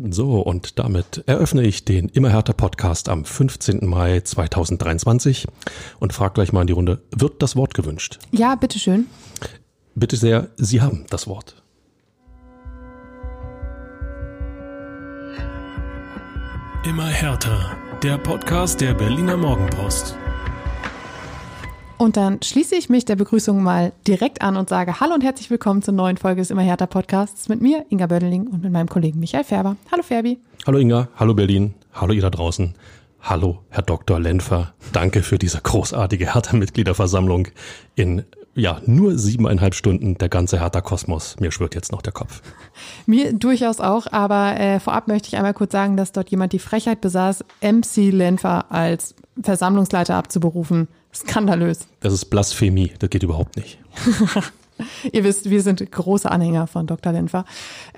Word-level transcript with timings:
So, 0.00 0.40
und 0.40 0.78
damit 0.78 1.24
eröffne 1.26 1.62
ich 1.62 1.84
den 1.84 2.08
Immer 2.08 2.30
härter 2.30 2.52
Podcast 2.52 3.08
am 3.08 3.24
15. 3.24 3.84
Mai 3.84 4.20
2023 4.20 5.46
und 5.98 6.12
frage 6.12 6.34
gleich 6.34 6.52
mal 6.52 6.60
in 6.60 6.66
die 6.68 6.72
Runde, 6.72 7.02
wird 7.10 7.42
das 7.42 7.56
Wort 7.56 7.74
gewünscht? 7.74 8.20
Ja, 8.30 8.54
bitteschön. 8.54 9.06
Bitte 9.96 10.16
sehr, 10.16 10.50
Sie 10.56 10.80
haben 10.80 11.04
das 11.10 11.26
Wort. 11.26 11.60
Immer 16.84 17.08
härter. 17.08 17.76
Der 18.04 18.18
Podcast 18.18 18.80
der 18.80 18.94
Berliner 18.94 19.36
Morgenpost. 19.36 20.16
Und 21.98 22.16
dann 22.16 22.40
schließe 22.40 22.76
ich 22.76 22.88
mich 22.88 23.04
der 23.06 23.16
Begrüßung 23.16 23.60
mal 23.60 23.92
direkt 24.06 24.40
an 24.40 24.56
und 24.56 24.68
sage 24.68 25.00
Hallo 25.00 25.14
und 25.14 25.24
herzlich 25.24 25.50
willkommen 25.50 25.82
zur 25.82 25.94
neuen 25.94 26.16
Folge 26.16 26.40
des 26.40 26.52
Immer 26.52 26.62
härter 26.62 26.86
Podcasts 26.86 27.48
mit 27.48 27.60
mir, 27.60 27.84
Inga 27.88 28.06
Bödeling 28.06 28.46
und 28.46 28.62
mit 28.62 28.70
meinem 28.70 28.88
Kollegen 28.88 29.18
Michael 29.18 29.42
Färber. 29.42 29.76
Hallo 29.90 30.04
Ferbi. 30.04 30.38
Hallo 30.64 30.78
Inga, 30.78 31.08
hallo 31.16 31.34
Berlin, 31.34 31.74
hallo 31.92 32.12
ihr 32.12 32.22
da 32.22 32.30
draußen. 32.30 32.76
Hallo 33.20 33.64
Herr 33.68 33.82
Dr. 33.82 34.20
Lenfer, 34.20 34.74
danke 34.92 35.24
für 35.24 35.38
diese 35.38 35.60
großartige 35.60 36.34
Hertha-Mitgliederversammlung 36.34 37.48
in 37.96 38.24
ja, 38.58 38.80
nur 38.86 39.16
siebeneinhalb 39.16 39.74
Stunden 39.74 40.18
der 40.18 40.28
ganze 40.28 40.60
Hertha-Kosmos. 40.60 41.36
Mir 41.38 41.52
schwirrt 41.52 41.74
jetzt 41.74 41.92
noch 41.92 42.02
der 42.02 42.12
Kopf. 42.12 42.42
Mir 43.06 43.32
durchaus 43.32 43.80
auch, 43.80 44.06
aber 44.10 44.58
äh, 44.58 44.80
vorab 44.80 45.08
möchte 45.08 45.28
ich 45.28 45.36
einmal 45.36 45.54
kurz 45.54 45.72
sagen, 45.72 45.96
dass 45.96 46.12
dort 46.12 46.28
jemand 46.30 46.52
die 46.52 46.58
Frechheit 46.58 47.00
besaß, 47.00 47.44
MC 47.62 48.12
Lenfer 48.12 48.70
als 48.70 49.14
Versammlungsleiter 49.40 50.16
abzuberufen. 50.16 50.88
Skandalös. 51.14 51.86
Das 52.00 52.12
ist 52.12 52.26
Blasphemie, 52.26 52.92
das 52.98 53.10
geht 53.10 53.22
überhaupt 53.22 53.56
nicht. 53.56 53.78
Ihr 55.12 55.24
wisst, 55.24 55.50
wir 55.50 55.62
sind 55.62 55.90
große 55.90 56.30
Anhänger 56.30 56.66
von 56.66 56.86
Dr. 56.86 57.12
Lenfer. 57.12 57.44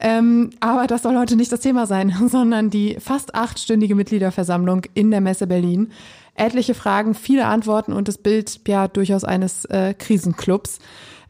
Ähm, 0.01 0.51
aber 0.61 0.87
das 0.87 1.03
soll 1.03 1.17
heute 1.19 1.37
nicht 1.37 1.53
das 1.53 1.61
Thema 1.61 1.87
sein, 1.87 2.15
sondern 2.29 2.71
die 2.71 2.97
fast 3.01 3.35
achtstündige 3.35 3.95
Mitgliederversammlung 3.95 4.83
in 4.95 5.11
der 5.11 5.21
Messe 5.21 5.47
Berlin 5.47 5.91
etliche 6.35 6.75
Fragen, 6.75 7.15
viele 7.15 7.47
Antworten 7.47 7.93
und 7.93 8.09
das 8.09 8.19
Bild 8.19 8.61
ja 8.67 8.89
durchaus 8.89 9.25
eines 9.25 9.65
äh, 9.67 9.95
Krisenclubs. 9.95 10.79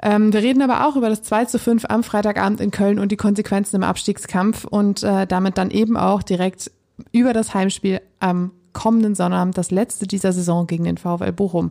Ähm, 0.03 0.33
wir 0.33 0.43
reden 0.43 0.63
aber 0.63 0.87
auch 0.87 0.97
über 0.97 1.09
das 1.09 1.23
2 1.23 1.45
zu 1.47 1.59
5 1.59 1.85
am 1.89 2.03
Freitagabend 2.03 2.61
in 2.61 2.71
Köln 2.71 2.99
und 2.99 3.13
die 3.13 3.17
Konsequenzen 3.17 3.77
im 3.77 3.83
Abstiegskampf 3.83 4.65
und 4.65 5.03
äh, 5.03 5.27
damit 5.27 5.59
dann 5.59 5.71
eben 5.71 5.97
auch 5.97 6.23
direkt 6.23 6.71
über 7.13 7.33
das 7.33 7.55
Heimspiel 7.55 8.01
am 8.19 8.53
kommenden 8.73 9.15
Sonnabend, 9.15 9.59
das 9.59 9.71
letzte 9.71 10.07
dieser 10.07 10.33
Saison 10.33 10.67
gegen 10.67 10.85
den 10.85 10.97
VfL 10.97 11.33
Bochum. 11.33 11.71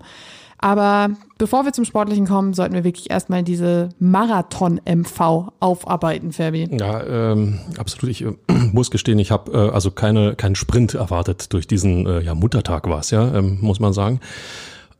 Aber 0.61 1.11
bevor 1.37 1.63
wir 1.63 1.71
zum 1.71 1.85
Sportlichen 1.85 2.27
kommen, 2.27 2.53
sollten 2.53 2.73
wir 2.75 2.83
wirklich 2.83 3.09
erstmal 3.09 3.43
diese 3.43 3.89
Marathon-MV 3.99 5.53
aufarbeiten, 5.61 6.33
Fabi. 6.33 6.67
Ja, 6.77 7.31
ähm, 7.31 7.59
absolut. 7.77 8.09
Ich 8.11 8.25
äh, 8.25 8.33
muss 8.73 8.91
gestehen, 8.91 9.19
ich 9.19 9.31
habe 9.31 9.51
äh, 9.51 9.73
also 9.73 9.91
keine 9.91 10.35
keinen 10.35 10.55
Sprint 10.55 10.93
erwartet 10.93 11.53
durch 11.53 11.67
diesen 11.67 12.05
äh, 12.05 12.21
ja, 12.21 12.35
Muttertag 12.35 12.89
war 12.89 12.99
es 12.99 13.11
ja, 13.11 13.33
ähm, 13.35 13.59
muss 13.61 13.79
man 13.79 13.93
sagen. 13.93 14.19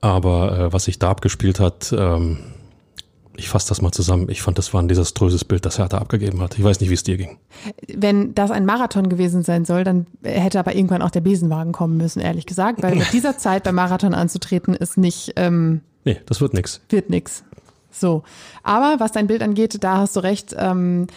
Aber 0.01 0.57
äh, 0.57 0.73
was 0.73 0.85
sich 0.85 0.99
da 0.99 1.09
abgespielt 1.09 1.59
hat, 1.59 1.93
ähm, 1.97 2.37
ich 3.39 3.49
fasse 3.49 3.69
das 3.69 3.81
mal 3.81 3.91
zusammen. 3.91 4.27
Ich 4.29 4.41
fand, 4.41 4.57
das 4.57 4.73
war 4.73 4.81
ein 4.81 4.87
desaströses 4.87 5.45
Bild, 5.45 5.65
das 5.65 5.79
Hertha 5.79 5.97
abgegeben 5.97 6.41
hat. 6.41 6.57
Ich 6.57 6.63
weiß 6.63 6.79
nicht, 6.81 6.89
wie 6.89 6.93
es 6.93 7.03
dir 7.03 7.17
ging. 7.17 7.37
Wenn 7.87 8.35
das 8.35 8.51
ein 8.51 8.65
Marathon 8.65 9.07
gewesen 9.07 9.43
sein 9.43 9.65
soll, 9.65 9.83
dann 9.83 10.07
hätte 10.23 10.59
aber 10.59 10.75
irgendwann 10.75 11.01
auch 11.01 11.09
der 11.09 11.21
Besenwagen 11.21 11.71
kommen 11.71 11.97
müssen, 11.97 12.19
ehrlich 12.19 12.45
gesagt. 12.45 12.83
Weil 12.83 12.95
mit 12.95 13.13
dieser 13.13 13.37
Zeit 13.37 13.63
beim 13.63 13.75
Marathon 13.75 14.13
anzutreten, 14.13 14.73
ist 14.73 14.97
nicht. 14.97 15.33
Ähm, 15.37 15.81
nee, 16.03 16.19
das 16.25 16.41
wird 16.41 16.53
nix. 16.53 16.81
Wird 16.89 17.09
nix. 17.09 17.43
So. 17.91 18.23
Aber 18.63 18.95
was 18.99 19.13
dein 19.13 19.27
Bild 19.27 19.41
angeht, 19.41 19.83
da 19.83 19.97
hast 19.97 20.15
du 20.15 20.19
recht. 20.19 20.53
Ähm, 20.57 21.07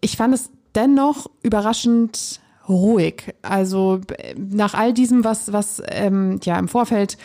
ich 0.00 0.16
fand 0.16 0.34
es 0.34 0.50
dennoch 0.74 1.30
überraschend 1.42 2.40
ruhig. 2.68 3.34
Also 3.42 4.00
nach 4.36 4.74
all 4.74 4.92
diesem, 4.92 5.24
was, 5.24 5.52
was 5.52 5.82
ähm, 5.88 6.40
ja 6.44 6.58
im 6.58 6.68
Vorfeld 6.68 7.16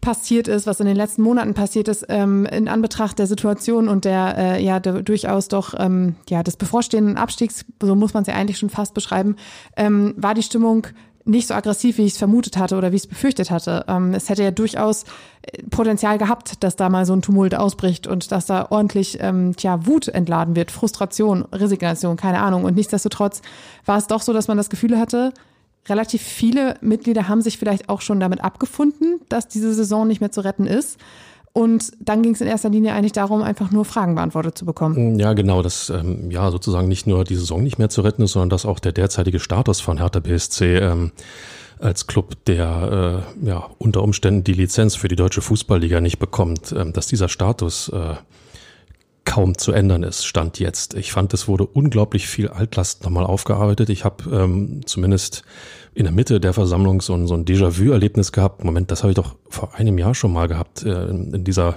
passiert 0.00 0.46
ist, 0.46 0.66
was 0.66 0.80
in 0.80 0.86
den 0.86 0.96
letzten 0.96 1.22
Monaten 1.22 1.54
passiert 1.54 1.88
ist, 1.88 2.06
ähm, 2.08 2.46
in 2.46 2.68
Anbetracht 2.68 3.18
der 3.18 3.26
Situation 3.26 3.88
und 3.88 4.04
der 4.04 4.36
äh, 4.36 4.64
ja 4.64 4.78
der, 4.78 5.02
durchaus 5.02 5.48
doch 5.48 5.74
ähm, 5.78 6.16
ja 6.28 6.42
des 6.42 6.56
bevorstehenden 6.56 7.16
Abstiegs, 7.16 7.64
so 7.80 7.94
muss 7.94 8.14
man 8.14 8.22
es 8.22 8.28
ja 8.28 8.34
eigentlich 8.34 8.58
schon 8.58 8.70
fast 8.70 8.94
beschreiben, 8.94 9.36
ähm, 9.76 10.14
war 10.16 10.34
die 10.34 10.42
Stimmung 10.42 10.86
nicht 11.26 11.48
so 11.48 11.54
aggressiv, 11.54 11.98
wie 11.98 12.04
ich 12.04 12.12
es 12.12 12.18
vermutet 12.18 12.56
hatte 12.56 12.76
oder 12.76 12.92
wie 12.92 12.96
ich 12.96 13.02
es 13.02 13.08
befürchtet 13.08 13.50
hatte. 13.50 13.84
Ähm, 13.88 14.14
es 14.14 14.28
hätte 14.28 14.42
ja 14.42 14.50
durchaus 14.50 15.04
äh, 15.42 15.62
Potenzial 15.70 16.18
gehabt, 16.18 16.62
dass 16.62 16.76
da 16.76 16.88
mal 16.88 17.04
so 17.04 17.12
ein 17.12 17.22
Tumult 17.22 17.54
ausbricht 17.54 18.06
und 18.06 18.32
dass 18.32 18.46
da 18.46 18.66
ordentlich 18.70 19.18
ähm, 19.20 19.54
tja, 19.56 19.86
Wut 19.86 20.08
entladen 20.08 20.56
wird, 20.56 20.70
Frustration, 20.70 21.42
Resignation, 21.52 22.16
keine 22.16 22.40
Ahnung. 22.40 22.64
Und 22.64 22.76
nichtsdestotrotz 22.76 23.42
war 23.84 23.98
es 23.98 24.06
doch 24.06 24.22
so, 24.22 24.32
dass 24.32 24.48
man 24.48 24.56
das 24.56 24.70
Gefühl 24.70 24.98
hatte, 24.98 25.32
relativ 25.88 26.22
viele 26.22 26.76
Mitglieder 26.80 27.28
haben 27.28 27.42
sich 27.42 27.58
vielleicht 27.58 27.88
auch 27.88 28.00
schon 28.00 28.20
damit 28.20 28.42
abgefunden, 28.42 29.20
dass 29.28 29.48
diese 29.48 29.72
Saison 29.74 30.06
nicht 30.06 30.20
mehr 30.20 30.32
zu 30.32 30.42
retten 30.42 30.66
ist. 30.66 30.98
Und 31.56 31.92
dann 32.00 32.20
ging 32.20 32.34
es 32.34 32.42
in 32.42 32.48
erster 32.48 32.68
Linie 32.68 32.92
eigentlich 32.92 33.12
darum, 33.12 33.40
einfach 33.40 33.70
nur 33.70 33.86
Fragen 33.86 34.14
beantwortet 34.14 34.58
zu 34.58 34.66
bekommen. 34.66 35.18
Ja, 35.18 35.32
genau, 35.32 35.62
dass 35.62 35.88
ähm, 35.88 36.30
ja 36.30 36.50
sozusagen 36.50 36.86
nicht 36.86 37.06
nur 37.06 37.24
die 37.24 37.34
Saison 37.34 37.62
nicht 37.62 37.78
mehr 37.78 37.88
zu 37.88 38.02
retten 38.02 38.20
ist, 38.24 38.32
sondern 38.32 38.50
dass 38.50 38.66
auch 38.66 38.78
der 38.78 38.92
derzeitige 38.92 39.40
Status 39.40 39.80
von 39.80 39.96
Hertha 39.96 40.20
BSC 40.20 40.76
ähm, 40.76 41.12
als 41.78 42.06
Club, 42.06 42.34
der 42.44 43.24
äh, 43.42 43.46
ja 43.46 43.70
unter 43.78 44.02
Umständen 44.02 44.44
die 44.44 44.52
Lizenz 44.52 44.96
für 44.96 45.08
die 45.08 45.16
deutsche 45.16 45.40
Fußballliga 45.40 46.02
nicht 46.02 46.18
bekommt, 46.18 46.74
ähm, 46.76 46.92
dass 46.92 47.06
dieser 47.06 47.30
Status 47.30 47.88
äh, 47.88 48.16
kaum 49.36 49.58
zu 49.58 49.72
ändern 49.72 50.02
ist, 50.02 50.24
stand 50.24 50.58
jetzt. 50.60 50.94
Ich 50.94 51.12
fand, 51.12 51.34
es 51.34 51.46
wurde 51.46 51.66
unglaublich 51.66 52.26
viel 52.26 52.48
Altlast 52.48 53.04
nochmal 53.04 53.26
aufgearbeitet. 53.26 53.90
Ich 53.90 54.02
habe 54.02 54.24
ähm, 54.34 54.80
zumindest 54.86 55.42
in 55.92 56.04
der 56.04 56.12
Mitte 56.12 56.40
der 56.40 56.54
Versammlung 56.54 57.02
so 57.02 57.12
ein, 57.12 57.26
so 57.26 57.34
ein 57.34 57.44
Déjà-vu-Erlebnis 57.44 58.32
gehabt. 58.32 58.64
Moment, 58.64 58.90
das 58.90 59.02
habe 59.02 59.10
ich 59.10 59.16
doch 59.16 59.34
vor 59.50 59.74
einem 59.74 59.98
Jahr 59.98 60.14
schon 60.14 60.32
mal 60.32 60.48
gehabt, 60.48 60.84
äh, 60.84 61.08
in 61.08 61.44
dieser 61.44 61.74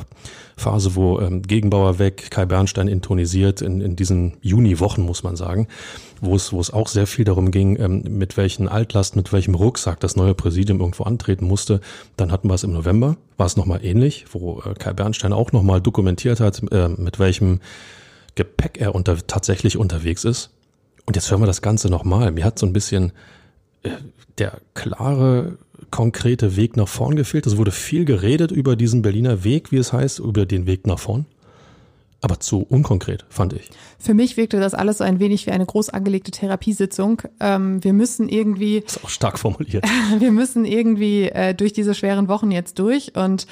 Phase, 0.59 0.95
wo 0.95 1.19
ähm, 1.19 1.41
Gegenbauer 1.41 1.97
weg, 1.97 2.29
Kai 2.29 2.45
Bernstein 2.45 2.87
intonisiert, 2.87 3.61
in, 3.61 3.81
in 3.81 3.95
diesen 3.95 4.37
Juni-Wochen, 4.41 5.01
muss 5.01 5.23
man 5.23 5.35
sagen, 5.35 5.67
wo 6.21 6.35
es, 6.35 6.53
wo 6.53 6.59
es 6.59 6.71
auch 6.71 6.87
sehr 6.87 7.07
viel 7.07 7.25
darum 7.25 7.51
ging, 7.51 7.79
ähm, 7.79 8.03
mit 8.07 8.37
welchen 8.37 8.67
Altlast, 8.67 9.15
mit 9.15 9.33
welchem 9.33 9.55
Rucksack 9.55 9.99
das 9.99 10.15
neue 10.15 10.35
Präsidium 10.35 10.79
irgendwo 10.79 11.03
antreten 11.03 11.45
musste. 11.47 11.81
Dann 12.17 12.31
hatten 12.31 12.47
wir 12.49 12.53
es 12.53 12.63
im 12.63 12.73
November, 12.73 13.17
war 13.37 13.47
es 13.47 13.57
nochmal 13.57 13.83
ähnlich, 13.83 14.25
wo 14.31 14.61
äh, 14.61 14.73
Kai 14.75 14.93
Bernstein 14.93 15.33
auch 15.33 15.51
nochmal 15.51 15.81
dokumentiert 15.81 16.39
hat, 16.39 16.61
äh, 16.71 16.89
mit 16.89 17.17
welchem 17.19 17.59
Gepäck 18.35 18.79
er 18.79 18.93
unter, 18.93 19.17
tatsächlich 19.25 19.77
unterwegs 19.77 20.23
ist. 20.23 20.51
Und 21.05 21.15
jetzt 21.15 21.31
hören 21.31 21.41
wir 21.41 21.47
das 21.47 21.61
Ganze 21.61 21.89
nochmal. 21.89 22.31
Mir 22.31 22.45
hat 22.45 22.59
so 22.59 22.65
ein 22.65 22.73
bisschen 22.73 23.13
äh, 23.83 23.89
der 24.37 24.59
klare 24.73 25.57
konkrete 25.91 26.55
Weg 26.55 26.77
nach 26.77 26.87
vorn 26.87 27.15
gefehlt. 27.15 27.47
Es 27.47 27.57
wurde 27.57 27.71
viel 27.71 28.05
geredet 28.05 28.51
über 28.51 28.75
diesen 28.75 29.01
Berliner 29.01 29.43
Weg, 29.43 29.71
wie 29.71 29.77
es 29.77 29.93
heißt, 29.93 30.19
über 30.19 30.45
den 30.45 30.65
Weg 30.65 30.87
nach 30.87 30.99
vorn. 30.99 31.25
Aber 32.21 32.39
zu 32.39 32.61
unkonkret, 32.61 33.25
fand 33.29 33.53
ich. 33.53 33.69
Für 33.97 34.13
mich 34.13 34.35
wirkte 34.35 34.59
das 34.59 34.73
alles 34.73 34.97
so 34.97 35.05
ein 35.05 35.19
wenig 35.19 35.45
wie 35.45 35.51
eine 35.51 35.65
groß 35.65 35.89
angelegte 35.89 36.31
Therapiesitzung. 36.31 37.21
Ähm, 37.39 37.81
wir 37.81 37.93
müssen 37.93 38.27
irgendwie. 38.27 38.81
Das 38.81 38.97
ist 38.97 39.05
auch 39.05 39.09
stark 39.09 39.39
formuliert. 39.39 39.85
wir 40.19 40.31
müssen 40.31 40.65
irgendwie 40.65 41.29
äh, 41.29 41.53
durch 41.53 41.71
diese 41.71 41.95
schweren 41.95 42.27
Wochen 42.27 42.51
jetzt 42.51 42.77
durch 42.77 43.15
und 43.15 43.47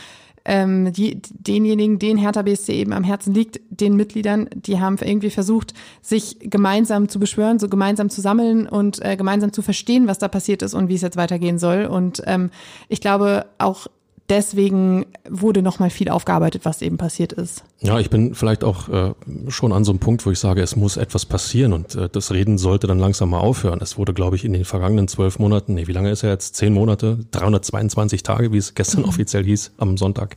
ähm, 0.48 0.94
die, 0.94 1.22
denjenigen, 1.30 2.00
denen 2.00 2.18
Hertha 2.18 2.42
BSC 2.42 2.74
eben 2.74 2.94
am 2.94 3.04
Herzen 3.04 3.34
liegt, 3.34 3.60
den 3.70 3.98
Mitgliedern, 3.98 4.50
die 4.56 4.80
haben 4.80 4.98
irgendwie 5.00 5.30
versucht, 5.30 5.74
sich 6.02 6.38
gemeinsam 6.40 7.10
zu 7.10 7.20
beschwören, 7.20 7.60
so 7.60 7.68
gemeinsam 7.68 8.10
zu 8.10 8.22
sammeln 8.22 8.68
und 8.68 9.04
äh, 9.04 9.18
gemeinsam 9.18 9.52
zu 9.52 9.62
verstehen, 9.62 10.08
was 10.08 10.20
da 10.20 10.30
passiert 10.30 10.62
ist 10.62 10.74
und 10.74 10.88
wie 10.88 10.96
es 10.96 11.02
jetzt 11.02 11.18
weitergehen 11.18 11.60
soll. 11.60 11.86
Und 11.86 12.24
ähm, 12.26 12.50
ich 12.88 13.02
glaube, 13.02 13.46
auch 13.58 13.88
deswegen 14.30 15.06
wurde 15.30 15.62
nochmal 15.62 15.90
viel 15.90 16.10
aufgearbeitet, 16.10 16.66
was 16.66 16.82
eben 16.82 16.98
passiert 16.98 17.34
ist. 17.34 17.64
Ja, 17.80 18.00
ich 18.00 18.10
bin 18.10 18.36
vielleicht 18.36 18.64
auch 18.64 18.90
äh, 18.90 19.14
schon 19.50 19.72
an 19.72 19.84
so 19.84 19.92
einem 19.92 20.00
Punkt, 20.00 20.26
wo 20.26 20.32
ich 20.32 20.40
sage, 20.40 20.62
es 20.62 20.76
muss 20.76 20.98
etwas 20.98 21.26
passieren 21.26 21.74
und 21.74 21.96
äh, 21.96 22.10
das 22.10 22.32
Reden 22.32 22.58
sollte 22.58 22.88
dann 22.88 23.00
langsam 23.00 23.30
mal 23.30 23.40
aufhören. 23.40 23.80
Es 23.82 23.98
wurde, 23.98 24.14
glaube 24.14 24.36
ich, 24.36 24.46
in 24.46 24.54
den 24.54 24.66
vergangenen 24.66 25.08
zwölf 25.08 25.40
Monaten, 25.40 25.74
nee, 25.74 25.88
wie 25.88 25.94
lange 25.94 26.12
ist 26.12 26.24
er 26.24 26.32
jetzt? 26.32 26.56
Zehn 26.56 26.74
Monate, 26.74 27.20
322 27.32 28.24
Tage, 28.24 28.52
wie 28.52 28.58
es 28.58 28.76
gestern 28.76 29.02
mhm. 29.02 29.10
offiziell 29.10 29.44
hieß, 29.44 29.72
am 29.78 29.98
Sonntag, 29.98 30.36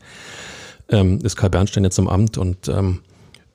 ähm, 0.89 1.19
ist 1.23 1.37
Karl 1.37 1.51
Bernstein 1.51 1.85
jetzt 1.85 1.99
im 1.99 2.09
Amt 2.09 2.39
und 2.39 2.69
ähm, 2.69 3.01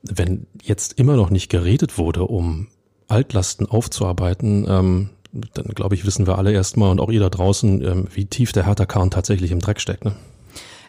wenn 0.03 0.45
jetzt 0.61 0.99
immer 0.99 1.15
noch 1.15 1.29
nicht 1.29 1.49
geredet 1.49 1.97
wurde, 1.97 2.23
um 2.23 2.67
Altlasten 3.07 3.67
aufzuarbeiten, 3.67 4.65
ähm, 4.67 5.09
dann 5.53 5.65
glaube 5.67 5.95
ich, 5.95 6.05
wissen 6.05 6.27
wir 6.27 6.37
alle 6.37 6.51
erstmal 6.51 6.91
und 6.91 6.99
auch 6.99 7.11
ihr 7.11 7.19
da 7.19 7.29
draußen, 7.29 7.81
ähm, 7.83 8.07
wie 8.13 8.25
tief 8.25 8.51
der 8.51 8.65
Hertha-Kahn 8.65 9.11
tatsächlich 9.11 9.51
im 9.51 9.59
Dreck 9.59 9.79
steckt. 9.79 10.05
Ne? 10.05 10.15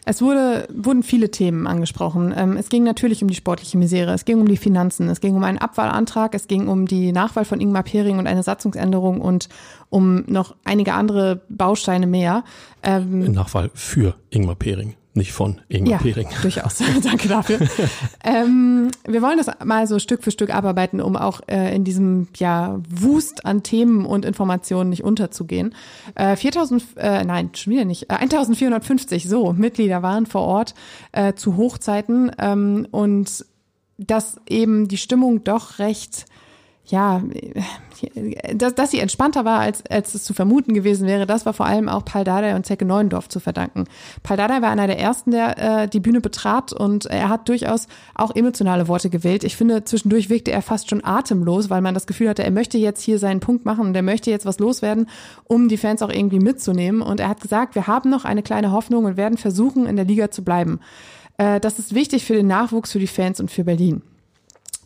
Es 0.09 0.21
wurde, 0.21 0.69
wurden 0.73 1.03
viele 1.03 1.31
Themen 1.31 1.67
angesprochen. 1.67 2.33
Ähm, 2.35 2.55
es 2.55 2.69
ging 2.69 2.85
natürlich 2.85 3.21
um 3.21 3.27
die 3.27 3.35
sportliche 3.35 3.77
Misere, 3.77 4.13
es 4.13 4.23
ging 4.23 4.39
um 4.39 4.47
die 4.47 4.55
Finanzen, 4.55 5.09
es 5.09 5.19
ging 5.19 5.35
um 5.35 5.43
einen 5.43 5.57
Abwahlantrag, 5.57 6.33
es 6.33 6.47
ging 6.47 6.69
um 6.69 6.85
die 6.85 7.11
Nachwahl 7.11 7.43
von 7.43 7.59
Ingmar 7.59 7.83
Pering 7.83 8.17
und 8.17 8.25
eine 8.25 8.41
Satzungsänderung 8.41 9.19
und 9.19 9.49
um 9.89 10.23
noch 10.27 10.55
einige 10.63 10.93
andere 10.93 11.41
Bausteine 11.49 12.07
mehr. 12.07 12.45
Ähm, 12.83 13.19
Nachwahl 13.33 13.69
für 13.73 14.15
Ingmar 14.29 14.55
Pering 14.55 14.95
nicht 15.17 15.33
von 15.33 15.59
Ingmar 15.67 15.93
ja, 15.93 15.97
Pering. 15.97 16.27
durchaus. 16.41 16.77
Danke 17.03 17.27
dafür. 17.27 17.59
ähm, 18.23 18.89
wir 19.05 19.21
wollen 19.21 19.37
das 19.37 19.49
mal 19.65 19.87
so 19.87 19.99
Stück 19.99 20.23
für 20.23 20.31
Stück 20.31 20.53
abarbeiten, 20.53 21.01
um 21.01 21.15
auch 21.17 21.41
äh, 21.47 21.75
in 21.75 21.83
diesem 21.83 22.27
ja, 22.37 22.79
Wust 22.89 23.45
an 23.45 23.63
Themen 23.63 24.05
und 24.05 24.23
Informationen 24.23 24.89
nicht 24.89 25.03
unterzugehen. 25.03 25.75
Äh, 26.15 26.35
4000, 26.35 26.83
äh, 26.95 27.23
nein, 27.25 27.49
schon 27.53 27.73
wieder 27.73 27.85
nicht, 27.85 28.03
äh, 28.03 28.15
1450 28.15 29.27
so 29.27 29.53
Mitglieder 29.53 30.01
waren 30.01 30.25
vor 30.25 30.41
Ort 30.41 30.73
äh, 31.11 31.33
zu 31.33 31.57
Hochzeiten 31.57 32.31
ähm, 32.39 32.87
und 32.91 33.45
dass 33.97 34.39
eben 34.47 34.87
die 34.87 34.97
Stimmung 34.97 35.43
doch 35.43 35.79
recht 35.79 36.25
ja, 36.89 37.21
dass, 38.55 38.75
dass 38.75 38.91
sie 38.91 38.99
entspannter 38.99 39.43
war, 39.43 39.59
als, 39.59 39.85
als 39.87 40.13
es 40.13 40.23
zu 40.23 40.33
vermuten 40.33 40.73
gewesen 40.73 41.05
wäre, 41.05 41.25
das 41.25 41.45
war 41.45 41.53
vor 41.53 41.65
allem 41.65 41.89
auch 41.89 42.05
Paul 42.05 42.23
Dardai 42.23 42.55
und 42.55 42.65
Zecke 42.65 42.85
Neuendorf 42.85 43.27
zu 43.27 43.41
verdanken. 43.41 43.85
Paul 44.23 44.37
Dardai 44.37 44.61
war 44.61 44.69
einer 44.69 44.87
der 44.87 44.97
ersten, 44.97 45.31
der 45.31 45.57
äh, 45.83 45.87
die 45.89 45.99
Bühne 45.99 46.21
betrat 46.21 46.71
und 46.71 47.05
er 47.05 47.27
hat 47.27 47.49
durchaus 47.49 47.87
auch 48.15 48.33
emotionale 48.33 48.87
Worte 48.87 49.09
gewählt. 49.09 49.43
Ich 49.43 49.57
finde, 49.57 49.83
zwischendurch 49.83 50.29
wirkte 50.29 50.51
er 50.51 50.61
fast 50.61 50.89
schon 50.89 51.03
atemlos, 51.03 51.69
weil 51.69 51.81
man 51.81 51.93
das 51.93 52.07
Gefühl 52.07 52.29
hatte, 52.29 52.43
er 52.43 52.51
möchte 52.51 52.77
jetzt 52.77 53.01
hier 53.01 53.19
seinen 53.19 53.41
Punkt 53.41 53.65
machen 53.65 53.87
und 53.87 53.95
er 53.95 54.03
möchte 54.03 54.31
jetzt 54.31 54.45
was 54.45 54.59
loswerden, 54.59 55.09
um 55.43 55.67
die 55.67 55.77
Fans 55.77 56.01
auch 56.01 56.09
irgendwie 56.09 56.39
mitzunehmen. 56.39 57.01
Und 57.01 57.19
er 57.19 57.27
hat 57.27 57.41
gesagt, 57.41 57.75
wir 57.75 57.87
haben 57.87 58.09
noch 58.09 58.23
eine 58.23 58.43
kleine 58.43 58.71
Hoffnung 58.71 59.03
und 59.03 59.17
werden 59.17 59.37
versuchen, 59.37 59.85
in 59.87 59.97
der 59.97 60.05
Liga 60.05 60.31
zu 60.31 60.43
bleiben. 60.43 60.79
Äh, 61.37 61.59
das 61.59 61.79
ist 61.79 61.93
wichtig 61.93 62.23
für 62.23 62.33
den 62.33 62.47
Nachwuchs, 62.47 62.93
für 62.93 62.99
die 62.99 63.07
Fans 63.07 63.41
und 63.41 63.51
für 63.51 63.65
Berlin. 63.65 64.01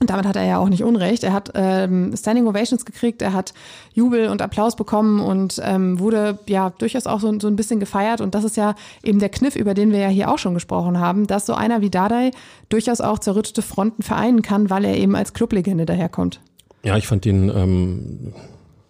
Und 0.02 0.10
damit 0.10 0.26
hat 0.26 0.36
er 0.36 0.44
ja 0.44 0.58
auch 0.58 0.68
nicht 0.68 0.84
Unrecht. 0.84 1.24
Er 1.24 1.32
hat 1.32 1.52
ähm, 1.54 2.16
Standing 2.18 2.48
Ovations 2.48 2.86
gekriegt, 2.86 3.22
er 3.22 3.34
hat 3.34 3.54
Jubel 3.94 4.30
und 4.30 4.42
Applaus 4.42 4.76
bekommen 4.76 5.20
und 5.20 5.62
ähm, 5.64 6.00
wurde 6.00 6.40
ja 6.48 6.72
durchaus 6.72 7.06
auch 7.06 7.20
so, 7.20 7.40
so 7.40 7.48
ein 7.48 7.56
bisschen 7.56 7.80
gefeiert. 7.80 8.20
Und 8.20 8.34
das 8.34 8.44
ist 8.44 8.58
ja 8.58 8.74
eben 9.04 9.20
der 9.20 9.30
Kniff, 9.30 9.56
über 9.56 9.76
den 9.76 9.92
wir 9.92 10.00
ja 10.00 10.08
hier 10.08 10.32
auch 10.32 10.40
schon 10.40 10.56
gesprochen 10.56 11.00
haben, 11.00 11.28
dass 11.28 11.46
so 11.46 11.54
einer 11.54 11.82
wie 11.82 11.92
Dardai 11.92 12.32
durchaus 12.70 13.00
auch 13.00 13.20
zerrüttete 13.20 13.62
Fronten 13.62 14.02
vereinen 14.02 14.42
kann, 14.42 14.72
weil 14.72 14.86
er 14.86 14.98
eben 14.98 15.16
als 15.16 15.34
Clublegende 15.34 15.86
daherkommt. 15.86 16.42
Ja, 16.82 16.98
ich 16.98 17.06
fand 17.06 17.28
ihn 17.28 17.52
ähm, 17.56 18.34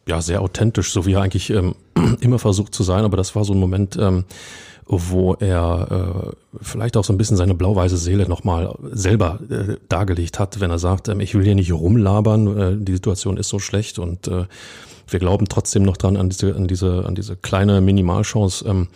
ja 0.07 0.21
sehr 0.21 0.41
authentisch, 0.41 0.93
so 0.93 1.05
wie 1.05 1.15
er 1.15 1.23
eigentlich 1.23 1.49
ähm, 1.49 1.75
immer 2.21 2.39
versucht 2.39 2.73
zu 2.73 2.83
sein. 2.83 3.03
Aber 3.03 3.17
das 3.17 3.35
war 3.35 3.43
so 3.43 3.51
ein 3.51 3.59
Moment. 3.59 3.97
Ähm, 3.99 4.23
wo 4.91 5.35
er 5.35 5.87
äh, 6.27 6.29
vielleicht 6.61 6.97
auch 6.97 7.05
so 7.05 7.13
ein 7.13 7.17
bisschen 7.17 7.37
seine 7.37 7.55
blau-weiße 7.55 7.95
Seele 7.95 8.27
nochmal 8.27 8.75
selber 8.91 9.39
äh, 9.49 9.77
dargelegt 9.87 10.37
hat, 10.37 10.59
wenn 10.59 10.69
er 10.69 10.79
sagt, 10.79 11.07
ähm, 11.07 11.21
ich 11.21 11.33
will 11.33 11.43
hier 11.43 11.55
nicht 11.55 11.71
rumlabern, 11.71 12.57
äh, 12.57 12.75
die 12.77 12.93
Situation 12.93 13.37
ist 13.37 13.47
so 13.47 13.57
schlecht 13.57 13.99
und 13.99 14.27
äh, 14.27 14.45
wir 15.07 15.19
glauben 15.19 15.47
trotzdem 15.47 15.83
noch 15.83 15.97
dran 15.97 16.17
an 16.17 16.29
diese, 16.29 16.55
an 16.55 16.67
diese, 16.67 17.05
an 17.05 17.15
diese 17.15 17.37
kleine 17.37 17.79
Minimalchance. 17.79 18.65
Ähm, 18.67 18.87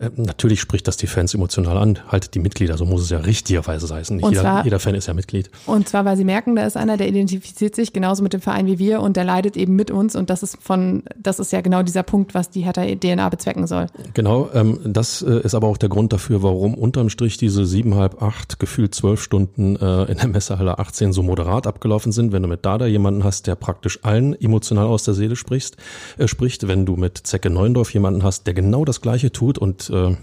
äh, 0.00 0.10
natürlich 0.16 0.60
spricht 0.60 0.88
das 0.88 0.96
die 0.96 1.06
Fans 1.06 1.34
emotional 1.34 1.76
an, 1.76 1.98
halt 2.08 2.34
die 2.34 2.38
Mitglieder, 2.38 2.78
so 2.78 2.86
muss 2.86 3.02
es 3.02 3.10
ja 3.10 3.18
richtigerweise 3.18 3.94
heißen. 3.94 4.16
Nicht 4.16 4.28
jeder, 4.28 4.40
zwar, 4.40 4.64
jeder 4.64 4.78
Fan 4.78 4.94
ist 4.94 5.06
ja 5.06 5.14
Mitglied. 5.14 5.50
Und 5.66 5.88
zwar, 5.88 6.06
weil 6.06 6.16
sie 6.16 6.24
merken, 6.24 6.56
da 6.56 6.64
ist 6.64 6.76
einer, 6.76 6.96
der 6.96 7.08
identifiziert 7.08 7.74
sich 7.74 7.92
genauso 7.92 8.22
mit 8.22 8.32
dem 8.32 8.40
Verein 8.40 8.66
wie 8.66 8.78
wir 8.78 9.00
und 9.00 9.16
der 9.16 9.24
leidet 9.24 9.58
eben 9.58 9.76
mit 9.76 9.90
uns 9.90 10.16
und 10.16 10.30
das 10.30 10.42
ist 10.42 10.56
von, 10.62 11.02
das 11.16 11.38
ist 11.38 11.52
ja 11.52 11.60
genau 11.60 11.82
dieser 11.82 12.02
Punkt, 12.02 12.34
was 12.34 12.48
die 12.48 12.62
Hertha 12.62 12.82
DNA 12.82 13.28
bezwecken 13.28 13.66
soll. 13.66 13.86
Genau, 14.14 14.48
ähm, 14.54 14.78
das 14.84 15.20
äh, 15.20 15.40
ist 15.40 15.54
aber 15.54 15.68
auch 15.68 15.76
der 15.76 15.90
Grund 15.90 16.12
dafür, 16.14 16.42
warum 16.42 16.74
unterm 16.74 17.10
Strich 17.10 17.36
diese 17.36 17.66
siebeneinhalb, 17.66 18.22
acht, 18.22 18.58
gefühlt 18.58 18.94
zwölf 18.94 19.22
Stunden 19.22 19.76
äh, 19.76 20.04
in 20.04 20.16
der 20.16 20.28
Messehalle 20.28 20.78
18 20.78 21.12
so 21.12 21.22
moderat 21.22 21.66
abgelaufen 21.66 22.12
sind. 22.12 22.32
Wenn 22.32 22.42
du 22.42 22.48
mit 22.48 22.64
Dada 22.64 22.86
jemanden 22.86 23.22
hast, 23.22 23.46
der 23.46 23.54
praktisch 23.54 23.98
allen 24.02 24.40
emotional 24.40 24.86
aus 24.86 25.04
der 25.04 25.12
Seele 25.12 25.36
sprichst, 25.36 25.76
äh, 26.16 26.26
spricht, 26.26 26.68
wenn 26.68 26.86
du 26.86 26.96
mit 26.96 27.18
Zecke 27.18 27.50
Neundorf 27.50 27.92
jemanden 27.92 28.24
hast, 28.24 28.46
der 28.46 28.54
genau 28.54 28.86
das 28.86 29.02
Gleiche 29.02 29.30
tut 29.30 29.58
und 29.58 29.89
äh, 29.90 30.16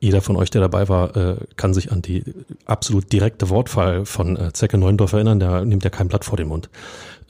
jeder 0.00 0.20
von 0.20 0.36
euch, 0.36 0.50
der 0.50 0.60
dabei 0.60 0.88
war, 0.88 1.16
äh, 1.16 1.36
kann 1.56 1.74
sich 1.74 1.90
an 1.90 2.02
die 2.02 2.22
absolut 2.64 3.12
direkte 3.12 3.48
Wortfall 3.48 4.04
von 4.04 4.36
äh, 4.36 4.52
Zecke 4.52 4.78
Neuendorf 4.78 5.12
erinnern, 5.12 5.40
der 5.40 5.64
nimmt 5.64 5.84
ja 5.84 5.90
kein 5.90 6.08
Blatt 6.08 6.24
vor 6.24 6.36
den 6.36 6.48
Mund. 6.48 6.68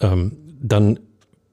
Ähm, 0.01 0.37
dann 0.61 0.99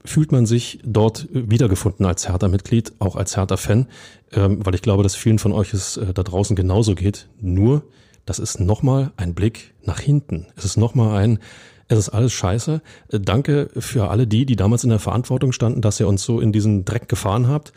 fühlt 0.06 0.32
man 0.32 0.46
sich 0.46 0.80
dort 0.84 1.28
wiedergefunden 1.32 2.06
als 2.06 2.28
Hertha-Mitglied, 2.28 2.94
auch 3.00 3.16
als 3.16 3.38
Hertha-Fan, 3.38 3.88
ähm, 4.34 4.66
weil 4.66 4.76
ich 4.76 4.82
glaube, 4.82 5.04
dass 5.04 5.16
vielen 5.16 5.40
von 5.40 5.54
euch 5.54 5.74
es 5.74 5.98
äh, 5.98 6.14
da 6.14 6.24
draußen 6.24 6.56
genauso 6.56 6.96
geht. 6.96 7.30
Nur, 7.40 7.84
das 8.26 8.40
ist 8.40 8.60
nochmal 8.60 9.12
ein 9.16 9.34
Blick 9.34 9.74
nach 9.84 10.00
hinten. 10.00 10.48
Es 10.56 10.66
ist 10.66 10.78
nochmal 10.78 11.24
ein, 11.24 11.40
es 11.88 11.98
ist 11.98 12.10
alles 12.10 12.34
scheiße. 12.34 12.82
Äh, 13.12 13.20
danke 13.20 13.70
für 13.78 14.10
alle 14.10 14.28
die, 14.28 14.46
die 14.46 14.56
damals 14.56 14.84
in 14.84 14.90
der 14.90 15.00
Verantwortung 15.00 15.52
standen, 15.52 15.82
dass 15.82 16.00
ihr 16.00 16.08
uns 16.08 16.24
so 16.24 16.42
in 16.42 16.52
diesen 16.52 16.84
Dreck 16.84 17.08
gefahren 17.08 17.48
habt. 17.48 17.72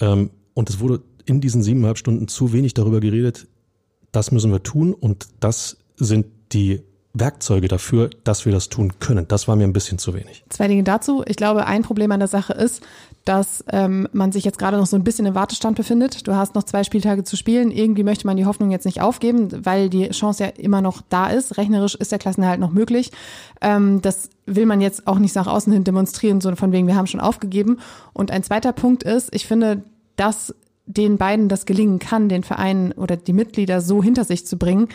Ähm, 0.00 0.30
und 0.54 0.68
es 0.68 0.80
wurde 0.80 1.00
in 1.24 1.40
diesen 1.40 1.62
siebeneinhalb 1.62 1.98
Stunden 1.98 2.28
zu 2.28 2.52
wenig 2.52 2.74
darüber 2.74 3.00
geredet, 3.00 3.46
das 4.12 4.30
müssen 4.30 4.52
wir 4.52 4.62
tun 4.62 4.94
und 4.94 5.26
das 5.40 5.78
sind 5.96 6.26
die 6.52 6.82
Werkzeuge 7.14 7.68
dafür, 7.68 8.08
dass 8.24 8.46
wir 8.46 8.52
das 8.52 8.70
tun 8.70 8.94
können. 8.98 9.28
Das 9.28 9.46
war 9.46 9.54
mir 9.54 9.64
ein 9.64 9.74
bisschen 9.74 9.98
zu 9.98 10.14
wenig. 10.14 10.44
Zwei 10.48 10.68
Dinge 10.68 10.82
dazu. 10.82 11.22
Ich 11.26 11.36
glaube, 11.36 11.66
ein 11.66 11.82
Problem 11.82 12.10
an 12.10 12.20
der 12.20 12.28
Sache 12.28 12.54
ist, 12.54 12.82
dass 13.24 13.62
ähm, 13.70 14.08
man 14.12 14.32
sich 14.32 14.44
jetzt 14.44 14.58
gerade 14.58 14.78
noch 14.78 14.86
so 14.86 14.96
ein 14.96 15.04
bisschen 15.04 15.26
im 15.26 15.34
Wartestand 15.34 15.76
befindet. 15.76 16.26
Du 16.26 16.34
hast 16.34 16.54
noch 16.54 16.62
zwei 16.62 16.84
Spieltage 16.84 17.22
zu 17.22 17.36
spielen. 17.36 17.70
Irgendwie 17.70 18.02
möchte 18.02 18.26
man 18.26 18.38
die 18.38 18.46
Hoffnung 18.46 18.70
jetzt 18.70 18.86
nicht 18.86 19.02
aufgeben, 19.02 19.64
weil 19.64 19.90
die 19.90 20.08
Chance 20.08 20.44
ja 20.44 20.50
immer 20.50 20.80
noch 20.80 21.02
da 21.08 21.28
ist. 21.28 21.58
Rechnerisch 21.58 21.94
ist 21.94 22.12
der 22.12 22.18
Klassenerhalt 22.18 22.60
noch 22.60 22.72
möglich. 22.72 23.12
Ähm, 23.60 24.00
das 24.00 24.30
will 24.46 24.64
man 24.64 24.80
jetzt 24.80 25.06
auch 25.06 25.18
nicht 25.18 25.34
nach 25.34 25.46
außen 25.46 25.72
hin 25.72 25.84
demonstrieren, 25.84 26.40
so 26.40 26.54
von 26.56 26.72
wegen, 26.72 26.86
wir 26.86 26.96
haben 26.96 27.06
schon 27.06 27.20
aufgegeben. 27.20 27.78
Und 28.14 28.30
ein 28.30 28.42
zweiter 28.42 28.72
Punkt 28.72 29.02
ist, 29.02 29.34
ich 29.34 29.46
finde, 29.46 29.82
dass 30.16 30.54
den 30.86 31.18
beiden 31.18 31.48
das 31.48 31.66
gelingen 31.66 31.98
kann, 31.98 32.28
den 32.28 32.42
Verein 32.42 32.92
oder 32.92 33.16
die 33.16 33.32
Mitglieder 33.32 33.80
so 33.80 34.02
hinter 34.02 34.24
sich 34.24 34.46
zu 34.46 34.58
bringen, 34.58 34.88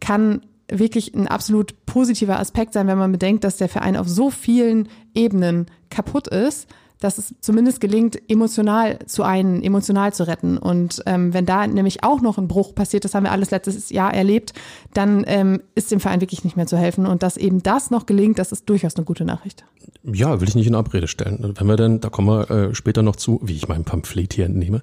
kann 0.00 0.42
wirklich 0.68 1.14
ein 1.14 1.28
absolut 1.28 1.86
positiver 1.86 2.38
Aspekt 2.38 2.72
sein, 2.72 2.86
wenn 2.86 2.98
man 2.98 3.12
bedenkt, 3.12 3.44
dass 3.44 3.58
der 3.58 3.68
Verein 3.68 3.96
auf 3.96 4.08
so 4.08 4.30
vielen 4.30 4.88
Ebenen 5.14 5.66
kaputt 5.90 6.28
ist 6.28 6.68
dass 7.04 7.18
es 7.18 7.34
zumindest 7.40 7.82
gelingt, 7.82 8.18
emotional 8.30 8.98
zu 9.04 9.24
einen, 9.24 9.62
emotional 9.62 10.14
zu 10.14 10.26
retten. 10.26 10.56
Und 10.56 11.02
ähm, 11.04 11.34
wenn 11.34 11.44
da 11.44 11.66
nämlich 11.66 12.02
auch 12.02 12.22
noch 12.22 12.38
ein 12.38 12.48
Bruch 12.48 12.74
passiert, 12.74 13.04
das 13.04 13.14
haben 13.14 13.24
wir 13.24 13.32
alles 13.32 13.50
letztes 13.50 13.90
Jahr 13.90 14.14
erlebt, 14.14 14.54
dann 14.94 15.22
ähm, 15.26 15.60
ist 15.74 15.90
dem 15.90 16.00
Verein 16.00 16.22
wirklich 16.22 16.44
nicht 16.44 16.56
mehr 16.56 16.66
zu 16.66 16.78
helfen. 16.78 17.04
Und 17.04 17.22
dass 17.22 17.36
eben 17.36 17.62
das 17.62 17.90
noch 17.90 18.06
gelingt, 18.06 18.38
das 18.38 18.52
ist 18.52 18.70
durchaus 18.70 18.96
eine 18.96 19.04
gute 19.04 19.26
Nachricht. 19.26 19.66
Ja, 20.02 20.40
will 20.40 20.48
ich 20.48 20.54
nicht 20.54 20.66
in 20.66 20.74
Abrede 20.74 21.06
stellen. 21.08 21.54
Wenn 21.56 21.66
wir 21.66 21.76
denn, 21.76 22.00
da 22.00 22.08
kommen 22.08 22.28
wir 22.28 22.50
äh, 22.50 22.74
später 22.74 23.02
noch 23.02 23.16
zu, 23.16 23.40
wie 23.42 23.54
ich 23.54 23.68
mein 23.68 23.84
Pamphlet 23.84 24.32
hier 24.32 24.46
entnehme, 24.46 24.80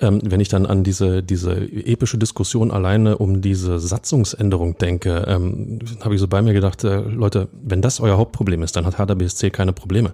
ähm, 0.00 0.20
wenn 0.24 0.40
ich 0.40 0.48
dann 0.48 0.66
an 0.66 0.84
diese, 0.84 1.22
diese 1.22 1.56
epische 1.56 2.18
Diskussion 2.18 2.70
alleine 2.70 3.18
um 3.18 3.42
diese 3.42 3.78
Satzungsänderung 3.78 4.78
denke, 4.78 5.24
ähm, 5.26 5.80
habe 6.00 6.14
ich 6.14 6.20
so 6.20 6.28
bei 6.28 6.42
mir 6.42 6.52
gedacht, 6.52 6.84
äh, 6.84 7.00
Leute, 7.00 7.48
wenn 7.52 7.82
das 7.82 8.00
euer 8.00 8.18
Hauptproblem 8.18 8.62
ist, 8.62 8.76
dann 8.76 8.86
hat 8.86 8.98
Hertha 8.98 9.14
BSC 9.14 9.50
keine 9.50 9.72
Probleme. 9.72 10.12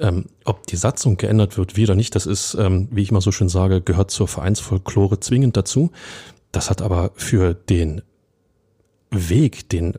Ähm, 0.00 0.26
ob 0.44 0.66
die 0.66 0.76
geändert 1.16 1.56
wird, 1.56 1.76
wie 1.76 1.84
oder 1.84 1.94
nicht, 1.94 2.14
das 2.14 2.26
ist, 2.26 2.54
ähm, 2.54 2.88
wie 2.90 3.02
ich 3.02 3.12
mal 3.12 3.20
so 3.20 3.32
schön 3.32 3.48
sage, 3.48 3.80
gehört 3.80 4.10
zur 4.10 4.28
Vereinsfolklore 4.28 5.20
zwingend 5.20 5.56
dazu. 5.56 5.90
Das 6.52 6.70
hat 6.70 6.82
aber 6.82 7.12
für 7.14 7.54
den 7.54 8.02
Weg, 9.10 9.68
den, 9.70 9.94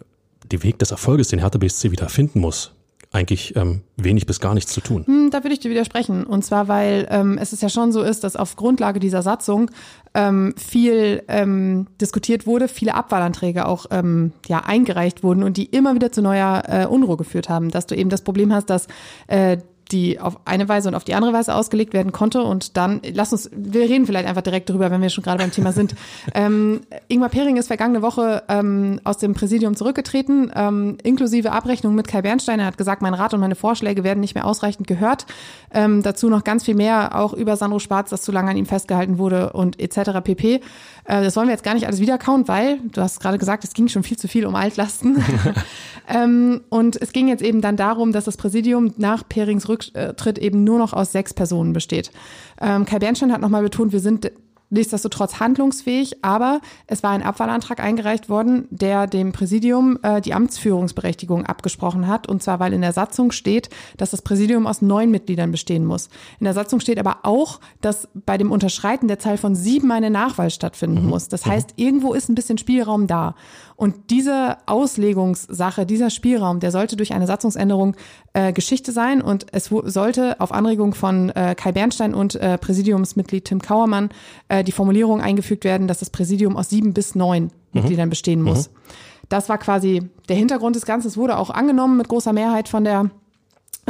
den 0.51 0.63
Weg 0.63 0.79
des 0.79 0.91
Erfolges, 0.91 1.29
den 1.29 1.39
Hertha 1.39 1.57
BSC 1.57 1.91
wieder 1.91 2.09
finden 2.09 2.39
muss, 2.39 2.71
eigentlich 3.11 3.55
ähm, 3.55 3.81
wenig 3.97 4.27
bis 4.27 4.39
gar 4.39 4.53
nichts 4.53 4.71
zu 4.71 4.81
tun. 4.81 5.03
Hm, 5.05 5.31
da 5.31 5.43
würde 5.43 5.53
ich 5.53 5.59
dir 5.59 5.71
widersprechen. 5.71 6.25
Und 6.25 6.45
zwar, 6.45 6.67
weil 6.67 7.07
ähm, 7.09 7.39
es 7.39 7.53
ist 7.53 7.63
ja 7.63 7.69
schon 7.69 7.91
so 7.91 8.03
ist, 8.03 8.23
dass 8.23 8.35
auf 8.35 8.55
Grundlage 8.55 8.99
dieser 8.99 9.23
Satzung 9.23 9.71
ähm, 10.13 10.53
viel 10.57 11.23
ähm, 11.27 11.87
diskutiert 11.99 12.45
wurde, 12.45 12.67
viele 12.67 12.93
Abwahlanträge 12.93 13.65
auch 13.65 13.87
ähm, 13.89 14.31
ja, 14.47 14.59
eingereicht 14.59 15.23
wurden 15.23 15.41
und 15.43 15.57
die 15.57 15.65
immer 15.65 15.95
wieder 15.95 16.11
zu 16.11 16.21
neuer 16.21 16.63
äh, 16.67 16.85
Unruhe 16.85 17.17
geführt 17.17 17.49
haben. 17.49 17.71
Dass 17.71 17.87
du 17.87 17.95
eben 17.95 18.09
das 18.09 18.21
Problem 18.21 18.53
hast, 18.53 18.69
dass 18.69 18.87
äh, 19.27 19.57
die 19.91 20.19
auf 20.19 20.39
eine 20.45 20.69
Weise 20.69 20.89
und 20.89 20.95
auf 20.95 21.03
die 21.03 21.15
andere 21.15 21.33
Weise 21.33 21.55
ausgelegt 21.55 21.93
werden 21.93 22.11
konnte. 22.11 22.43
Und 22.43 22.77
dann, 22.77 23.01
lass 23.13 23.31
uns, 23.31 23.49
wir 23.53 23.81
reden 23.81 24.05
vielleicht 24.05 24.27
einfach 24.27 24.41
direkt 24.41 24.69
drüber, 24.69 24.91
wenn 24.91 25.01
wir 25.01 25.09
schon 25.09 25.23
gerade 25.23 25.39
beim 25.39 25.51
Thema 25.51 25.71
sind. 25.71 25.95
ähm, 26.33 26.81
Ingmar 27.07 27.29
Pering 27.29 27.57
ist 27.57 27.67
vergangene 27.67 28.01
Woche 28.01 28.43
ähm, 28.47 28.99
aus 29.03 29.17
dem 29.17 29.33
Präsidium 29.33 29.75
zurückgetreten, 29.75 30.51
ähm, 30.55 30.97
inklusive 31.03 31.51
Abrechnung 31.51 31.95
mit 31.95 32.07
Kai 32.07 32.21
Bernstein. 32.21 32.59
Er 32.59 32.65
hat 32.65 32.77
gesagt, 32.77 33.01
mein 33.01 33.13
Rat 33.13 33.33
und 33.33 33.39
meine 33.39 33.55
Vorschläge 33.55 34.03
werden 34.03 34.19
nicht 34.19 34.35
mehr 34.35 34.45
ausreichend 34.45 34.87
gehört. 34.87 35.25
Ähm, 35.73 36.03
dazu 36.03 36.29
noch 36.29 36.43
ganz 36.43 36.65
viel 36.65 36.75
mehr, 36.75 37.15
auch 37.19 37.33
über 37.33 37.55
Sandro 37.55 37.79
Schwarz, 37.79 38.09
das 38.09 38.21
zu 38.21 38.31
lange 38.31 38.51
an 38.51 38.57
ihm 38.57 38.65
festgehalten 38.65 39.17
wurde 39.17 39.53
und 39.53 39.79
etc. 39.79 40.21
pp. 40.23 40.61
Äh, 41.09 41.23
das 41.23 41.35
wollen 41.35 41.47
wir 41.47 41.53
jetzt 41.53 41.63
gar 41.63 41.73
nicht 41.73 41.87
alles 41.87 41.99
wiederkauen, 41.99 42.47
weil, 42.47 42.77
du 42.91 43.01
hast 43.01 43.19
gerade 43.19 43.39
gesagt, 43.39 43.63
es 43.63 43.73
ging 43.73 43.87
schon 43.87 44.03
viel 44.03 44.17
zu 44.17 44.27
viel 44.27 44.45
um 44.45 44.53
Altlasten. 44.55 45.23
ähm, 46.07 46.61
und 46.69 47.01
es 47.01 47.11
ging 47.11 47.27
jetzt 47.27 47.41
eben 47.41 47.61
dann 47.61 47.77
darum, 47.77 48.11
dass 48.11 48.25
das 48.25 48.37
Präsidium 48.37 48.93
nach 48.97 49.27
Perings 49.27 49.67
Rücktritt 49.67 50.37
eben 50.37 50.63
nur 50.63 50.77
noch 50.77 50.93
aus 50.93 51.11
sechs 51.11 51.33
Personen 51.33 51.73
besteht. 51.73 52.11
Ähm, 52.61 52.85
Kai 52.85 52.99
Bernstein 52.99 53.33
hat 53.33 53.41
nochmal 53.41 53.63
betont, 53.63 53.91
wir 53.91 53.99
sind 53.99 54.31
nichtsdestotrotz 54.69 55.39
handlungsfähig, 55.39 56.23
aber 56.23 56.61
es 56.87 57.03
war 57.03 57.11
ein 57.11 57.23
Abwahlantrag 57.23 57.79
eingereicht 57.79 58.29
worden, 58.29 58.67
der 58.69 59.07
dem 59.07 59.31
Präsidium 59.31 59.97
äh, 60.03 60.21
die 60.21 60.33
Amtsführungsberechtigung 60.33 61.45
abgesprochen 61.45 62.07
hat. 62.07 62.27
Und 62.27 62.43
zwar, 62.43 62.59
weil 62.59 62.73
in 62.73 62.81
der 62.81 62.93
Satzung 62.93 63.31
steht, 63.31 63.69
dass 63.97 64.11
das 64.11 64.21
Präsidium 64.21 64.67
aus 64.67 64.81
neun 64.81 65.11
Mitgliedern 65.11 65.51
bestehen 65.51 65.85
muss. 65.85 66.09
In 66.39 66.45
der 66.45 66.53
Satzung 66.53 66.79
steht 66.79 66.99
aber 66.99 67.19
auch, 67.23 67.59
dass 67.81 68.07
bei 68.13 68.37
dem 68.37 68.51
Unterschreiten 68.51 69.07
der 69.07 69.19
Zahl 69.19 69.37
von 69.37 69.55
sieben 69.55 69.91
eine 69.91 70.09
Nachwahl 70.09 70.51
stattfinden 70.51 71.03
mhm. 71.03 71.09
muss. 71.09 71.27
Das 71.27 71.45
mhm. 71.45 71.51
heißt, 71.51 71.73
irgendwo 71.77 72.13
ist 72.13 72.29
ein 72.29 72.35
bisschen 72.35 72.57
Spielraum 72.57 73.07
da. 73.07 73.35
Und 73.79 74.09
diese 74.09 74.57
Auslegungssache, 74.65 75.85
dieser 75.85 76.09
Spielraum, 76.09 76.59
der 76.59 76.71
sollte 76.71 76.97
durch 76.97 77.13
eine 77.13 77.27
Satzungsänderung 77.27 77.95
äh, 78.33 78.51
Geschichte 78.51 78.91
sein. 78.91 79.21
Und 79.21 79.45
es 79.53 79.71
sollte 79.83 80.41
auf 80.41 80.51
Anregung 80.51 80.93
von 80.93 81.29
äh, 81.29 81.55
Kai 81.55 81.71
Bernstein 81.71 82.13
und 82.13 82.35
äh, 82.35 82.57
Präsidiumsmitglied 82.57 83.45
Tim 83.45 83.61
Kauermann 83.61 84.09
äh, 84.49 84.58
die 84.63 84.71
Formulierung 84.71 85.21
eingefügt 85.21 85.63
werden, 85.63 85.87
dass 85.87 85.99
das 85.99 86.09
Präsidium 86.09 86.57
aus 86.57 86.69
sieben 86.69 86.93
bis 86.93 87.15
neun 87.15 87.43
mhm. 87.43 87.49
Mitgliedern 87.73 88.09
bestehen 88.09 88.41
muss. 88.41 88.69
Mhm. 88.69 88.73
Das 89.29 89.49
war 89.49 89.57
quasi 89.57 90.01
der 90.27 90.35
Hintergrund 90.35 90.75
des 90.75 90.85
Ganzen. 90.85 91.07
Es 91.07 91.17
wurde 91.17 91.37
auch 91.37 91.49
angenommen 91.49 91.97
mit 91.97 92.07
großer 92.07 92.33
Mehrheit 92.33 92.67
von 92.67 92.83
der 92.83 93.11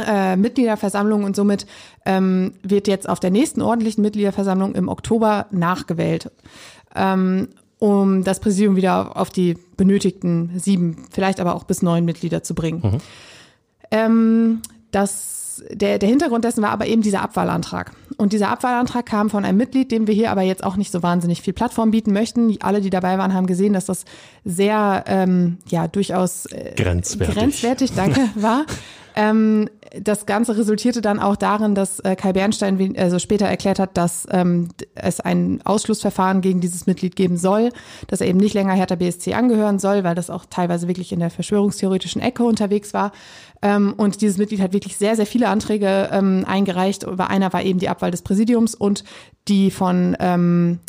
äh, 0.06 0.36
Mitgliederversammlung 0.36 1.24
und 1.24 1.34
somit 1.34 1.66
ähm, 2.04 2.54
wird 2.62 2.88
jetzt 2.88 3.08
auf 3.08 3.20
der 3.20 3.30
nächsten 3.30 3.62
ordentlichen 3.62 4.02
Mitgliederversammlung 4.02 4.74
im 4.74 4.88
Oktober 4.88 5.46
nachgewählt. 5.50 6.30
Ähm, 6.94 7.48
um 7.78 8.24
das 8.24 8.40
Präsidium 8.40 8.76
wieder 8.76 9.16
auf 9.16 9.30
die 9.30 9.56
benötigten 9.76 10.58
sieben, 10.58 11.06
vielleicht 11.10 11.40
aber 11.40 11.54
auch 11.54 11.64
bis 11.64 11.80
neun 11.80 12.04
Mitglieder 12.04 12.42
zu 12.42 12.54
bringen. 12.54 12.82
Mhm. 12.82 12.98
Ähm, 13.90 14.62
das, 14.90 15.64
der, 15.70 15.98
der 15.98 16.08
Hintergrund 16.08 16.44
dessen 16.44 16.62
war 16.62 16.70
aber 16.70 16.86
eben 16.86 17.00
dieser 17.00 17.22
Abwahlantrag. 17.22 17.92
Und 18.20 18.34
dieser 18.34 18.50
Abwahlantrag 18.50 19.06
kam 19.06 19.30
von 19.30 19.46
einem 19.46 19.56
Mitglied, 19.56 19.90
dem 19.90 20.06
wir 20.06 20.12
hier 20.12 20.30
aber 20.30 20.42
jetzt 20.42 20.62
auch 20.62 20.76
nicht 20.76 20.92
so 20.92 21.02
wahnsinnig 21.02 21.40
viel 21.40 21.54
Plattform 21.54 21.90
bieten 21.90 22.12
möchten. 22.12 22.54
Alle, 22.60 22.82
die 22.82 22.90
dabei 22.90 23.16
waren, 23.16 23.32
haben 23.32 23.46
gesehen, 23.46 23.72
dass 23.72 23.86
das 23.86 24.04
sehr, 24.44 25.04
ähm, 25.06 25.56
ja, 25.68 25.88
durchaus 25.88 26.44
äh, 26.46 26.74
grenzwertig, 26.76 27.34
grenzwertig 27.34 27.92
danke, 27.92 28.28
war. 28.34 28.66
Ähm, 29.16 29.70
das 29.98 30.26
Ganze 30.26 30.56
resultierte 30.56 31.00
dann 31.00 31.18
auch 31.18 31.34
darin, 31.34 31.74
dass 31.74 31.98
äh, 32.00 32.14
Kai 32.14 32.32
Bernstein 32.32 32.94
also 32.96 33.18
später 33.18 33.46
erklärt 33.46 33.78
hat, 33.78 33.96
dass 33.96 34.26
ähm, 34.30 34.68
es 34.94 35.20
ein 35.20 35.60
Ausschlussverfahren 35.64 36.42
gegen 36.42 36.60
dieses 36.60 36.86
Mitglied 36.86 37.16
geben 37.16 37.36
soll, 37.36 37.70
dass 38.06 38.20
er 38.20 38.28
eben 38.28 38.38
nicht 38.38 38.54
länger 38.54 38.74
Hertha 38.74 38.94
BSC 38.94 39.34
angehören 39.34 39.78
soll, 39.78 40.04
weil 40.04 40.14
das 40.14 40.30
auch 40.30 40.44
teilweise 40.48 40.86
wirklich 40.86 41.10
in 41.10 41.20
der 41.20 41.30
verschwörungstheoretischen 41.30 42.22
Ecke 42.22 42.44
unterwegs 42.44 42.94
war. 42.94 43.12
Ähm, 43.62 43.94
und 43.96 44.20
dieses 44.20 44.38
Mitglied 44.38 44.60
hat 44.60 44.72
wirklich 44.72 44.96
sehr, 44.96 45.16
sehr 45.16 45.26
viele 45.26 45.48
Anträge 45.48 46.08
ähm, 46.12 46.44
eingereicht. 46.46 47.02
Über 47.04 47.28
einer 47.30 47.52
war 47.52 47.62
eben 47.62 47.78
die 47.78 47.88
Abwahl 47.88 48.10
des 48.10 48.22
Präsidiums 48.22 48.74
und 48.74 49.04
die 49.48 49.70
von 49.70 50.16
ähm, 50.20 50.80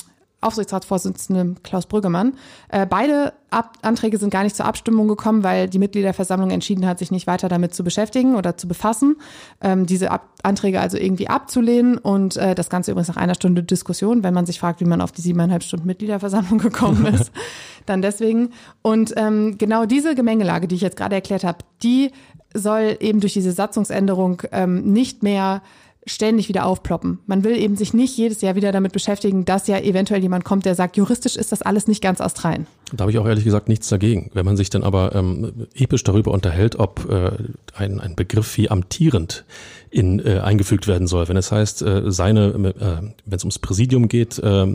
Aufsichtsratsvorsitzende 0.41 1.55
Klaus 1.61 1.85
Brüggemann. 1.85 2.33
Äh, 2.69 2.85
beide 2.87 3.33
Ab 3.51 3.77
Anträge 3.81 4.17
sind 4.17 4.31
gar 4.31 4.43
nicht 4.43 4.55
zur 4.55 4.65
Abstimmung 4.65 5.07
gekommen, 5.07 5.43
weil 5.43 5.67
die 5.69 5.77
Mitgliederversammlung 5.77 6.51
entschieden 6.51 6.87
hat, 6.87 6.99
sich 6.99 7.11
nicht 7.11 7.27
weiter 7.27 7.49
damit 7.49 7.75
zu 7.75 7.83
beschäftigen 7.83 8.35
oder 8.35 8.55
zu 8.55 8.67
befassen, 8.67 9.17
ähm, 9.61 9.85
diese 9.85 10.09
Ab 10.09 10.29
Anträge 10.41 10.79
also 10.79 10.97
irgendwie 10.97 11.27
abzulehnen 11.27 11.99
und 11.99 12.37
äh, 12.37 12.55
das 12.55 12.69
Ganze 12.69 12.91
übrigens 12.91 13.09
nach 13.09 13.17
einer 13.17 13.35
Stunde 13.35 13.61
Diskussion, 13.61 14.23
wenn 14.23 14.33
man 14.33 14.47
sich 14.47 14.59
fragt, 14.59 14.79
wie 14.79 14.85
man 14.85 15.01
auf 15.01 15.11
die 15.11 15.21
siebeneinhalb 15.21 15.63
Stunden 15.63 15.85
Mitgliederversammlung 15.85 16.57
gekommen 16.59 17.05
ist, 17.05 17.31
dann 17.85 18.01
deswegen. 18.01 18.51
Und 18.81 19.13
ähm, 19.17 19.57
genau 19.59 19.85
diese 19.85 20.15
Gemengelage, 20.15 20.67
die 20.67 20.75
ich 20.75 20.81
jetzt 20.81 20.97
gerade 20.97 21.13
erklärt 21.13 21.43
habe, 21.43 21.59
die 21.83 22.11
soll 22.53 22.97
eben 22.99 23.19
durch 23.19 23.33
diese 23.33 23.51
Satzungsänderung 23.51 24.43
ähm, 24.51 24.91
nicht 24.93 25.23
mehr 25.23 25.61
ständig 26.05 26.49
wieder 26.49 26.65
aufploppen. 26.65 27.19
Man 27.27 27.43
will 27.43 27.55
eben 27.55 27.75
sich 27.75 27.93
nicht 27.93 28.17
jedes 28.17 28.41
Jahr 28.41 28.55
wieder 28.55 28.71
damit 28.71 28.91
beschäftigen, 28.91 29.45
dass 29.45 29.67
ja 29.67 29.77
eventuell 29.77 30.21
jemand 30.21 30.43
kommt, 30.43 30.65
der 30.65 30.73
sagt, 30.73 30.97
juristisch 30.97 31.35
ist 31.35 31.51
das 31.51 31.61
alles 31.61 31.87
nicht 31.87 32.01
ganz 32.01 32.21
astrein. 32.21 32.65
Da 32.91 33.03
habe 33.03 33.11
ich 33.11 33.19
auch 33.19 33.27
ehrlich 33.27 33.43
gesagt 33.43 33.69
nichts 33.69 33.87
dagegen. 33.87 34.31
Wenn 34.33 34.45
man 34.45 34.57
sich 34.57 34.69
dann 34.69 34.83
aber 34.83 35.13
ähm, 35.13 35.67
episch 35.75 36.03
darüber 36.03 36.31
unterhält, 36.31 36.75
ob 36.77 37.07
äh, 37.09 37.31
ein, 37.75 37.99
ein 37.99 38.15
Begriff 38.15 38.57
wie 38.57 38.69
amtierend 38.69 39.45
in, 39.91 40.19
äh, 40.25 40.39
eingefügt 40.39 40.87
werden 40.87 41.07
soll. 41.07 41.27
Wenn 41.29 41.37
es 41.37 41.51
heißt, 41.51 41.83
äh, 41.83 42.11
seine, 42.11 42.47
äh, 42.47 43.11
wenn 43.25 43.37
es 43.37 43.43
ums 43.43 43.59
Präsidium 43.59 44.07
geht, 44.07 44.39
äh, 44.39 44.65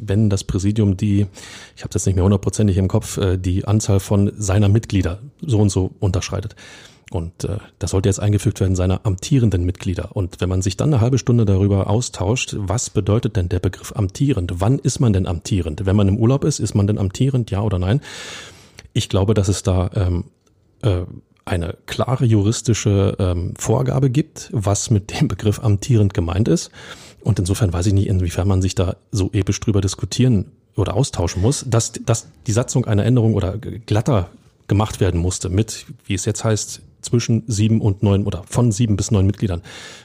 wenn 0.00 0.28
das 0.28 0.44
Präsidium 0.44 0.96
die, 0.96 1.26
ich 1.76 1.82
habe 1.82 1.92
das 1.92 2.04
nicht 2.04 2.16
mehr 2.16 2.24
hundertprozentig 2.24 2.76
im 2.76 2.88
Kopf, 2.88 3.16
äh, 3.16 3.38
die 3.38 3.64
Anzahl 3.64 4.00
von 4.00 4.32
seiner 4.36 4.68
Mitglieder 4.68 5.20
so 5.40 5.58
und 5.58 5.70
so 5.70 5.92
unterschreitet 5.98 6.54
und 7.10 7.44
äh, 7.44 7.58
das 7.78 7.92
sollte 7.92 8.08
jetzt 8.08 8.20
eingefügt 8.20 8.60
werden 8.60 8.76
seiner 8.76 9.06
amtierenden 9.06 9.64
Mitglieder. 9.64 10.14
Und 10.14 10.40
wenn 10.40 10.48
man 10.48 10.62
sich 10.62 10.76
dann 10.76 10.92
eine 10.92 11.00
halbe 11.00 11.18
Stunde 11.18 11.44
darüber 11.46 11.88
austauscht, 11.88 12.54
was 12.58 12.90
bedeutet 12.90 13.36
denn 13.36 13.48
der 13.48 13.60
Begriff 13.60 13.92
amtierend? 13.96 14.60
Wann 14.60 14.78
ist 14.78 15.00
man 15.00 15.12
denn 15.12 15.26
amtierend? 15.26 15.86
Wenn 15.86 15.96
man 15.96 16.08
im 16.08 16.18
Urlaub 16.18 16.44
ist, 16.44 16.58
ist 16.58 16.74
man 16.74 16.86
denn 16.86 16.98
amtierend, 16.98 17.50
ja 17.50 17.62
oder 17.62 17.78
nein? 17.78 18.00
Ich 18.92 19.08
glaube, 19.08 19.34
dass 19.34 19.48
es 19.48 19.62
da 19.62 19.90
ähm, 19.94 20.24
äh, 20.82 21.04
eine 21.46 21.76
klare 21.86 22.26
juristische 22.26 23.16
ähm, 23.18 23.54
Vorgabe 23.56 24.10
gibt, 24.10 24.50
was 24.52 24.90
mit 24.90 25.18
dem 25.18 25.28
Begriff 25.28 25.60
amtierend 25.62 26.12
gemeint 26.12 26.48
ist. 26.48 26.70
Und 27.20 27.38
insofern 27.38 27.72
weiß 27.72 27.86
ich 27.86 27.94
nicht, 27.94 28.06
inwiefern 28.06 28.46
man 28.46 28.60
sich 28.60 28.74
da 28.74 28.96
so 29.10 29.30
episch 29.32 29.60
drüber 29.60 29.80
diskutieren 29.80 30.52
oder 30.76 30.94
austauschen 30.94 31.40
muss, 31.40 31.64
dass, 31.66 31.92
dass 31.92 32.28
die 32.46 32.52
Satzung 32.52 32.84
einer 32.84 33.04
Änderung 33.04 33.34
oder 33.34 33.56
glatter 33.56 34.28
gemacht 34.68 35.00
werden 35.00 35.18
musste 35.20 35.48
mit, 35.48 35.86
wie 36.04 36.14
es 36.14 36.26
jetzt 36.26 36.44
heißt, 36.44 36.82
zwischen 37.00 37.44
sieben 37.46 37.80
und 37.80 38.02
neun 38.02 38.24
oder 38.24 38.42
von 38.48 38.72
sieben 38.72 38.96
bis 38.96 39.10
neun 39.10 39.26
Mitgliedern, 39.26 39.62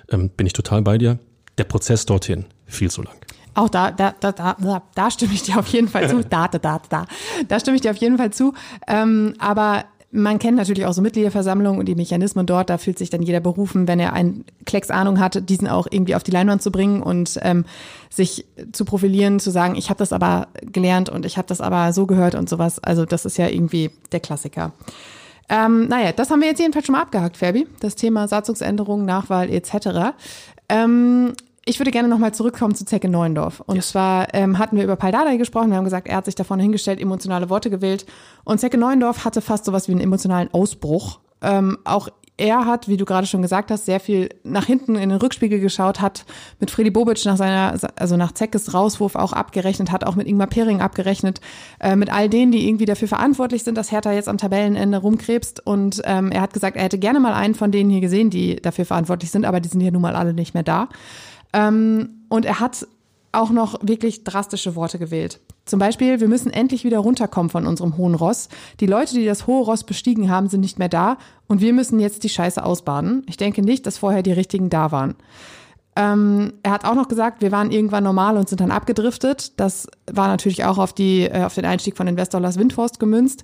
ähm, 0.10 0.30
bin 0.30 0.48
ich 0.48 0.54
total 0.54 0.82
bei 0.82 0.98
dir. 0.98 1.20
Der 1.58 1.66
Prozess 1.66 2.06
dorthin 2.06 2.46
viel 2.66 2.90
zu 2.90 3.02
lang. 3.02 3.16
Auch 3.56 3.70
da, 3.70 3.92
da, 3.92 4.16
da, 4.20 4.32
da, 4.32 4.84
da 4.96 5.12
stimme 5.12 5.34
ich 5.34 5.44
dir 5.44 5.60
auf 5.60 5.68
jeden 5.68 5.88
Fall 5.88 6.10
zu. 6.10 6.24
Da, 6.30 6.48
da, 6.48 6.58
da, 6.58 6.82
da. 6.90 7.06
Da 7.48 7.60
stimme 7.60 7.76
ich 7.76 7.82
dir 7.82 7.92
auf 7.92 7.98
jeden 7.98 8.18
Fall 8.18 8.32
zu. 8.32 8.54
Ähm, 8.88 9.36
aber 9.38 9.86
man 10.16 10.38
kennt 10.38 10.58
natürlich 10.58 10.86
auch 10.86 10.94
so 10.94 11.02
Mitgliederversammlungen 11.02 11.80
und 11.80 11.88
die 11.88 11.96
Mechanismen 11.96 12.46
dort. 12.46 12.70
Da 12.70 12.78
fühlt 12.78 13.00
sich 13.00 13.10
dann 13.10 13.24
jeder 13.24 13.40
berufen, 13.40 13.88
wenn 13.88 14.00
er 14.00 14.14
einen 14.14 14.46
Klecks 14.66 14.92
Ahnung 14.92 15.20
hat, 15.20 15.50
diesen 15.50 15.68
auch 15.68 15.88
irgendwie 15.90 16.16
auf 16.16 16.24
die 16.24 16.32
Leinwand 16.32 16.62
zu 16.62 16.72
bringen 16.72 17.02
und 17.02 17.40
ähm, 17.42 17.66
sich 18.12 18.46
zu 18.72 18.86
profilieren, 18.86 19.40
zu 19.40 19.50
sagen, 19.50 19.76
ich 19.76 19.90
habe 19.90 19.98
das 19.98 20.14
aber 20.14 20.48
gelernt 20.62 21.10
und 21.10 21.26
ich 21.26 21.38
habe 21.38 21.48
das 21.48 21.62
aber 21.62 21.94
so 21.94 22.06
gehört 22.06 22.36
und 22.36 22.48
sowas. 22.48 22.78
Also 22.80 23.06
das 23.06 23.26
ist 23.26 23.38
ja 23.38 23.48
irgendwie 23.48 23.90
der 24.12 24.20
Klassiker. 24.20 24.72
Ähm, 25.50 25.88
naja, 25.88 26.12
das 26.12 26.30
haben 26.30 26.42
wir 26.42 26.48
jetzt 26.48 26.60
jedenfalls 26.60 26.86
schon 26.86 26.94
mal 26.94 27.02
abgehakt, 27.02 27.38
Fabi. 27.38 27.68
Das 27.80 27.96
Thema 27.96 28.28
Satzungsänderung, 28.28 29.06
Nachwahl 29.06 29.50
etc. 29.50 30.16
Ähm, 30.70 31.34
ich 31.66 31.80
würde 31.80 31.92
gerne 31.92 32.08
nochmal 32.10 32.34
zurückkommen 32.34 32.76
zu 32.76 32.86
Zecke 32.86 33.08
Neuendorf. 33.08 33.62
Und 33.62 33.78
yes. 33.78 33.90
zwar 33.90 34.34
ähm, 34.34 34.58
hatten 34.58 34.76
wir 34.76 34.84
über 34.84 34.96
Paul 34.96 35.12
Dardai 35.12 35.38
gesprochen. 35.38 35.70
Wir 35.70 35.78
haben 35.78 35.86
gesagt, 35.86 36.08
er 36.08 36.18
hat 36.18 36.26
sich 36.26 36.36
davon 36.36 36.60
hingestellt, 36.60 37.00
emotionale 37.00 37.50
Worte 37.50 37.70
gewählt. 37.70 38.06
Und 38.44 38.60
Zecke 38.60 38.78
Neuendorf 38.78 39.24
hatte 39.24 39.42
fast 39.42 39.66
sowas 39.66 39.88
wie 39.88 39.94
einen 39.94 40.02
emotionalen 40.02 40.54
Ausbruch. 40.54 41.20
Ähm, 41.42 41.78
auch 41.86 42.10
er 42.38 42.66
hat, 42.66 42.88
wie 42.88 42.98
du 42.98 43.06
gerade 43.06 43.28
schon 43.28 43.44
gesagt 43.44 43.70
hast, 43.70 43.86
sehr 43.86 44.00
viel 44.00 44.30
nach 44.44 44.66
hinten 44.66 44.96
in 44.96 45.10
den 45.10 45.20
Rückspiegel 45.20 45.60
geschaut, 45.60 46.02
hat 46.02 46.26
mit 46.60 46.72
Freddy 46.72 46.90
Bobic 46.90 47.24
nach 47.26 47.38
seiner, 47.38 47.78
also 47.96 48.18
nach 48.18 48.32
Zeckes 48.32 48.74
Rauswurf 48.74 49.16
auch 49.16 49.34
abgerechnet, 49.34 49.92
hat 49.92 50.04
auch 50.04 50.16
mit 50.16 50.28
Ingmar 50.28 50.48
Pering 50.48 50.82
abgerechnet, 50.82 51.42
äh, 51.80 51.96
mit 51.96 52.12
all 52.12 52.30
denen, 52.30 52.52
die 52.52 52.68
irgendwie 52.68 52.86
dafür 52.86 53.08
verantwortlich 53.08 53.64
sind, 53.64 53.78
dass 53.78 53.92
Hertha 53.92 54.12
jetzt 54.12 54.28
am 54.28 54.40
Tabellenende 54.40 54.98
rumkrebst. 54.98 55.66
Und 55.66 56.02
ähm, 56.06 56.32
er 56.32 56.42
hat 56.42 56.54
gesagt, 56.54 56.76
er 56.76 56.84
hätte 56.84 56.98
gerne 56.98 57.20
mal 57.20 57.34
einen 57.34 57.54
von 57.54 57.72
denen 57.72 57.92
hier 57.92 58.02
gesehen, 58.02 58.32
die 58.32 58.56
dafür 58.56 58.86
verantwortlich 58.86 59.30
sind, 59.30 59.46
aber 59.46 59.60
die 59.60 59.70
sind 59.70 59.82
ja 59.82 59.92
nun 59.92 60.02
mal 60.02 60.16
alle 60.16 60.34
nicht 60.34 60.56
mehr 60.56 60.64
da. 60.64 60.90
Ähm, 61.54 62.26
und 62.30 62.46
er 62.46 62.60
hat 62.60 62.88
auch 63.32 63.52
noch 63.52 63.80
wirklich 63.84 64.24
drastische 64.24 64.76
Worte 64.76 64.98
gewählt. 64.98 65.40
Zum 65.66 65.80
Beispiel, 65.80 66.20
wir 66.20 66.28
müssen 66.28 66.52
endlich 66.52 66.84
wieder 66.84 67.00
runterkommen 67.00 67.50
von 67.50 67.66
unserem 67.66 67.98
hohen 67.98 68.16
Ross. 68.16 68.50
Die 68.80 68.86
Leute, 68.86 69.14
die 69.14 69.26
das 69.26 69.48
hohe 69.48 69.64
Ross 69.64 69.84
bestiegen 69.84 70.30
haben, 70.30 70.50
sind 70.50 70.62
nicht 70.62 70.80
mehr 70.80 70.90
da 70.90 71.18
und 71.48 71.62
wir 71.62 71.74
müssen 71.74 72.00
jetzt 72.00 72.24
die 72.24 72.30
Scheiße 72.30 72.64
ausbaden. 72.64 73.24
Ich 73.28 73.38
denke 73.38 73.62
nicht, 73.62 73.86
dass 73.88 73.98
vorher 73.98 74.24
die 74.24 74.34
richtigen 74.34 74.70
da 74.70 74.92
waren. 74.92 75.16
Ähm, 75.96 76.54
er 76.64 76.72
hat 76.72 76.86
auch 76.86 76.96
noch 76.96 77.08
gesagt, 77.08 77.42
wir 77.42 77.52
waren 77.52 77.72
irgendwann 77.72 78.04
normal 78.04 78.38
und 78.38 78.50
sind 78.50 78.62
dann 78.62 78.72
abgedriftet. 78.72 79.60
Das 79.60 79.88
war 80.12 80.28
natürlich 80.28 80.66
auch 80.66 80.80
auf, 80.80 80.92
die, 80.92 81.24
äh, 81.24 81.44
auf 81.44 81.54
den 81.54 81.66
Einstieg 81.66 81.96
von 81.96 82.08
Investor 82.08 82.42
Lars 82.42 82.58
Windhorst 82.58 83.00
gemünzt. 83.00 83.44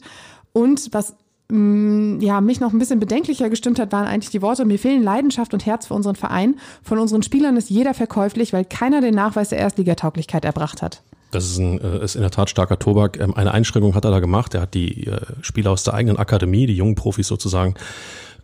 Und 0.52 0.90
was 0.92 1.16
Mm, 1.52 2.20
ja, 2.20 2.42
mich 2.42 2.60
noch 2.60 2.74
ein 2.74 2.80
bisschen 2.80 3.00
bedenklicher 3.00 3.50
gestimmt 3.50 3.80
hat, 3.80 3.92
waren 3.92 4.06
eigentlich 4.06 4.30
die 4.30 4.42
Worte, 4.42 4.66
mir 4.66 4.78
fehlen 4.78 5.02
Leidenschaft 5.02 5.54
und 5.54 5.66
Herz 5.66 5.88
für 5.88 5.96
unseren 5.96 6.16
Verein. 6.16 6.56
Von 6.84 7.00
unseren 7.00 7.24
Spielern 7.24 7.58
ist 7.58 7.70
jeder 7.72 7.94
verkäuflich, 7.96 8.54
weil 8.54 8.66
keiner 8.66 9.02
den 9.02 9.16
Nachweis 9.16 9.50
der 9.50 9.58
Erstligatauglichkeit 9.58 10.46
erbracht 10.46 10.82
hat. 10.82 11.02
Das 11.32 11.46
ist, 11.46 11.58
ein, 11.58 11.80
äh, 11.80 12.04
ist 12.04 12.16
in 12.16 12.22
der 12.22 12.32
Tat 12.32 12.50
starker 12.50 12.80
Tobak. 12.80 13.20
Ähm, 13.20 13.34
eine 13.36 13.54
Einschränkung 13.54 13.96
hat 13.96 14.06
er 14.06 14.12
da 14.12 14.20
gemacht. 14.20 14.56
Er 14.56 14.62
hat 14.62 14.74
die 14.74 15.08
äh, 15.08 15.20
Spieler 15.42 15.72
aus 15.72 15.84
der 15.84 15.94
eigenen 15.94 16.18
Akademie, 16.18 16.66
die 16.66 16.76
jungen 16.76 16.96
Profis 16.96 17.28
sozusagen, 17.28 17.76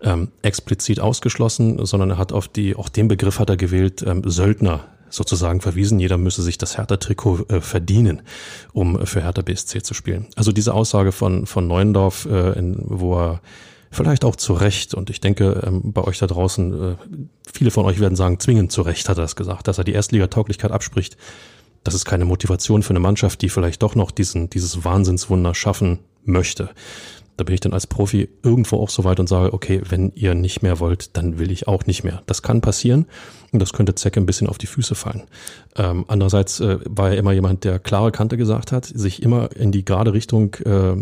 ähm, 0.01 0.29
explizit 0.41 0.99
ausgeschlossen, 0.99 1.85
sondern 1.85 2.11
er 2.11 2.17
hat 2.17 2.31
auf 2.31 2.47
die, 2.47 2.75
auch 2.75 2.89
den 2.89 3.07
Begriff 3.07 3.39
hat 3.39 3.49
er 3.49 3.57
gewählt, 3.57 4.03
ähm, 4.05 4.21
Söldner 4.25 4.85
sozusagen 5.09 5.61
verwiesen, 5.61 5.99
jeder 5.99 6.17
müsse 6.17 6.41
sich 6.41 6.57
das 6.57 6.77
Hertha-Trikot 6.77 7.45
äh, 7.49 7.61
verdienen, 7.61 8.21
um 8.73 9.05
für 9.05 9.21
Hertha 9.21 9.41
BSC 9.41 9.81
zu 9.81 9.93
spielen. 9.93 10.27
Also 10.35 10.51
diese 10.51 10.73
Aussage 10.73 11.11
von, 11.11 11.45
von 11.45 11.67
Neuendorf, 11.67 12.25
äh, 12.25 12.57
in, 12.59 12.77
wo 12.85 13.17
er 13.17 13.41
vielleicht 13.91 14.25
auch 14.25 14.35
zu 14.35 14.53
Recht, 14.53 14.93
und 14.93 15.09
ich 15.09 15.21
denke, 15.21 15.63
ähm, 15.65 15.93
bei 15.93 16.03
euch 16.03 16.19
da 16.19 16.27
draußen, 16.27 16.91
äh, 16.91 16.95
viele 17.51 17.71
von 17.71 17.85
euch 17.85 17.99
werden 17.99 18.15
sagen, 18.15 18.39
zwingend 18.39 18.71
zu 18.71 18.81
Recht 18.81 19.07
hat 19.07 19.17
er 19.17 19.21
das 19.21 19.35
gesagt, 19.35 19.67
dass 19.67 19.77
er 19.77 19.83
die 19.83 19.93
Erstligatauglichkeit 19.93 20.71
abspricht. 20.71 21.17
Das 21.85 21.93
ist 21.93 22.03
keine 22.03 22.25
Motivation 22.25 22.83
für 22.83 22.89
eine 22.89 22.99
Mannschaft, 22.99 23.41
die 23.41 23.49
vielleicht 23.49 23.81
doch 23.83 23.95
noch 23.95 24.11
diesen, 24.11 24.49
dieses 24.49 24.83
Wahnsinnswunder 24.83 25.53
schaffen 25.55 25.99
möchte. 26.25 26.71
Da 27.37 27.43
bin 27.43 27.53
ich 27.53 27.59
dann 27.59 27.73
als 27.73 27.85
Profi 27.85 28.29
irgendwo 28.43 28.77
auch 28.77 28.89
so 28.89 29.03
weit 29.03 29.19
und 29.19 29.27
sage, 29.27 29.53
okay, 29.53 29.81
wenn 29.87 30.11
ihr 30.15 30.33
nicht 30.35 30.63
mehr 30.63 30.79
wollt, 30.79 31.15
dann 31.15 31.37
will 31.37 31.51
ich 31.51 31.67
auch 31.67 31.85
nicht 31.85 32.03
mehr. 32.03 32.23
Das 32.25 32.41
kann 32.41 32.61
passieren 32.61 33.05
und 33.51 33.61
das 33.61 33.71
könnte 33.71 33.93
Zecke 33.93 34.19
ein 34.19 34.25
bisschen 34.25 34.47
auf 34.47 34.57
die 34.57 34.67
Füße 34.67 34.95
fallen. 34.95 35.23
Ähm, 35.75 36.05
andererseits 36.07 36.59
äh, 36.59 36.79
war 36.85 37.11
er 37.11 37.17
immer 37.17 37.33
jemand, 37.33 37.65
der 37.65 37.77
klare 37.77 38.11
Kante 38.11 38.37
gesagt 38.37 38.71
hat, 38.71 38.85
sich 38.85 39.21
immer 39.21 39.55
in 39.55 39.71
die 39.71 39.85
gerade 39.85 40.13
Richtung 40.13 40.55
äh, 40.65 40.91
äh, 40.91 40.95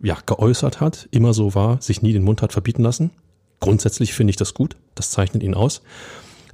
ja, 0.00 0.18
geäußert 0.24 0.80
hat, 0.80 1.08
immer 1.10 1.32
so 1.34 1.54
war, 1.54 1.82
sich 1.82 2.00
nie 2.00 2.12
den 2.12 2.22
Mund 2.22 2.42
hat 2.42 2.52
verbieten 2.52 2.82
lassen. 2.82 3.10
Grundsätzlich 3.58 4.12
finde 4.12 4.30
ich 4.30 4.36
das 4.36 4.54
gut, 4.54 4.76
das 4.94 5.10
zeichnet 5.10 5.42
ihn 5.42 5.54
aus. 5.54 5.82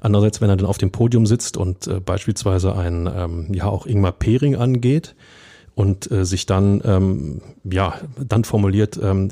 Andererseits, 0.03 0.41
wenn 0.41 0.51
er 0.51 0.57
dann 0.57 0.67
auf 0.67 0.79
dem 0.79 0.91
Podium 0.91 1.27
sitzt 1.27 1.57
und 1.57 1.87
äh, 1.87 2.01
beispielsweise 2.01 2.75
ein, 2.75 3.09
ähm, 3.15 3.55
ja, 3.55 3.67
auch 3.67 3.87
Ingmar 3.87 4.11
Pering 4.11 4.57
angeht 4.57 5.15
und 5.77 6.11
äh, 6.11 6.25
sich 6.25 6.45
dann, 6.45 6.83
ähm, 6.85 7.41
ja, 7.63 7.95
dann 8.19 8.43
formuliert, 8.43 8.99
ähm, 9.01 9.29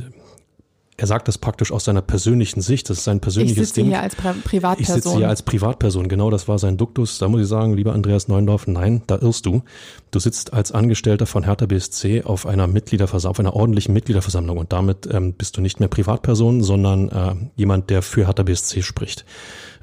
er 0.97 1.07
sagt 1.07 1.29
das 1.29 1.39
praktisch 1.39 1.73
aus 1.73 1.87
seiner 1.87 2.03
persönlichen 2.03 2.61
Sicht. 2.61 2.91
Das 2.91 2.99
ist 2.99 3.05
sein 3.05 3.21
persönliches 3.21 3.57
ich 3.57 3.69
sitze 3.69 3.81
Ding. 3.81 3.89
hier 3.89 4.03
als 4.03 4.15
Pri 4.15 4.35
Privatperson. 4.45 4.97
Ich 4.97 5.03
sitze 5.03 5.17
hier 5.17 5.29
als 5.29 5.43
Privatperson. 5.43 6.09
Genau, 6.09 6.29
das 6.29 6.47
war 6.47 6.59
sein 6.59 6.77
Duktus. 6.77 7.19
Da 7.19 7.27
muss 7.29 7.41
ich 7.41 7.49
sagen, 7.49 7.73
lieber 7.73 7.95
Andreas 7.95 8.29
Neundorf, 8.29 8.67
nein, 8.67 9.03
da 9.07 9.17
irrst 9.17 9.47
du. 9.47 9.62
Du 10.11 10.19
sitzt 10.19 10.53
als 10.53 10.73
Angestellter 10.73 11.25
von 11.25 11.45
Hertha 11.45 11.65
BSC 11.65 12.25
auf 12.25 12.45
einer 12.45 12.67
Mitgliederversammlung, 12.67 13.31
auf 13.31 13.41
einer 13.41 13.57
ordentlichen 13.57 13.95
Mitgliederversammlung 13.95 14.59
und 14.59 14.75
damit 14.75 15.09
ähm, 15.11 15.33
bist 15.33 15.57
du 15.57 15.62
nicht 15.62 15.81
mehr 15.81 15.89
Privatperson, 15.89 16.62
sondern 16.62 17.09
äh, 17.09 17.35
jemand, 17.57 17.89
der 17.89 18.03
für 18.03 18.27
Hertha 18.27 18.43
BSC 18.43 18.83
spricht. 18.83 19.25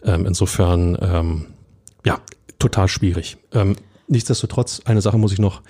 Ähm, 0.03 0.25
insofern, 0.25 0.97
ähm, 1.01 1.45
ja, 2.05 2.19
total 2.59 2.87
schwierig. 2.87 3.37
Ähm, 3.53 3.75
nichtsdestotrotz, 4.07 4.81
eine 4.85 5.01
Sache 5.01 5.17
muss 5.17 5.33
ich 5.33 5.39
noch, 5.39 5.61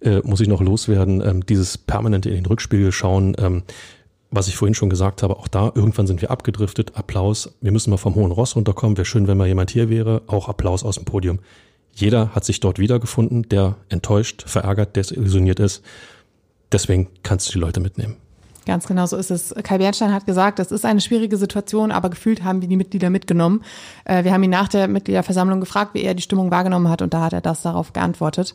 äh, 0.00 0.20
muss 0.24 0.40
ich 0.40 0.48
noch 0.48 0.60
loswerden. 0.60 1.20
Ähm, 1.20 1.46
dieses 1.46 1.78
permanente 1.78 2.28
in 2.28 2.36
den 2.36 2.46
Rückspiegel 2.46 2.92
schauen, 2.92 3.34
ähm, 3.38 3.62
was 4.30 4.48
ich 4.48 4.56
vorhin 4.56 4.74
schon 4.74 4.88
gesagt 4.88 5.22
habe, 5.22 5.36
auch 5.36 5.46
da, 5.46 5.70
irgendwann 5.74 6.06
sind 6.06 6.22
wir 6.22 6.30
abgedriftet. 6.30 6.96
Applaus. 6.96 7.54
Wir 7.60 7.70
müssen 7.70 7.90
mal 7.90 7.98
vom 7.98 8.14
hohen 8.14 8.32
Ross 8.32 8.56
runterkommen. 8.56 8.96
Wäre 8.96 9.04
schön, 9.04 9.28
wenn 9.28 9.36
mal 9.36 9.46
jemand 9.46 9.70
hier 9.70 9.90
wäre. 9.90 10.22
Auch 10.26 10.48
Applaus 10.48 10.84
aus 10.84 10.96
dem 10.96 11.04
Podium. 11.04 11.40
Jeder 11.94 12.34
hat 12.34 12.44
sich 12.44 12.58
dort 12.60 12.78
wiedergefunden, 12.78 13.42
der 13.50 13.76
enttäuscht, 13.90 14.44
verärgert, 14.46 14.96
desillusioniert 14.96 15.60
ist. 15.60 15.82
Deswegen 16.72 17.10
kannst 17.22 17.48
du 17.48 17.52
die 17.52 17.58
Leute 17.58 17.80
mitnehmen. 17.80 18.16
Ganz 18.64 18.86
genau 18.86 19.06
so 19.06 19.16
ist 19.16 19.30
es. 19.30 19.54
Kai 19.64 19.78
Bernstein 19.78 20.12
hat 20.12 20.24
gesagt, 20.24 20.58
das 20.58 20.70
ist 20.70 20.84
eine 20.84 21.00
schwierige 21.00 21.36
Situation, 21.36 21.90
aber 21.90 22.10
gefühlt 22.10 22.44
haben 22.44 22.60
wir 22.60 22.68
die 22.68 22.76
Mitglieder 22.76 23.10
mitgenommen. 23.10 23.62
Äh, 24.04 24.24
wir 24.24 24.32
haben 24.32 24.42
ihn 24.42 24.50
nach 24.50 24.68
der 24.68 24.88
Mitgliederversammlung 24.88 25.60
gefragt, 25.60 25.94
wie 25.94 26.02
er 26.02 26.14
die 26.14 26.22
Stimmung 26.22 26.50
wahrgenommen 26.50 26.88
hat 26.88 27.02
und 27.02 27.12
da 27.12 27.22
hat 27.22 27.32
er 27.32 27.40
das 27.40 27.62
darauf 27.62 27.92
geantwortet. 27.92 28.54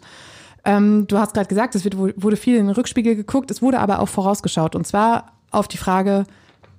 Ähm, 0.63 1.07
du 1.07 1.17
hast 1.17 1.33
gerade 1.33 1.47
gesagt, 1.47 1.75
es 1.75 1.85
wurde 1.85 2.37
viel 2.37 2.57
in 2.57 2.67
den 2.67 2.75
Rückspiegel 2.75 3.15
geguckt, 3.15 3.51
es 3.51 3.61
wurde 3.61 3.79
aber 3.79 3.99
auch 3.99 4.09
vorausgeschaut 4.09 4.75
und 4.75 4.87
zwar 4.87 5.33
auf 5.51 5.67
die 5.67 5.77
Frage, 5.77 6.25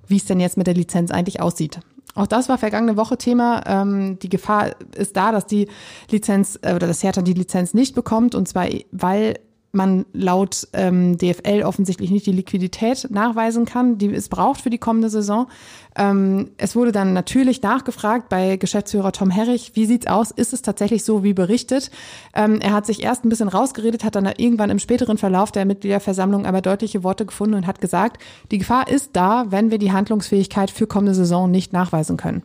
wie 0.07 0.17
es 0.17 0.25
denn 0.25 0.41
jetzt 0.41 0.57
mit 0.57 0.67
der 0.67 0.75
Lizenz 0.75 1.11
eigentlich 1.11 1.41
aussieht. 1.41 1.81
Auch 2.15 2.27
das 2.27 2.49
war 2.49 2.59
vergangene 2.59 2.97
Woche 2.97 3.17
Thema. 3.17 3.63
Ähm, 3.67 4.19
die 4.19 4.29
Gefahr 4.29 4.71
ist 4.97 5.17
da, 5.17 5.31
dass 5.31 5.47
die 5.47 5.69
Lizenz 6.11 6.59
äh, 6.63 6.75
oder 6.75 6.87
das 6.87 7.03
Hertha 7.03 7.23
die 7.23 7.35
Lizenz 7.35 7.75
nicht 7.75 7.95
bekommt 7.95 8.35
und 8.35 8.49
zwar 8.49 8.67
weil 8.91 9.35
man 9.73 10.07
laut 10.13 10.67
ähm, 10.73 11.19
DFL 11.19 11.63
offensichtlich 11.65 12.11
nicht 12.11 12.27
die 12.27 12.33
Liquidität 12.33 13.09
nachweisen 13.11 13.67
kann, 13.67 13.99
die 13.99 14.13
es 14.13 14.29
braucht 14.29 14.61
für 14.61 14.71
die 14.71 14.79
kommende 14.79 15.11
Saison. 15.11 15.49
Ähm, 15.97 16.51
es 16.57 16.75
wurde 16.75 16.91
dann 16.91 17.13
natürlich 17.13 17.61
nachgefragt 17.61 18.29
bei 18.29 18.57
Geschäftsführer 18.57 19.13
Tom 19.13 19.31
Herrich, 19.31 19.73
wie 19.75 19.87
sieht's 19.87 20.07
aus? 20.07 20.31
Ist 20.31 20.53
es 20.53 20.63
tatsächlich 20.63 21.05
so 21.05 21.23
wie 21.23 21.35
berichtet? 21.35 21.91
Ähm, 22.35 22.61
er 22.61 22.73
hat 22.73 22.87
sich 22.87 23.03
erst 23.03 23.25
ein 23.25 23.29
bisschen 23.29 23.49
rausgeredet, 23.49 24.05
hat 24.05 24.15
dann 24.15 24.27
irgendwann 24.27 24.71
im 24.71 24.79
späteren 24.79 25.19
Verlauf 25.19 25.53
der 25.53 25.67
Mitgliederversammlung 25.67 26.47
aber 26.47 26.63
deutliche 26.63 27.05
Worte 27.05 27.27
gefunden 27.27 27.55
und 27.55 27.67
hat 27.67 27.81
gesagt, 27.81 28.23
die 28.51 28.59
Gefahr 28.59 28.89
ist 28.89 29.11
da, 29.15 29.47
wenn 29.51 29.71
wir 29.71 29.79
die 29.79 29.93
Handlungsfähigkeit 29.93 30.71
für 30.71 30.87
kommende 30.87 31.15
Saison 31.15 31.51
nicht 31.51 31.73
nachweisen 31.73 32.17
können. 32.17 32.43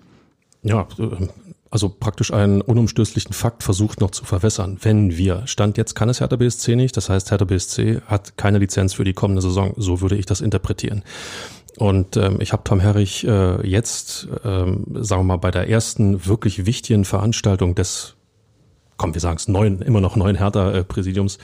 Ja, 0.62 0.88
also 1.74 1.90
praktisch 1.90 2.32
einen 2.32 2.62
unumstößlichen 2.62 3.34
Fakt 3.34 3.64
versucht 3.64 4.00
noch 4.00 4.12
zu 4.12 4.26
verwässern. 4.26 4.78
Wenn 4.82 5.18
wir, 5.18 5.48
Stand 5.48 5.76
jetzt 5.76 5.96
kann 5.96 6.08
es 6.08 6.22
Hertha 6.22 6.36
BSC 6.36 6.76
nicht, 6.76 6.96
das 6.96 7.10
heißt 7.10 7.32
Hertha 7.32 7.46
BSC 7.46 8.02
hat 8.06 8.38
keine 8.38 8.60
Lizenz 8.60 8.94
für 8.94 9.04
die 9.04 9.14
kommende 9.14 9.42
Saison, 9.42 9.74
so 9.76 10.00
würde 10.00 10.16
ich 10.16 10.28
das 10.28 10.40
interpretieren. 10.40 11.02
Und 11.78 12.16
ähm, 12.16 12.38
ich 12.42 12.54
habe 12.54 12.64
Tom 12.64 12.80
Herrich 12.80 13.26
äh, 13.26 13.68
jetzt, 13.68 14.28
ähm, 14.46 14.86
sagen 14.94 15.22
wir 15.22 15.30
mal, 15.30 15.38
bei 15.38 15.50
der 15.50 15.68
ersten 15.68 16.28
wirklich 16.28 16.68
wichtigen 16.68 17.06
Veranstaltung 17.06 17.74
des, 17.74 18.14
komm, 18.98 19.16
wir 19.16 19.22
sagen 19.22 19.38
es, 19.38 19.48
neuen, 19.48 19.82
immer 19.82 20.00
noch 20.00 20.16
neuen 20.16 20.36
Hertha-Präsidiums, 20.36 21.40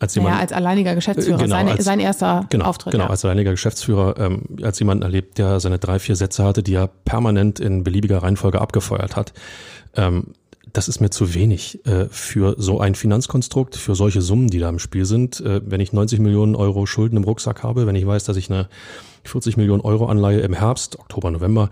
als 0.00 0.14
jemand, 0.14 0.36
ja, 0.36 0.40
als 0.40 0.52
alleiniger 0.52 0.94
Geschäftsführer, 0.94 1.38
genau, 1.38 1.50
seine, 1.50 1.72
als, 1.72 1.84
sein 1.84 2.00
erster 2.00 2.46
genau, 2.50 2.66
Auftritt. 2.66 2.92
Genau, 2.92 3.04
ja. 3.04 3.10
als 3.10 3.24
alleiniger 3.24 3.50
Geschäftsführer, 3.50 4.16
ähm, 4.18 4.42
als 4.62 4.78
jemand 4.78 5.02
erlebt, 5.02 5.38
der 5.38 5.58
seine 5.60 5.78
drei, 5.78 5.98
vier 5.98 6.14
Sätze 6.14 6.44
hatte, 6.44 6.62
die 6.62 6.74
er 6.74 6.86
permanent 6.86 7.58
in 7.58 7.82
beliebiger 7.82 8.22
Reihenfolge 8.22 8.60
abgefeuert 8.60 9.16
hat. 9.16 9.32
Ähm, 9.94 10.34
das 10.72 10.88
ist 10.88 11.00
mir 11.00 11.10
zu 11.10 11.34
wenig 11.34 11.84
äh, 11.86 12.06
für 12.10 12.54
so 12.58 12.80
ein 12.80 12.94
Finanzkonstrukt, 12.94 13.74
für 13.76 13.94
solche 13.94 14.22
Summen, 14.22 14.48
die 14.48 14.58
da 14.58 14.68
im 14.68 14.78
Spiel 14.78 15.04
sind. 15.04 15.40
Äh, 15.40 15.60
wenn 15.64 15.80
ich 15.80 15.92
90 15.92 16.20
Millionen 16.20 16.54
Euro 16.54 16.86
Schulden 16.86 17.16
im 17.16 17.24
Rucksack 17.24 17.62
habe, 17.62 17.86
wenn 17.86 17.96
ich 17.96 18.06
weiß, 18.06 18.24
dass 18.24 18.36
ich 18.36 18.50
eine 18.50 18.68
40 19.24 19.56
Millionen 19.56 19.80
Euro 19.80 20.06
Anleihe 20.06 20.40
im 20.40 20.52
Herbst, 20.52 20.98
Oktober, 20.98 21.30
November 21.30 21.70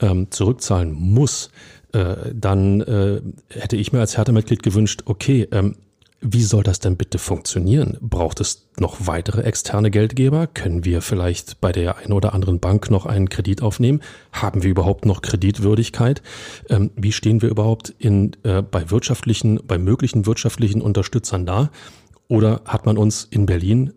ähm, 0.00 0.30
zurückzahlen 0.30 0.92
muss, 0.92 1.50
äh, 1.92 2.16
dann 2.34 2.80
äh, 2.80 3.22
hätte 3.48 3.76
ich 3.76 3.92
mir 3.92 4.00
als 4.00 4.16
Härtemitglied 4.16 4.62
gewünscht, 4.62 5.02
okay, 5.06 5.48
ähm, 5.52 5.76
wie 6.24 6.42
soll 6.42 6.62
das 6.62 6.78
denn 6.78 6.96
bitte 6.96 7.18
funktionieren? 7.18 7.98
Braucht 8.00 8.40
es 8.40 8.68
noch 8.78 9.08
weitere 9.08 9.42
externe 9.42 9.90
Geldgeber? 9.90 10.46
Können 10.46 10.84
wir 10.84 11.02
vielleicht 11.02 11.60
bei 11.60 11.72
der 11.72 11.98
einen 11.98 12.12
oder 12.12 12.32
anderen 12.32 12.60
Bank 12.60 12.90
noch 12.90 13.06
einen 13.06 13.28
Kredit 13.28 13.60
aufnehmen? 13.60 14.00
Haben 14.32 14.62
wir 14.62 14.70
überhaupt 14.70 15.04
noch 15.04 15.20
Kreditwürdigkeit? 15.20 16.22
Ähm, 16.68 16.92
wie 16.94 17.10
stehen 17.10 17.42
wir 17.42 17.48
überhaupt 17.48 17.92
in, 17.98 18.36
äh, 18.44 18.62
bei 18.62 18.88
wirtschaftlichen, 18.90 19.60
bei 19.66 19.78
möglichen 19.78 20.24
wirtschaftlichen 20.24 20.80
Unterstützern 20.80 21.44
da? 21.44 21.70
Oder 22.28 22.62
hat 22.64 22.86
man 22.86 22.98
uns 22.98 23.26
in 23.28 23.46
Berlin 23.46 23.92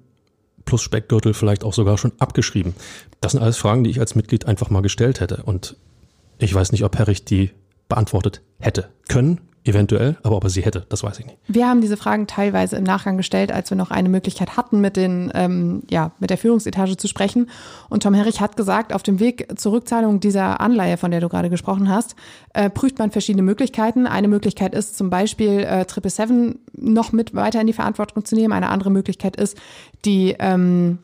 plus 0.66 0.82
Speckgürtel 0.82 1.36
vielleicht 1.36 1.64
auch 1.64 1.74
sogar 1.74 2.00
schon 2.00 2.14
abgeschrieben? 2.18 2.74
Das 3.22 3.34
sind 3.34 3.42
alles 3.42 3.58
Fragen, 3.58 3.84
die 3.84 3.92
ich 3.92 4.00
als 4.00 4.16
Mitglied 4.16 4.48
einfach 4.48 4.72
mal 4.72 4.82
gestellt 4.82 5.20
hätte. 5.20 5.44
Und 5.44 5.78
ich 6.40 6.54
weiß 6.54 6.72
nicht, 6.72 6.84
ob 6.84 6.98
Herrich 6.98 7.24
die 7.24 7.52
beantwortet 7.88 8.42
hätte 8.60 8.90
können 9.08 9.42
Eventuell, 9.68 10.16
aber 10.22 10.36
ob 10.36 10.44
er 10.44 10.52
sie 10.52 10.64
hätte, 10.64 10.86
das 10.90 11.04
weiß 11.04 11.18
ich 11.20 11.26
nicht. 11.26 11.38
Wir 11.48 11.68
haben 11.68 11.82
diese 11.82 11.98
Fragen 11.98 12.28
teilweise 12.28 12.76
im 12.76 12.84
Nachgang 12.84 13.18
gestellt, 13.18 13.52
als 13.52 13.72
wir 13.72 13.78
noch 13.78 13.90
eine 13.90 14.10
Möglichkeit 14.10 14.58
hatten, 14.58 14.80
mit 14.80 14.96
den, 14.96 15.32
ähm, 15.34 15.82
ja, 15.90 16.12
mit 16.20 16.30
der 16.30 16.38
Führungsetage 16.38 16.98
zu 16.98 17.08
sprechen. 17.08 17.50
Und 17.90 18.04
Tom 18.04 18.14
Herrich 18.14 18.42
hat 18.42 18.58
gesagt, 18.58 18.94
auf 18.94 19.02
dem 19.02 19.20
Weg 19.20 19.48
zur 19.56 19.72
Rückzahlung 19.72 20.20
dieser 20.20 20.62
Anleihe, 20.62 20.98
von 20.98 21.10
der 21.10 21.20
du 21.20 21.30
gerade 21.30 21.50
gesprochen 21.50 21.90
hast, 21.90 22.16
äh, 22.54 22.70
prüft 22.70 23.00
man 23.00 23.10
verschiedene 23.10 23.42
Möglichkeiten. 23.42 24.06
Eine 24.06 24.28
Möglichkeit 24.28 24.76
ist 24.76 24.98
zum 24.98 25.10
Beispiel 25.10 25.62
äh, 25.62 25.86
Triple 25.86 26.12
Seven 26.12 26.60
noch 26.74 27.12
mit 27.12 27.34
weiter 27.34 27.60
in 27.60 27.66
die 27.66 27.74
Verantwortung 27.74 28.24
zu 28.24 28.36
nehmen. 28.36 28.54
Eine 28.54 28.70
andere 28.70 28.92
Möglichkeit 28.92 29.36
ist, 29.36 29.58
die 30.06 30.36
ähm, 30.38 31.00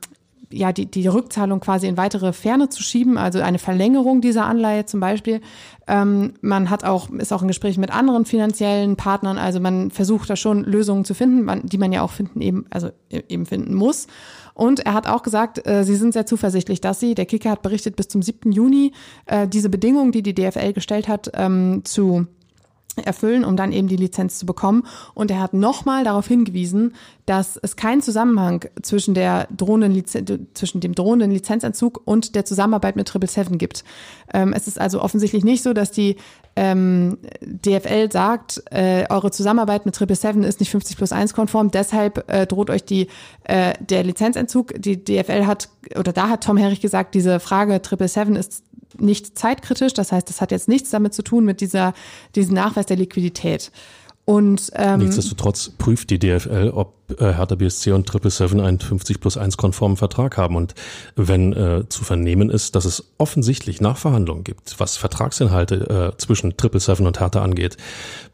ja, 0.51 0.71
die, 0.71 0.85
die 0.85 1.07
Rückzahlung 1.07 1.59
quasi 1.59 1.87
in 1.87 1.97
weitere 1.97 2.33
Ferne 2.33 2.69
zu 2.69 2.83
schieben, 2.83 3.17
also 3.17 3.39
eine 3.39 3.59
Verlängerung 3.59 4.21
dieser 4.21 4.45
Anleihe 4.45 4.85
zum 4.85 4.99
Beispiel. 4.99 5.41
Ähm, 5.87 6.33
man 6.41 6.69
hat 6.69 6.83
auch, 6.83 7.09
ist 7.09 7.33
auch 7.33 7.41
in 7.41 7.47
Gesprächen 7.47 7.81
mit 7.81 7.93
anderen 7.93 8.25
finanziellen 8.25 8.95
Partnern, 8.95 9.37
also 9.37 9.59
man 9.59 9.91
versucht 9.91 10.29
da 10.29 10.35
schon 10.35 10.63
Lösungen 10.63 11.05
zu 11.05 11.13
finden, 11.13 11.43
man, 11.43 11.65
die 11.65 11.77
man 11.77 11.91
ja 11.91 12.01
auch 12.01 12.11
finden 12.11 12.41
eben, 12.41 12.65
also 12.69 12.89
eben 13.09 13.45
finden 13.45 13.73
muss. 13.73 14.07
Und 14.53 14.81
er 14.81 14.93
hat 14.93 15.07
auch 15.07 15.23
gesagt, 15.23 15.65
äh, 15.67 15.83
sie 15.83 15.95
sind 15.95 16.13
sehr 16.13 16.25
zuversichtlich, 16.25 16.81
dass 16.81 16.99
sie, 16.99 17.15
der 17.15 17.25
Kicker 17.25 17.51
hat 17.51 17.61
berichtet, 17.61 17.95
bis 17.95 18.07
zum 18.07 18.21
7. 18.21 18.51
Juni 18.51 18.91
äh, 19.25 19.47
diese 19.47 19.69
Bedingungen, 19.69 20.11
die 20.11 20.23
die 20.23 20.35
DFL 20.35 20.73
gestellt 20.73 21.07
hat, 21.07 21.31
ähm, 21.33 21.81
zu 21.83 22.27
erfüllen, 22.97 23.43
um 23.43 23.55
dann 23.55 23.71
eben 23.71 23.87
die 23.87 23.95
Lizenz 23.95 24.37
zu 24.37 24.45
bekommen. 24.45 24.83
Und 25.13 25.31
er 25.31 25.39
hat 25.39 25.53
nochmal 25.53 26.03
darauf 26.03 26.27
hingewiesen, 26.27 26.93
dass 27.25 27.57
es 27.57 27.75
keinen 27.75 28.01
Zusammenhang 28.01 28.65
zwischen 28.81 29.13
der 29.13 29.47
drohenden 29.55 30.03
zwischen 30.53 30.81
dem 30.81 30.95
drohenden 30.95 31.31
Lizenzentzug 31.31 32.01
und 32.05 32.35
der 32.35 32.45
Zusammenarbeit 32.45 32.95
mit 32.95 33.07
Triple 33.07 33.29
Seven 33.29 33.57
gibt. 33.57 33.83
Ähm, 34.33 34.53
es 34.53 34.67
ist 34.67 34.79
also 34.79 35.01
offensichtlich 35.01 35.43
nicht 35.43 35.63
so, 35.63 35.73
dass 35.73 35.91
die 35.91 36.17
ähm, 36.55 37.17
DFL 37.41 38.11
sagt, 38.11 38.63
äh, 38.71 39.05
eure 39.09 39.31
Zusammenarbeit 39.31 39.85
mit 39.85 39.95
Triple 39.95 40.15
Seven 40.15 40.43
ist 40.43 40.59
nicht 40.59 40.71
50 40.71 40.97
plus 40.97 41.11
1 41.11 41.33
konform, 41.33 41.71
deshalb 41.71 42.29
äh, 42.29 42.45
droht 42.45 42.69
euch 42.69 42.83
die 42.83 43.07
äh, 43.45 43.73
der 43.79 44.03
Lizenzentzug. 44.03 44.73
Die 44.77 45.03
DFL 45.03 45.45
hat 45.45 45.69
oder 45.97 46.11
da 46.11 46.29
hat 46.29 46.43
Tom 46.43 46.57
Herrich 46.57 46.81
gesagt, 46.81 47.15
diese 47.15 47.39
Frage 47.39 47.81
Triple 47.81 48.07
Seven 48.07 48.35
ist 48.35 48.63
nicht 48.99 49.37
zeitkritisch. 49.37 49.93
Das 49.93 50.11
heißt, 50.11 50.29
das 50.29 50.41
hat 50.41 50.51
jetzt 50.51 50.67
nichts 50.67 50.89
damit 50.89 51.13
zu 51.13 51.23
tun 51.23 51.45
mit 51.45 51.61
dieser, 51.61 51.93
diesem 52.35 52.55
Nachweis 52.55 52.85
der 52.85 52.97
Liquidität. 52.97 53.71
Und, 54.23 54.71
ähm, 54.75 54.99
Nichtsdestotrotz 54.99 55.71
prüft 55.77 56.09
die 56.09 56.19
DFL, 56.19 56.71
ob 56.73 56.93
äh, 57.19 57.33
Hertha 57.33 57.55
BSC 57.55 57.91
und 57.91 58.07
Triple 58.07 58.29
Seven 58.29 58.61
einen 58.61 58.79
50 58.79 59.19
plus 59.19 59.35
1 59.35 59.57
konformen 59.57 59.97
Vertrag 59.97 60.37
haben. 60.37 60.55
Und 60.55 60.75
wenn 61.15 61.53
äh, 61.53 61.89
zu 61.89 62.03
vernehmen 62.03 62.49
ist, 62.49 62.75
dass 62.75 62.85
es 62.85 63.11
offensichtlich 63.17 63.81
Nachverhandlungen 63.81 64.43
gibt, 64.43 64.79
was 64.79 64.95
Vertragsinhalte 64.95 66.13
äh, 66.13 66.17
zwischen 66.17 66.55
Triple 66.55 66.79
Seven 66.79 67.07
und 67.07 67.19
Hertha 67.19 67.41
angeht, 67.41 67.77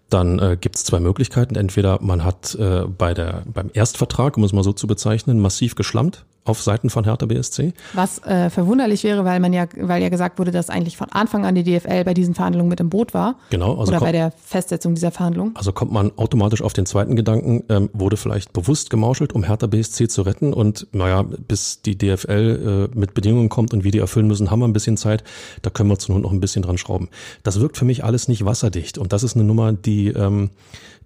dann 0.10 0.40
äh, 0.40 0.58
gibt 0.60 0.76
es 0.76 0.84
zwei 0.84 1.00
Möglichkeiten. 1.00 1.56
Entweder 1.56 2.00
man 2.02 2.24
hat 2.24 2.56
äh, 2.56 2.84
bei 2.86 3.14
der, 3.14 3.44
beim 3.46 3.70
Erstvertrag, 3.74 4.38
um 4.38 4.44
es 4.44 4.54
mal 4.54 4.64
so 4.64 4.74
zu 4.74 4.88
bezeichnen, 4.88 5.40
massiv 5.40 5.76
geschlammt 5.76 6.26
auf 6.48 6.62
Seiten 6.62 6.90
von 6.90 7.04
Hertha 7.04 7.26
BSC. 7.26 7.74
Was 7.94 8.20
äh, 8.24 8.50
verwunderlich 8.50 9.04
wäre, 9.04 9.26
weil 9.26 9.40
man 9.40 9.54
ja, 9.54 9.66
weil 9.76 10.02
ja 10.02 10.10
gesagt 10.10 10.40
wurde, 10.40 10.52
dass 10.52 10.70
eigentlich 10.70 10.98
von 10.98 11.10
Anfang 11.12 11.46
an 11.46 11.56
die 11.56 11.64
DFL 11.64 12.04
bei 12.04 12.14
diesen 12.14 12.34
Verhandlungen 12.34 12.70
mit 12.70 12.80
im 12.80 12.90
Boot 12.90 13.14
war. 13.14 13.36
Genau. 13.50 13.78
Also 13.78 13.92
oder 13.92 14.00
bei 14.00 14.12
der 14.12 14.32
Festsetzung 14.32 14.96
dieser 14.96 15.12
Verhandlungen. 15.12 15.56
Also 15.56 15.72
kommt 15.72 15.92
man 15.92 16.12
automatisch 16.18 16.62
auf 16.62 16.74
den 16.74 16.86
zweiten 16.86 17.16
Gedanken, 17.16 17.64
ähm, 17.70 17.90
wurde 17.94 18.18
vielleicht 18.18 18.54
bewusst 18.54 18.90
gemauschelt, 18.90 19.34
um 19.34 19.44
Hertha 19.44 19.68
BSC 19.68 20.08
zu 20.08 20.22
retten 20.22 20.54
und 20.54 20.88
naja, 20.92 21.24
bis 21.24 21.82
die 21.82 21.98
DFL 21.98 22.90
äh, 22.94 22.98
mit 22.98 23.14
Bedingungen 23.14 23.50
kommt 23.50 23.74
und 23.74 23.84
wie 23.84 23.92
die 23.92 24.00
erfüllen 24.00 24.28
müssen, 24.28 24.52
haben 24.52 24.60
wir 24.60 24.68
ein 24.68 24.74
bisschen 24.74 24.98
Zeit. 24.98 25.24
Da 25.62 25.70
können 25.70 25.90
wir 25.90 26.00
zu 26.00 26.12
Not 26.12 26.22
noch 26.22 26.32
ein 26.32 26.40
bisschen 26.40 26.62
dran 26.62 26.78
schrauben. 26.78 27.10
Das 27.44 27.60
wirkt 27.60 27.78
für 27.78 27.86
mich 27.86 28.04
alles 28.04 28.28
nicht 28.28 28.46
wasserdicht 28.46 28.98
und 28.98 29.14
das 29.14 29.24
ist 29.24 29.36
eine 29.36 29.44
Nummer, 29.44 29.74
die 29.74 30.08
ähm, 30.10 30.50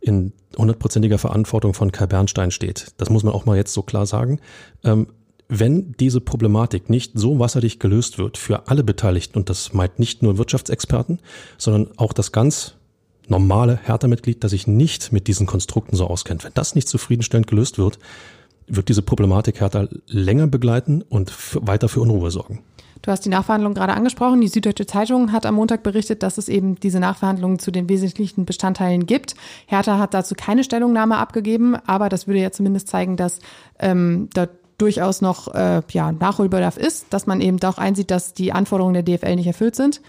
in 0.01 0.33
hundertprozentiger 0.57 1.17
Verantwortung 1.17 1.73
von 1.73 1.91
Kai 1.91 2.07
Bernstein 2.07 2.51
steht. 2.51 2.87
Das 2.97 3.09
muss 3.09 3.23
man 3.23 3.33
auch 3.33 3.45
mal 3.45 3.55
jetzt 3.55 3.73
so 3.73 3.83
klar 3.83 4.05
sagen. 4.05 4.39
Ähm, 4.83 5.07
wenn 5.51 5.93
diese 5.99 6.21
Problematik 6.21 6.89
nicht 6.89 7.11
so 7.13 7.37
wasserdicht 7.37 7.81
gelöst 7.81 8.17
wird 8.17 8.37
für 8.37 8.69
alle 8.69 8.85
Beteiligten, 8.85 9.37
und 9.37 9.49
das 9.49 9.73
meint 9.73 9.99
nicht 9.99 10.23
nur 10.23 10.37
Wirtschaftsexperten, 10.37 11.19
sondern 11.57 11.89
auch 11.97 12.13
das 12.13 12.31
ganz 12.31 12.75
normale 13.27 13.77
Hertha-Mitglied, 13.83 14.43
das 14.43 14.51
sich 14.51 14.65
nicht 14.65 15.11
mit 15.11 15.27
diesen 15.27 15.47
Konstrukten 15.47 15.97
so 15.97 16.07
auskennt, 16.07 16.45
wenn 16.45 16.53
das 16.53 16.73
nicht 16.73 16.87
zufriedenstellend 16.87 17.47
gelöst 17.47 17.77
wird, 17.77 17.99
wird 18.67 18.87
diese 18.87 19.01
Problematik 19.01 19.59
Hertha 19.59 19.89
länger 20.07 20.47
begleiten 20.47 21.01
und 21.01 21.33
weiter 21.55 21.89
für 21.89 21.99
Unruhe 21.99 22.31
sorgen. 22.31 22.63
Du 23.01 23.11
hast 23.11 23.25
die 23.25 23.29
Nachverhandlungen 23.29 23.75
gerade 23.75 23.93
angesprochen. 23.93 24.41
Die 24.41 24.47
Süddeutsche 24.47 24.85
Zeitung 24.85 25.31
hat 25.31 25.45
am 25.45 25.55
Montag 25.55 25.83
berichtet, 25.83 26.23
dass 26.23 26.37
es 26.37 26.47
eben 26.47 26.75
diese 26.75 26.99
Nachverhandlungen 26.99 27.59
zu 27.59 27.71
den 27.71 27.89
wesentlichen 27.89 28.45
Bestandteilen 28.45 29.05
gibt. 29.05 29.35
Hertha 29.65 29.97
hat 29.97 30.13
dazu 30.13 30.35
keine 30.35 30.63
Stellungnahme 30.63 31.17
abgegeben, 31.17 31.75
aber 31.87 32.09
das 32.09 32.27
würde 32.27 32.39
ja 32.39 32.51
zumindest 32.51 32.87
zeigen, 32.87 33.17
dass 33.17 33.39
ähm, 33.79 34.29
dort 34.33 34.51
durchaus 34.81 35.21
noch 35.21 35.53
äh, 35.53 35.81
ja, 35.91 36.11
Nachholbedarf 36.11 36.77
ist, 36.77 37.07
dass 37.11 37.27
man 37.27 37.39
eben 37.41 37.57
doch 37.57 37.77
einsieht, 37.77 38.11
dass 38.11 38.33
die 38.33 38.51
Anforderungen 38.51 38.93
der 38.93 39.03
DFL 39.03 39.35
nicht 39.35 39.47
erfüllt 39.47 39.75
sind. 39.75 40.01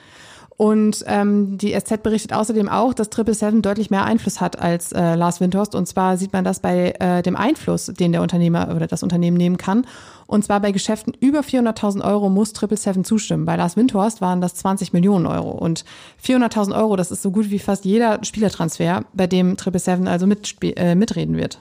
Und 0.57 1.05
ähm, 1.09 1.59
die 1.59 1.73
SZ 1.73 2.03
berichtet 2.03 2.33
außerdem 2.33 2.69
auch, 2.69 2.95
dass 2.95 3.11
Triple 3.11 3.35
Seven 3.35 3.63
deutlich 3.63 3.91
mehr 3.91 4.05
Einfluss 4.05 4.41
hat 4.41 4.61
als 4.61 4.93
äh, 4.93 5.15
Lars 5.15 5.41
Windhorst. 5.41 5.75
Und 5.75 5.89
zwar 5.89 6.17
sieht 6.17 6.33
man 6.33 6.45
das 6.45 6.61
bei 6.61 6.95
äh, 7.01 7.23
dem 7.23 7.37
Einfluss, 7.37 7.87
den 7.87 8.13
der 8.13 8.23
Unternehmer 8.23 8.73
oder 8.75 8.87
das 8.87 9.03
Unternehmen 9.03 9.37
nehmen 9.37 9.57
kann. 9.57 9.87
Und 10.27 10.45
zwar 10.45 10.61
bei 10.61 10.71
Geschäften 10.71 11.15
über 11.19 11.41
400.000 11.41 12.05
Euro 12.05 12.29
muss 12.29 12.53
Triple 12.53 12.77
Seven 12.77 13.05
zustimmen. 13.05 13.45
Bei 13.45 13.57
Lars 13.57 13.77
Windhorst 13.77 14.21
waren 14.21 14.41
das 14.41 14.55
20 14.55 14.93
Millionen 14.93 15.27
Euro. 15.27 15.51
Und 15.51 15.85
400.000 16.25 16.77
Euro, 16.77 16.97
das 16.97 17.11
ist 17.11 17.23
so 17.23 17.31
gut 17.31 17.51
wie 17.51 17.59
fast 17.59 17.85
jeder 17.85 18.23
Spielertransfer, 18.23 19.05
bei 19.15 19.27
dem 19.27 19.57
Triple 19.57 19.81
Seven 19.81 20.07
also 20.07 20.27
äh, 20.63 20.95
mitreden 20.95 21.37
wird. 21.37 21.59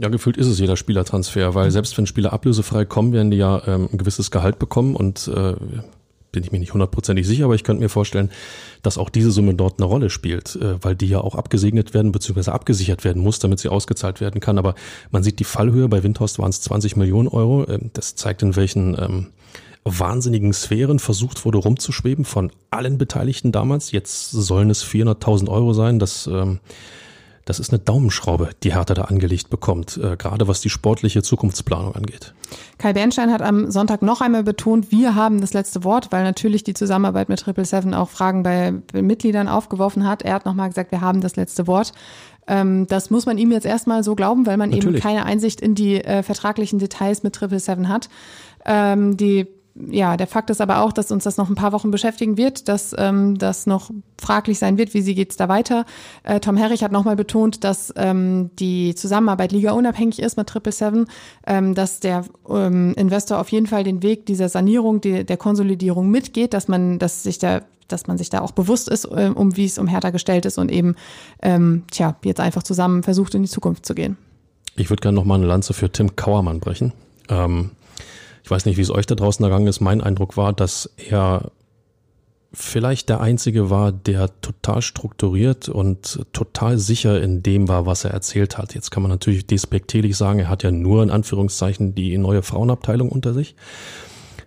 Ja, 0.00 0.08
gefühlt 0.08 0.36
ist 0.36 0.46
es 0.46 0.58
jeder 0.58 0.76
Spielertransfer, 0.76 1.54
weil 1.54 1.70
selbst 1.70 1.96
wenn 1.98 2.06
Spieler 2.06 2.32
ablösefrei 2.32 2.84
kommen, 2.84 3.12
werden 3.12 3.30
die 3.30 3.36
ja 3.36 3.62
ähm, 3.66 3.88
ein 3.92 3.98
gewisses 3.98 4.30
Gehalt 4.30 4.58
bekommen 4.58 4.96
und 4.96 5.28
äh, 5.28 5.54
bin 6.32 6.44
ich 6.44 6.52
mir 6.52 6.58
nicht 6.58 6.72
hundertprozentig 6.72 7.26
sicher, 7.26 7.46
aber 7.46 7.54
ich 7.54 7.64
könnte 7.64 7.82
mir 7.82 7.88
vorstellen, 7.88 8.30
dass 8.82 8.98
auch 8.98 9.08
diese 9.08 9.30
Summe 9.30 9.54
dort 9.54 9.78
eine 9.78 9.86
Rolle 9.86 10.10
spielt, 10.10 10.56
äh, 10.56 10.82
weil 10.82 10.94
die 10.94 11.08
ja 11.08 11.20
auch 11.20 11.34
abgesegnet 11.34 11.94
werden 11.94 12.12
bzw. 12.12 12.50
abgesichert 12.50 13.04
werden 13.04 13.22
muss, 13.22 13.38
damit 13.38 13.60
sie 13.60 13.68
ausgezahlt 13.68 14.20
werden 14.20 14.40
kann. 14.40 14.58
Aber 14.58 14.74
man 15.10 15.22
sieht 15.22 15.38
die 15.38 15.44
Fallhöhe, 15.44 15.88
bei 15.88 16.02
Windhorst 16.02 16.38
waren 16.38 16.50
es 16.50 16.60
20 16.60 16.96
Millionen 16.96 17.28
Euro. 17.28 17.64
Äh, 17.64 17.78
das 17.92 18.14
zeigt, 18.14 18.42
in 18.42 18.56
welchen 18.56 18.96
ähm, 18.98 19.26
wahnsinnigen 19.84 20.52
Sphären 20.52 20.98
versucht 20.98 21.44
wurde 21.44 21.58
rumzuschweben 21.58 22.24
von 22.24 22.52
allen 22.70 22.98
Beteiligten 22.98 23.52
damals. 23.52 23.92
Jetzt 23.92 24.30
sollen 24.30 24.70
es 24.70 24.84
400.000 24.84 25.48
Euro 25.48 25.72
sein. 25.72 25.98
Das 25.98 26.26
ähm, 26.26 26.60
das 27.48 27.60
ist 27.60 27.72
eine 27.72 27.78
Daumenschraube, 27.78 28.50
die 28.62 28.74
Hertha 28.74 28.92
da 28.92 29.04
angelegt 29.04 29.48
bekommt, 29.48 29.96
äh, 29.96 30.16
gerade 30.16 30.48
was 30.48 30.60
die 30.60 30.68
sportliche 30.68 31.22
Zukunftsplanung 31.22 31.94
angeht. 31.94 32.34
Kai 32.76 32.92
Bernstein 32.92 33.32
hat 33.32 33.40
am 33.40 33.70
Sonntag 33.70 34.02
noch 34.02 34.20
einmal 34.20 34.42
betont, 34.42 34.92
wir 34.92 35.14
haben 35.14 35.40
das 35.40 35.54
letzte 35.54 35.82
Wort, 35.82 36.12
weil 36.12 36.24
natürlich 36.24 36.62
die 36.62 36.74
Zusammenarbeit 36.74 37.30
mit 37.30 37.40
Triple 37.40 37.64
Seven 37.64 37.94
auch 37.94 38.10
Fragen 38.10 38.42
bei 38.42 38.74
Mitgliedern 38.92 39.48
aufgeworfen 39.48 40.06
hat. 40.06 40.22
Er 40.22 40.34
hat 40.34 40.44
nochmal 40.44 40.68
gesagt, 40.68 40.92
wir 40.92 41.00
haben 41.00 41.22
das 41.22 41.36
letzte 41.36 41.66
Wort. 41.66 41.92
Ähm, 42.46 42.86
das 42.86 43.08
muss 43.08 43.24
man 43.24 43.38
ihm 43.38 43.50
jetzt 43.50 43.66
erstmal 43.66 44.04
so 44.04 44.14
glauben, 44.14 44.46
weil 44.46 44.58
man 44.58 44.70
natürlich. 44.70 44.96
eben 44.96 45.02
keine 45.02 45.24
Einsicht 45.24 45.60
in 45.62 45.74
die 45.74 46.04
äh, 46.04 46.22
vertraglichen 46.22 46.78
Details 46.78 47.22
mit 47.22 47.34
Triple 47.34 47.60
Seven 47.60 47.88
hat. 47.88 48.10
Ähm, 48.66 49.16
die 49.16 49.46
ja, 49.90 50.16
der 50.16 50.26
Fakt 50.26 50.50
ist 50.50 50.60
aber 50.60 50.82
auch, 50.82 50.92
dass 50.92 51.12
uns 51.12 51.24
das 51.24 51.36
noch 51.36 51.48
ein 51.48 51.54
paar 51.54 51.72
Wochen 51.72 51.90
beschäftigen 51.90 52.36
wird, 52.36 52.68
dass 52.68 52.94
ähm, 52.98 53.38
das 53.38 53.66
noch 53.66 53.90
fraglich 54.20 54.58
sein 54.58 54.78
wird, 54.78 54.94
wie 54.94 55.02
sie 55.02 55.14
geht's 55.14 55.36
da 55.36 55.48
weiter. 55.48 55.84
Äh, 56.24 56.40
Tom 56.40 56.56
Herrich 56.56 56.82
hat 56.82 56.92
nochmal 56.92 57.16
betont, 57.16 57.64
dass 57.64 57.92
ähm, 57.96 58.50
die 58.58 58.94
Zusammenarbeit 58.94 59.52
Liga 59.52 59.72
unabhängig 59.72 60.20
ist 60.20 60.36
mit 60.36 60.48
Triple 60.48 60.72
Seven, 60.72 61.06
ähm, 61.46 61.74
dass 61.74 62.00
der 62.00 62.24
ähm, 62.48 62.94
Investor 62.96 63.38
auf 63.38 63.50
jeden 63.50 63.66
Fall 63.66 63.84
den 63.84 64.02
Weg 64.02 64.26
dieser 64.26 64.48
Sanierung, 64.48 65.00
die, 65.00 65.24
der 65.24 65.36
Konsolidierung 65.36 66.10
mitgeht, 66.10 66.54
dass 66.54 66.68
man, 66.68 66.98
dass 66.98 67.22
sich 67.22 67.38
da 67.38 67.62
dass 67.86 68.06
man 68.06 68.18
sich 68.18 68.28
da 68.28 68.42
auch 68.42 68.52
bewusst 68.52 68.90
ist, 68.90 69.06
äh, 69.06 69.30
um 69.34 69.56
wie 69.56 69.64
es 69.64 69.78
um 69.78 69.86
Hertha 69.86 70.10
gestellt 70.10 70.44
ist 70.44 70.58
und 70.58 70.70
eben, 70.70 70.94
ähm, 71.40 71.84
tja, 71.90 72.16
jetzt 72.22 72.38
einfach 72.38 72.62
zusammen 72.62 73.02
versucht, 73.02 73.34
in 73.34 73.42
die 73.42 73.48
Zukunft 73.48 73.86
zu 73.86 73.94
gehen. 73.94 74.18
Ich 74.76 74.90
würde 74.90 75.00
gerne 75.00 75.16
noch 75.16 75.24
mal 75.24 75.36
eine 75.36 75.46
Lanze 75.46 75.72
für 75.72 75.90
Tim 75.90 76.14
Kauermann 76.14 76.60
brechen. 76.60 76.92
Ähm, 77.30 77.70
ich 78.48 78.50
weiß 78.50 78.64
nicht, 78.64 78.78
wie 78.78 78.82
es 78.82 78.90
euch 78.90 79.04
da 79.04 79.14
draußen 79.14 79.44
ergangen 79.44 79.66
ist. 79.66 79.80
Mein 79.80 80.00
Eindruck 80.00 80.38
war, 80.38 80.54
dass 80.54 80.88
er 80.96 81.50
vielleicht 82.50 83.10
der 83.10 83.20
Einzige 83.20 83.68
war, 83.68 83.92
der 83.92 84.40
total 84.40 84.80
strukturiert 84.80 85.68
und 85.68 86.24
total 86.32 86.78
sicher 86.78 87.20
in 87.20 87.42
dem 87.42 87.68
war, 87.68 87.84
was 87.84 88.06
er 88.06 88.12
erzählt 88.12 88.56
hat. 88.56 88.74
Jetzt 88.74 88.90
kann 88.90 89.02
man 89.02 89.10
natürlich 89.10 89.46
despektierlich 89.46 90.16
sagen, 90.16 90.38
er 90.38 90.48
hat 90.48 90.62
ja 90.62 90.70
nur 90.70 91.02
in 91.02 91.10
Anführungszeichen 91.10 91.94
die 91.94 92.16
neue 92.16 92.40
Frauenabteilung 92.40 93.10
unter 93.10 93.34
sich. 93.34 93.54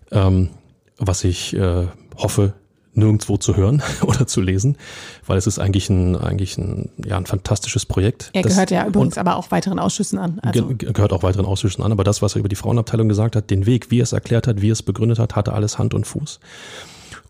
Ähm, 0.10 0.50
was 0.98 1.24
ich 1.24 1.56
äh, 1.56 1.86
hoffe, 2.18 2.56
nirgendwo 2.94 3.38
zu 3.38 3.56
hören 3.56 3.82
oder 4.02 4.28
zu 4.28 4.42
lesen, 4.42 4.78
weil 5.26 5.38
es 5.38 5.48
ist 5.48 5.60
eigentlich 5.60 5.90
ein, 5.90 6.16
eigentlich 6.16 6.58
ein, 6.58 6.90
ja, 7.06 7.18
ein 7.18 7.26
fantastisches 7.26 7.86
Projekt. 7.86 8.30
Er 8.34 8.44
gehört 8.44 8.72
das, 8.72 8.78
ja 8.78 8.86
übrigens 8.86 9.18
aber 9.18 9.38
auch 9.38 9.52
weiteren 9.52 9.80
Ausschüssen 9.80 10.20
an. 10.20 10.40
Also. 10.40 10.74
Gehört 10.76 11.14
auch 11.14 11.24
weiteren 11.24 11.46
Ausschüssen 11.46 11.84
an, 11.84 11.92
aber 11.92 12.04
das, 12.04 12.22
was 12.22 12.36
er 12.36 12.40
über 12.40 12.50
die 12.50 12.56
Frauenabteilung 12.56 13.08
gesagt 13.08 13.36
hat, 13.36 13.50
den 13.50 13.66
Weg, 13.66 13.92
wie 13.92 14.00
er 14.00 14.04
es 14.04 14.14
erklärt 14.14 14.48
hat, 14.48 14.62
wie 14.62 14.70
er 14.70 14.74
es 14.74 14.84
begründet 14.84 15.20
hat, 15.20 15.36
hatte 15.36 15.54
alles 15.54 15.78
Hand 15.78 15.94
und 15.94 16.06
Fuß. 16.06 16.40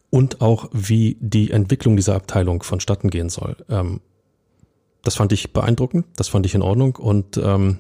Und 0.10 0.42
auch, 0.42 0.70
wie 0.74 1.18
die 1.22 1.52
Entwicklung 1.52 1.96
dieser 1.96 2.16
Abteilung 2.16 2.64
vonstatten 2.64 3.10
gehen 3.10 3.30
soll. 3.30 3.56
Ähm, 3.70 4.02
das 5.04 5.16
fand 5.16 5.32
ich 5.32 5.54
beeindruckend, 5.54 6.06
das 6.16 6.28
fand 6.28 6.46
ich 6.46 6.54
in 6.54 6.62
Ordnung 6.62 6.96
und 6.96 7.38
ähm, 7.38 7.80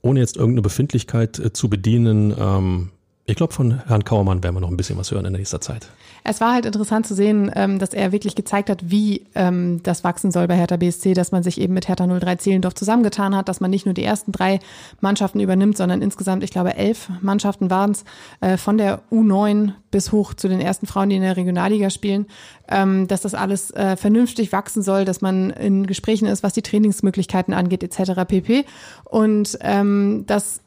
ohne 0.00 0.20
jetzt 0.20 0.36
irgendeine 0.36 0.62
Befindlichkeit 0.62 1.38
äh, 1.38 1.52
zu 1.52 1.68
bedienen, 1.68 2.34
ähm, 2.38 2.91
ich 3.24 3.36
glaube, 3.36 3.52
von 3.52 3.82
Herrn 3.86 4.04
Kauermann 4.04 4.42
werden 4.42 4.56
wir 4.56 4.60
noch 4.60 4.70
ein 4.70 4.76
bisschen 4.76 4.98
was 4.98 5.12
hören 5.12 5.24
in 5.24 5.32
nächster 5.32 5.60
Zeit. 5.60 5.88
Es 6.24 6.40
war 6.40 6.54
halt 6.54 6.66
interessant 6.66 7.06
zu 7.06 7.14
sehen, 7.14 7.52
ähm, 7.54 7.78
dass 7.78 7.94
er 7.94 8.10
wirklich 8.10 8.34
gezeigt 8.34 8.68
hat, 8.68 8.90
wie 8.90 9.26
ähm, 9.36 9.80
das 9.84 10.02
wachsen 10.02 10.32
soll 10.32 10.48
bei 10.48 10.56
Hertha 10.56 10.76
BSC, 10.76 11.14
dass 11.14 11.30
man 11.30 11.44
sich 11.44 11.60
eben 11.60 11.72
mit 11.72 11.86
Hertha 11.86 12.06
03 12.06 12.36
Zehlendorf 12.36 12.74
zusammengetan 12.74 13.36
hat, 13.36 13.48
dass 13.48 13.60
man 13.60 13.70
nicht 13.70 13.86
nur 13.86 13.94
die 13.94 14.02
ersten 14.02 14.32
drei 14.32 14.58
Mannschaften 15.00 15.38
übernimmt, 15.38 15.76
sondern 15.76 16.02
insgesamt, 16.02 16.42
ich 16.42 16.50
glaube, 16.50 16.76
elf 16.76 17.10
Mannschaften 17.20 17.70
waren 17.70 17.92
es, 17.92 18.04
äh, 18.40 18.56
von 18.56 18.76
der 18.76 19.02
U9 19.12 19.72
bis 19.92 20.10
hoch 20.10 20.34
zu 20.34 20.48
den 20.48 20.60
ersten 20.60 20.86
Frauen, 20.86 21.10
die 21.10 21.16
in 21.16 21.22
der 21.22 21.36
Regionalliga 21.36 21.90
spielen, 21.90 22.26
ähm, 22.68 23.06
dass 23.06 23.20
das 23.20 23.34
alles 23.34 23.70
äh, 23.70 23.96
vernünftig 23.96 24.50
wachsen 24.50 24.82
soll, 24.82 25.04
dass 25.04 25.20
man 25.20 25.50
in 25.50 25.86
Gesprächen 25.86 26.26
ist, 26.26 26.42
was 26.42 26.54
die 26.54 26.62
Trainingsmöglichkeiten 26.62 27.54
angeht, 27.54 27.84
etc. 27.84 28.24
pp. 28.26 28.64
Und 29.04 29.58
ähm, 29.60 30.24
dass 30.26 30.60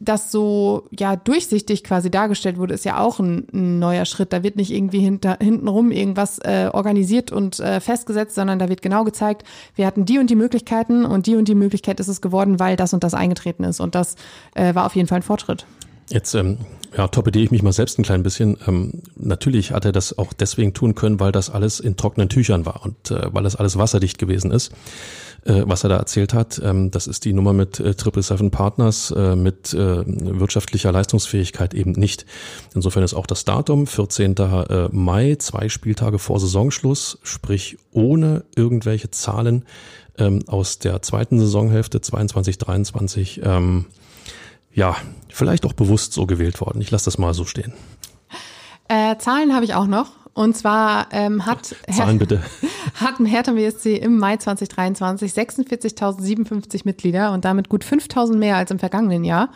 das 0.00 0.30
so 0.30 0.84
ja 0.96 1.16
durchsichtig 1.16 1.82
quasi 1.82 2.10
dargestellt 2.10 2.56
wurde, 2.58 2.74
ist 2.74 2.84
ja 2.84 2.98
auch 3.00 3.18
ein, 3.18 3.46
ein 3.52 3.78
neuer 3.78 4.04
Schritt. 4.04 4.32
Da 4.32 4.42
wird 4.42 4.56
nicht 4.56 4.70
irgendwie 4.70 5.00
hinter, 5.00 5.38
hintenrum 5.40 5.90
irgendwas 5.90 6.38
äh, 6.38 6.70
organisiert 6.72 7.32
und 7.32 7.58
äh, 7.58 7.80
festgesetzt, 7.80 8.34
sondern 8.34 8.58
da 8.58 8.68
wird 8.68 8.82
genau 8.82 9.04
gezeigt, 9.04 9.44
wir 9.74 9.86
hatten 9.86 10.04
die 10.04 10.18
und 10.18 10.30
die 10.30 10.36
Möglichkeiten 10.36 11.04
und 11.04 11.26
die 11.26 11.36
und 11.36 11.48
die 11.48 11.54
Möglichkeit 11.54 11.98
ist 12.00 12.08
es 12.08 12.20
geworden, 12.20 12.60
weil 12.60 12.76
das 12.76 12.94
und 12.94 13.02
das 13.02 13.14
eingetreten 13.14 13.64
ist. 13.64 13.80
Und 13.80 13.94
das 13.94 14.14
äh, 14.54 14.74
war 14.74 14.86
auf 14.86 14.94
jeden 14.94 15.08
Fall 15.08 15.18
ein 15.18 15.22
Fortschritt. 15.22 15.66
Jetzt 16.10 16.34
ähm, 16.34 16.58
ja, 16.96 17.08
torpediere 17.08 17.44
ich 17.44 17.50
mich 17.50 17.62
mal 17.62 17.72
selbst 17.72 17.98
ein 17.98 18.02
klein 18.02 18.22
bisschen. 18.22 18.56
Ähm, 18.66 19.02
natürlich 19.16 19.72
hat 19.72 19.84
er 19.84 19.92
das 19.92 20.18
auch 20.18 20.32
deswegen 20.32 20.74
tun 20.74 20.94
können, 20.94 21.20
weil 21.20 21.32
das 21.32 21.50
alles 21.50 21.80
in 21.80 21.96
trockenen 21.96 22.28
Tüchern 22.28 22.66
war 22.66 22.82
und 22.84 23.10
äh, 23.10 23.32
weil 23.32 23.42
das 23.42 23.56
alles 23.56 23.78
wasserdicht 23.78 24.18
gewesen 24.18 24.50
ist 24.50 24.72
äh, 25.44 25.62
was 25.66 25.84
er 25.84 25.90
da 25.90 25.96
erzählt 25.96 26.34
hat. 26.34 26.60
Ähm, 26.62 26.90
das 26.90 27.06
ist 27.06 27.24
die 27.24 27.32
Nummer 27.32 27.52
mit 27.52 27.80
äh, 27.80 27.94
Triple 27.94 28.22
Seven 28.22 28.50
Partners, 28.50 29.10
äh, 29.10 29.36
mit 29.36 29.72
äh, 29.74 30.02
wirtschaftlicher 30.06 30.92
Leistungsfähigkeit 30.92 31.74
eben 31.74 31.92
nicht. 31.92 32.26
Insofern 32.74 33.02
ist 33.02 33.14
auch 33.14 33.26
das 33.26 33.44
Datum 33.44 33.86
14. 33.86 34.36
Äh, 34.36 34.88
Mai, 34.92 35.36
zwei 35.38 35.68
Spieltage 35.68 36.18
vor 36.18 36.40
Saisonschluss, 36.40 37.18
sprich 37.22 37.78
ohne 37.92 38.44
irgendwelche 38.54 39.10
Zahlen 39.10 39.64
ähm, 40.18 40.40
aus 40.46 40.78
der 40.78 41.02
zweiten 41.02 41.38
Saisonhälfte 41.38 42.00
22, 42.00 42.58
23, 42.58 43.40
ähm, 43.44 43.86
ja, 44.78 44.96
vielleicht 45.28 45.66
auch 45.66 45.72
bewusst 45.72 46.12
so 46.12 46.24
gewählt 46.24 46.60
worden. 46.60 46.80
Ich 46.80 46.90
lasse 46.92 47.06
das 47.06 47.18
mal 47.18 47.34
so 47.34 47.44
stehen. 47.44 47.72
Äh, 48.86 49.18
Zahlen 49.18 49.52
habe 49.54 49.64
ich 49.64 49.74
auch 49.74 49.88
noch. 49.88 50.12
Und 50.34 50.56
zwar 50.56 51.08
ähm, 51.10 51.46
hat, 51.46 51.74
Zahlen 51.90 52.18
bitte. 52.18 52.40
hat 52.94 53.14
Hertha 53.18 53.52
BSC 53.52 53.96
im 53.96 54.18
Mai 54.18 54.36
2023 54.36 55.32
46.057 55.32 56.82
Mitglieder 56.84 57.32
und 57.32 57.44
damit 57.44 57.68
gut 57.68 57.84
5.000 57.84 58.36
mehr 58.36 58.56
als 58.56 58.70
im 58.70 58.78
vergangenen 58.78 59.24
Jahr. 59.24 59.50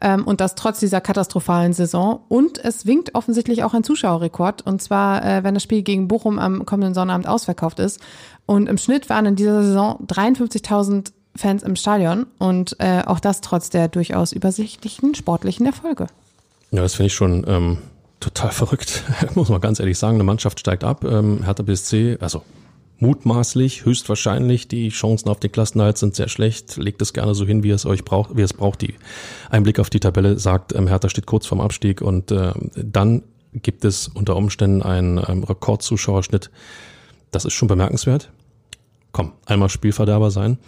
Ähm, 0.00 0.24
und 0.24 0.40
das 0.40 0.56
trotz 0.56 0.80
dieser 0.80 1.00
katastrophalen 1.00 1.72
Saison. 1.72 2.24
Und 2.28 2.58
es 2.58 2.84
winkt 2.84 3.14
offensichtlich 3.14 3.62
auch 3.62 3.74
ein 3.74 3.84
Zuschauerrekord. 3.84 4.66
Und 4.66 4.82
zwar, 4.82 5.24
äh, 5.24 5.44
wenn 5.44 5.54
das 5.54 5.62
Spiel 5.62 5.82
gegen 5.82 6.08
Bochum 6.08 6.40
am 6.40 6.66
kommenden 6.66 6.94
Sonnabend 6.94 7.28
ausverkauft 7.28 7.78
ist. 7.78 8.00
Und 8.44 8.68
im 8.68 8.76
Schnitt 8.76 9.08
waren 9.08 9.26
in 9.26 9.36
dieser 9.36 9.62
Saison 9.62 10.04
53.000 10.08 11.12
Fans 11.36 11.62
im 11.62 11.76
Stadion. 11.76 12.26
Und 12.38 12.76
äh, 12.78 13.02
auch 13.04 13.20
das 13.20 13.40
trotz 13.40 13.70
der 13.70 13.88
durchaus 13.88 14.32
übersichtlichen 14.32 15.14
sportlichen 15.14 15.66
Erfolge. 15.66 16.06
Ja, 16.70 16.82
das 16.82 16.94
finde 16.94 17.06
ich 17.08 17.14
schon 17.14 17.44
ähm, 17.46 17.78
total 18.20 18.50
verrückt, 18.50 19.04
muss 19.34 19.48
man 19.48 19.60
ganz 19.60 19.80
ehrlich 19.80 19.98
sagen. 19.98 20.16
Eine 20.16 20.24
Mannschaft 20.24 20.60
steigt 20.60 20.84
ab, 20.84 21.04
ähm, 21.04 21.44
Hertha 21.44 21.62
BSC, 21.62 22.18
also 22.20 22.42
mutmaßlich, 22.98 23.84
höchstwahrscheinlich, 23.84 24.68
die 24.68 24.88
Chancen 24.88 25.28
auf 25.28 25.40
den 25.40 25.52
Klassenerhalt 25.52 25.98
sind 25.98 26.14
sehr 26.14 26.28
schlecht, 26.28 26.76
legt 26.76 27.02
es 27.02 27.12
gerne 27.12 27.34
so 27.34 27.44
hin, 27.44 27.62
wie 27.62 27.70
es 27.70 27.86
euch 27.86 28.04
braucht, 28.04 28.36
wie 28.36 28.42
es 28.42 28.52
braucht. 28.52 28.82
Die 28.82 28.94
Einblick 29.50 29.78
auf 29.78 29.90
die 29.90 30.00
Tabelle 30.00 30.38
sagt, 30.38 30.74
ähm, 30.74 30.86
Hertha 30.86 31.08
steht 31.08 31.26
kurz 31.26 31.46
vorm 31.46 31.60
Abstieg 31.60 32.00
und 32.00 32.30
äh, 32.30 32.52
dann 32.74 33.22
gibt 33.52 33.84
es 33.84 34.08
unter 34.08 34.36
Umständen 34.36 34.82
einen 34.82 35.18
ähm, 35.28 35.44
Rekordzuschauerschnitt. 35.44 36.50
Das 37.30 37.44
ist 37.44 37.52
schon 37.52 37.68
bemerkenswert. 37.68 38.30
Komm, 39.12 39.32
einmal 39.46 39.68
Spielverderber 39.68 40.30
sein. 40.30 40.58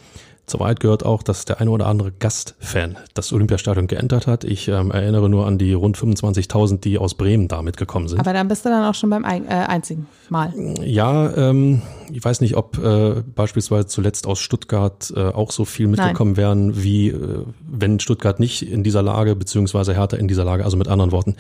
Zur 0.47 0.61
Wahrheit 0.61 0.79
gehört 0.79 1.05
auch, 1.05 1.25
dass 1.25 1.45
der 1.45 1.61
eine 1.61 1.71
oder 1.71 1.87
andere 1.87 2.13
Gastfan 2.13 2.97
das 3.15 3.33
Olympiastadion 3.33 3.89
geändert 3.89 4.29
hat. 4.29 4.45
Ich 4.45 4.69
ähm, 4.69 4.93
erinnere 4.93 5.29
nur 5.29 5.45
an 5.45 5.59
die 5.59 5.73
rund 5.73 5.99
25.000, 5.99 6.79
die 6.79 6.99
aus 6.99 7.15
Bremen 7.15 7.49
da 7.49 7.63
mitgekommen 7.63 8.07
sind. 8.07 8.21
Aber 8.21 8.33
dann 8.33 8.47
bist 8.47 8.65
du 8.65 8.69
dann 8.69 8.85
auch 8.85 8.95
schon 8.95 9.11
beim 9.11 9.25
ein, 9.25 9.45
äh, 9.49 9.55
einzigen 9.55 10.07
Mal. 10.29 10.53
Ja, 10.85 11.35
ähm, 11.37 11.83
ich 12.13 12.25
weiß 12.25 12.41
nicht, 12.43 12.57
ob 12.57 12.79
äh, 12.79 13.23
beispielsweise 13.35 13.89
zuletzt 13.89 14.29
aus 14.29 14.39
Stuttgart 14.39 15.13
äh, 15.17 15.21
auch 15.21 15.51
so 15.51 15.65
viel 15.65 15.89
mitgekommen 15.89 16.33
Nein. 16.33 16.37
wären, 16.37 16.83
wie 16.83 17.09
äh, 17.09 17.45
wenn 17.69 17.99
Stuttgart 17.99 18.39
nicht 18.39 18.71
in 18.71 18.85
dieser 18.85 19.03
Lage, 19.03 19.35
beziehungsweise 19.35 19.95
Hertha 19.95 20.17
in 20.17 20.29
dieser 20.29 20.45
Lage, 20.45 20.65
also 20.65 20.77
mit 20.77 20.87
anderen 20.87 21.11
Worten. 21.11 21.35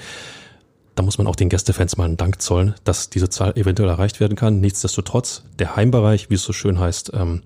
Da 0.96 1.04
muss 1.04 1.18
man 1.18 1.28
auch 1.28 1.36
den 1.36 1.48
Gästefans 1.48 1.96
mal 1.96 2.06
einen 2.06 2.16
Dank 2.16 2.42
zollen, 2.42 2.74
dass 2.82 3.08
diese 3.08 3.28
Zahl 3.28 3.52
eventuell 3.56 3.88
erreicht 3.88 4.18
werden 4.18 4.34
kann. 4.34 4.60
Nichtsdestotrotz, 4.60 5.44
der 5.60 5.76
Heimbereich, 5.76 6.28
wie 6.28 6.34
es 6.34 6.42
so 6.42 6.52
schön 6.52 6.80
heißt, 6.80 7.12
ähm, 7.14 7.42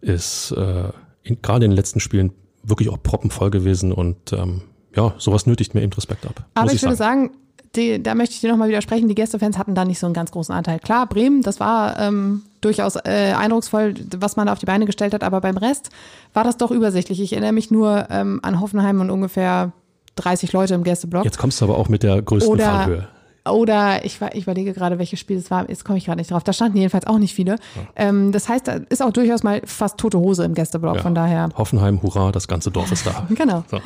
ist 0.00 0.52
äh, 0.52 0.90
in, 1.22 1.40
gerade 1.42 1.64
in 1.64 1.70
den 1.70 1.76
letzten 1.76 2.00
Spielen 2.00 2.32
wirklich 2.62 2.88
auch 2.88 3.02
proppenvoll 3.02 3.50
gewesen 3.50 3.92
und 3.92 4.32
ähm, 4.32 4.62
ja, 4.94 5.14
sowas 5.18 5.46
nötigt 5.46 5.74
mir 5.74 5.82
eben 5.82 5.92
Respekt 5.92 6.26
ab. 6.26 6.44
Aber 6.54 6.68
ich, 6.68 6.76
ich 6.76 6.82
würde 6.82 6.96
sagen, 6.96 7.30
die, 7.76 8.02
da 8.02 8.14
möchte 8.14 8.34
ich 8.34 8.40
dir 8.40 8.50
nochmal 8.50 8.68
widersprechen, 8.68 9.08
die 9.08 9.14
Gästefans 9.14 9.58
hatten 9.58 9.74
da 9.74 9.84
nicht 9.84 9.98
so 9.98 10.06
einen 10.06 10.14
ganz 10.14 10.30
großen 10.30 10.54
Anteil. 10.54 10.78
Klar, 10.78 11.06
Bremen, 11.06 11.42
das 11.42 11.60
war 11.60 11.98
ähm, 12.00 12.42
durchaus 12.60 12.96
äh, 12.96 13.34
eindrucksvoll, 13.36 13.94
was 14.16 14.36
man 14.36 14.46
da 14.46 14.52
auf 14.52 14.58
die 14.58 14.66
Beine 14.66 14.86
gestellt 14.86 15.14
hat, 15.14 15.22
aber 15.22 15.40
beim 15.40 15.56
Rest 15.56 15.90
war 16.32 16.44
das 16.44 16.56
doch 16.56 16.70
übersichtlich. 16.70 17.20
Ich 17.20 17.32
erinnere 17.32 17.52
mich 17.52 17.70
nur 17.70 18.06
ähm, 18.10 18.40
an 18.42 18.60
Hoffenheim 18.60 19.00
und 19.00 19.10
ungefähr 19.10 19.72
30 20.16 20.52
Leute 20.52 20.74
im 20.74 20.84
Gästeblock. 20.84 21.24
Jetzt 21.24 21.38
kommst 21.38 21.60
du 21.60 21.66
aber 21.66 21.76
auch 21.76 21.88
mit 21.88 22.02
der 22.02 22.22
größten 22.22 22.52
Oder, 22.52 22.64
Fallhöhe. 22.64 23.08
Oder 23.48 24.04
ich, 24.04 24.20
ich 24.32 24.42
überlege 24.42 24.72
gerade, 24.72 24.98
welches 24.98 25.20
Spiel 25.20 25.38
es 25.38 25.50
war. 25.50 25.68
Jetzt 25.68 25.84
komme 25.84 25.98
ich 25.98 26.06
gerade 26.06 26.18
nicht 26.18 26.30
drauf. 26.30 26.44
Da 26.44 26.52
standen 26.52 26.78
jedenfalls 26.78 27.06
auch 27.06 27.18
nicht 27.18 27.34
viele. 27.34 27.52
Ja. 27.52 27.82
Ähm, 27.96 28.32
das 28.32 28.48
heißt, 28.48 28.68
da 28.68 28.80
ist 28.88 29.02
auch 29.02 29.12
durchaus 29.12 29.42
mal 29.42 29.62
fast 29.64 29.98
tote 29.98 30.18
Hose 30.18 30.44
im 30.44 30.54
Gästeblock. 30.54 30.96
Ja. 30.96 31.02
Von 31.02 31.14
daher. 31.14 31.48
Hoffenheim, 31.56 32.02
hurra, 32.02 32.32
das 32.32 32.48
ganze 32.48 32.70
Dorf 32.70 32.92
ist 32.92 33.06
da. 33.06 33.26
genau. 33.34 33.64
So. 33.70 33.80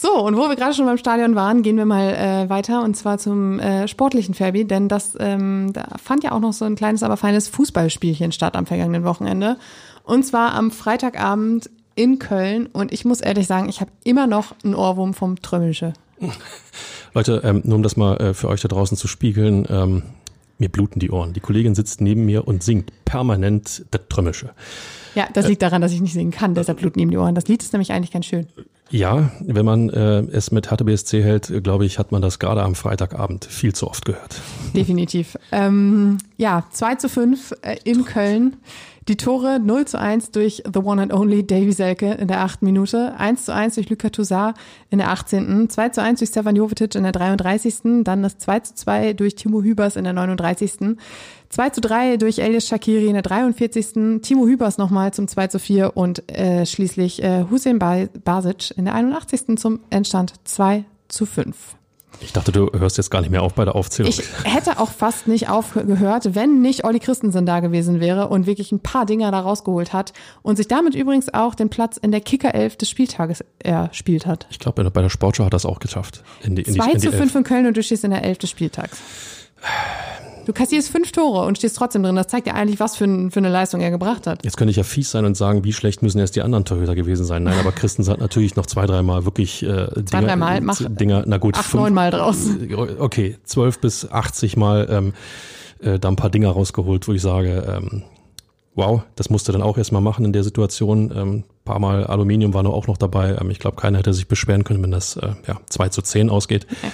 So, 0.00 0.24
und 0.24 0.36
wo 0.36 0.48
wir 0.48 0.54
gerade 0.54 0.74
schon 0.74 0.86
beim 0.86 0.96
Stadion 0.96 1.34
waren, 1.34 1.62
gehen 1.62 1.76
wir 1.76 1.84
mal 1.84 2.14
äh, 2.14 2.48
weiter 2.48 2.84
und 2.84 2.96
zwar 2.96 3.18
zum 3.18 3.58
äh, 3.58 3.88
sportlichen 3.88 4.32
Fabi, 4.32 4.64
denn 4.64 4.86
das 4.86 5.16
ähm, 5.18 5.72
da 5.72 5.88
fand 6.00 6.22
ja 6.22 6.30
auch 6.30 6.38
noch 6.38 6.52
so 6.52 6.64
ein 6.66 6.76
kleines, 6.76 7.02
aber 7.02 7.16
feines 7.16 7.48
Fußballspielchen 7.48 8.30
statt 8.30 8.54
am 8.54 8.64
vergangenen 8.64 9.02
Wochenende. 9.02 9.56
Und 10.04 10.24
zwar 10.24 10.54
am 10.54 10.70
Freitagabend 10.70 11.68
in 11.96 12.20
Köln 12.20 12.66
und 12.66 12.92
ich 12.92 13.04
muss 13.04 13.20
ehrlich 13.20 13.48
sagen, 13.48 13.68
ich 13.68 13.80
habe 13.80 13.90
immer 14.04 14.28
noch 14.28 14.54
einen 14.62 14.76
Ohrwurm 14.76 15.14
vom 15.14 15.42
Trömmelsche. 15.42 15.94
Leute, 17.14 17.40
ähm, 17.44 17.62
nur 17.64 17.76
um 17.76 17.82
das 17.82 17.96
mal 17.96 18.16
äh, 18.16 18.34
für 18.34 18.48
euch 18.48 18.60
da 18.60 18.68
draußen 18.68 18.96
zu 18.96 19.08
spiegeln, 19.08 19.66
ähm, 19.68 20.02
mir 20.58 20.68
bluten 20.68 20.98
die 20.98 21.10
Ohren. 21.10 21.32
Die 21.32 21.40
Kollegin 21.40 21.74
sitzt 21.74 22.00
neben 22.00 22.24
mir 22.24 22.46
und 22.46 22.62
singt 22.62 22.92
permanent 23.04 23.84
das 23.90 24.02
Trömmische. 24.08 24.50
Ja, 25.14 25.28
das 25.32 25.48
liegt 25.48 25.62
daran, 25.62 25.80
dass 25.80 25.92
ich 25.92 26.00
nicht 26.00 26.12
singen 26.12 26.30
kann, 26.30 26.54
deshalb 26.54 26.78
bluten 26.78 27.00
ihm 27.00 27.10
die 27.10 27.16
Ohren. 27.16 27.34
Das 27.34 27.48
Lied 27.48 27.62
ist 27.62 27.72
nämlich 27.72 27.92
eigentlich 27.92 28.10
ganz 28.10 28.26
schön. 28.26 28.46
Ja, 28.90 29.30
wenn 29.40 29.66
man 29.66 29.90
äh, 29.90 30.20
es 30.32 30.50
mit 30.50 30.68
HTBSC 30.68 31.22
hält, 31.22 31.62
glaube 31.62 31.84
ich, 31.84 31.98
hat 31.98 32.12
man 32.12 32.22
das 32.22 32.38
gerade 32.38 32.62
am 32.62 32.74
Freitagabend 32.74 33.44
viel 33.44 33.74
zu 33.74 33.88
oft 33.88 34.04
gehört. 34.04 34.40
Definitiv. 34.74 35.36
Ähm, 35.52 36.18
ja, 36.36 36.64
2 36.70 36.94
zu 36.96 37.08
5 37.08 37.54
äh, 37.62 37.76
in 37.84 38.04
Köln. 38.04 38.56
Die 39.08 39.16
Tore 39.16 39.58
0 39.58 39.86
zu 39.86 39.98
1 39.98 40.32
durch 40.32 40.62
The 40.70 40.80
One 40.80 41.00
and 41.00 41.14
Only 41.14 41.46
Davy 41.46 41.72
Selke 41.72 42.12
in 42.12 42.28
der 42.28 42.42
achten 42.42 42.66
Minute, 42.66 43.14
1 43.16 43.46
zu 43.46 43.54
1 43.54 43.76
durch 43.76 43.88
Luka 43.88 44.10
Toussaint 44.10 44.54
in 44.90 44.98
der 44.98 45.10
18., 45.10 45.70
2 45.70 45.88
zu 45.88 46.02
1 46.02 46.18
durch 46.18 46.28
Stefan 46.28 46.56
Jovetic 46.56 46.94
in 46.94 47.04
der 47.04 47.12
33., 47.12 48.04
dann 48.04 48.22
das 48.22 48.36
2 48.36 48.60
zu 48.60 48.74
2 48.74 49.14
durch 49.14 49.34
Timo 49.34 49.62
Hübers 49.62 49.96
in 49.96 50.04
der 50.04 50.12
39., 50.12 50.98
2 51.50 51.70
zu 51.70 51.80
3 51.80 52.16
durch 52.18 52.38
Elias 52.38 52.66
Shakiri 52.66 53.06
in 53.06 53.14
der 53.14 53.22
43., 53.22 54.20
Timo 54.22 54.46
Hübers 54.46 54.78
nochmal 54.78 55.12
zum 55.14 55.28
2 55.28 55.48
zu 55.48 55.58
4 55.58 55.96
und 55.96 56.30
äh, 56.30 56.66
schließlich 56.66 57.22
äh, 57.22 57.44
Hussein 57.50 57.78
Basic 57.78 58.76
in 58.76 58.84
der 58.84 58.94
81. 58.94 59.58
zum 59.58 59.80
Endstand 59.90 60.34
2 60.44 60.84
zu 61.08 61.26
5. 61.26 61.56
Ich 62.20 62.32
dachte, 62.32 62.50
du 62.50 62.70
hörst 62.72 62.96
jetzt 62.96 63.10
gar 63.10 63.20
nicht 63.20 63.30
mehr 63.30 63.42
auf 63.42 63.54
bei 63.54 63.64
der 63.64 63.76
Aufzählung. 63.76 64.10
Ich 64.10 64.22
hätte 64.44 64.80
auch 64.80 64.90
fast 64.90 65.28
nicht 65.28 65.48
aufgehört, 65.48 66.34
wenn 66.34 66.60
nicht 66.60 66.84
Olli 66.84 66.98
Christensen 66.98 67.46
da 67.46 67.60
gewesen 67.60 68.00
wäre 68.00 68.28
und 68.28 68.46
wirklich 68.46 68.72
ein 68.72 68.80
paar 68.80 69.06
Dinger 69.06 69.30
da 69.30 69.40
rausgeholt 69.40 69.92
hat 69.92 70.12
und 70.42 70.56
sich 70.56 70.66
damit 70.66 70.94
übrigens 70.94 71.32
auch 71.32 71.54
den 71.54 71.68
Platz 71.68 71.96
in 71.96 72.10
der 72.10 72.20
Kicker-Elf 72.20 72.76
des 72.76 72.90
Spieltages 72.90 73.44
erspielt 73.60 74.26
hat. 74.26 74.46
Ich 74.50 74.58
glaube, 74.58 74.90
bei 74.90 75.02
der 75.02 75.10
Sportschau 75.10 75.44
hat 75.44 75.52
er 75.52 75.56
das 75.56 75.66
auch 75.66 75.78
geschafft. 75.78 76.24
In 76.42 76.56
die, 76.56 76.62
in 76.62 76.74
2 76.74 76.94
die, 76.94 76.98
zu 76.98 77.12
5 77.12 77.34
in 77.36 77.44
Köln 77.44 77.66
und 77.66 77.76
du 77.76 77.82
stehst 77.82 78.02
in 78.02 78.10
der 78.10 78.24
Elf 78.24 78.38
des 78.38 78.50
Spieltags. 78.50 78.98
Du 80.48 80.54
kassierst 80.54 80.88
fünf 80.88 81.12
Tore 81.12 81.44
und 81.46 81.58
stehst 81.58 81.76
trotzdem 81.76 82.02
drin. 82.02 82.16
Das 82.16 82.28
zeigt 82.28 82.46
ja 82.46 82.54
eigentlich, 82.54 82.80
was 82.80 82.96
für, 82.96 83.04
ein, 83.04 83.30
für 83.30 83.38
eine 83.38 83.50
Leistung 83.50 83.82
er 83.82 83.90
gebracht 83.90 84.26
hat. 84.26 84.42
Jetzt 84.44 84.56
könnte 84.56 84.70
ich 84.70 84.78
ja 84.78 84.82
fies 84.82 85.10
sein 85.10 85.26
und 85.26 85.36
sagen, 85.36 85.62
wie 85.62 85.74
schlecht 85.74 86.02
müssen 86.02 86.18
erst 86.18 86.36
die 86.36 86.40
anderen 86.42 86.64
Torhüter 86.64 86.94
gewesen 86.94 87.26
sein. 87.26 87.42
Nein, 87.42 87.58
aber 87.58 87.70
Christensen 87.70 88.10
hat 88.10 88.18
natürlich 88.18 88.56
noch 88.56 88.64
zwei, 88.64 88.86
dreimal 88.86 89.26
wirklich 89.26 89.62
äh, 89.62 89.66
Dinger, 89.66 90.06
zwei, 90.06 90.20
dreimal, 90.22 90.62
mach 90.62 90.80
Dinger, 90.80 91.24
na 91.26 91.36
gut, 91.36 91.54
acht, 91.54 91.74
neun 91.74 91.92
Mal 91.92 92.10
draus. 92.10 92.46
Okay, 92.98 93.36
zwölf 93.44 93.78
bis 93.78 94.10
achtzig 94.10 94.56
Mal 94.56 94.86
ähm, 94.90 95.12
äh, 95.80 95.98
da 95.98 96.08
ein 96.08 96.16
paar 96.16 96.30
Dinger 96.30 96.48
rausgeholt, 96.48 97.06
wo 97.08 97.12
ich 97.12 97.20
sage, 97.20 97.64
ähm, 97.68 98.04
wow, 98.74 99.02
das 99.16 99.28
musste 99.28 99.52
dann 99.52 99.60
auch 99.60 99.76
erstmal 99.76 100.00
machen 100.00 100.24
in 100.24 100.32
der 100.32 100.44
Situation. 100.44 101.12
Ähm, 101.14 101.44
paar 101.66 101.78
Mal 101.78 102.04
Aluminium 102.04 102.54
war 102.54 102.62
nur 102.62 102.72
auch 102.72 102.86
noch 102.86 102.96
dabei. 102.96 103.36
Ähm, 103.38 103.50
ich 103.50 103.58
glaube, 103.58 103.76
keiner 103.76 103.98
hätte 103.98 104.14
sich 104.14 104.28
beschweren 104.28 104.64
können, 104.64 104.82
wenn 104.82 104.92
das 104.92 105.16
äh, 105.16 105.32
ja, 105.46 105.60
2 105.68 105.90
zu 105.90 106.00
10 106.00 106.30
ausgeht. 106.30 106.66
Okay. 106.70 106.90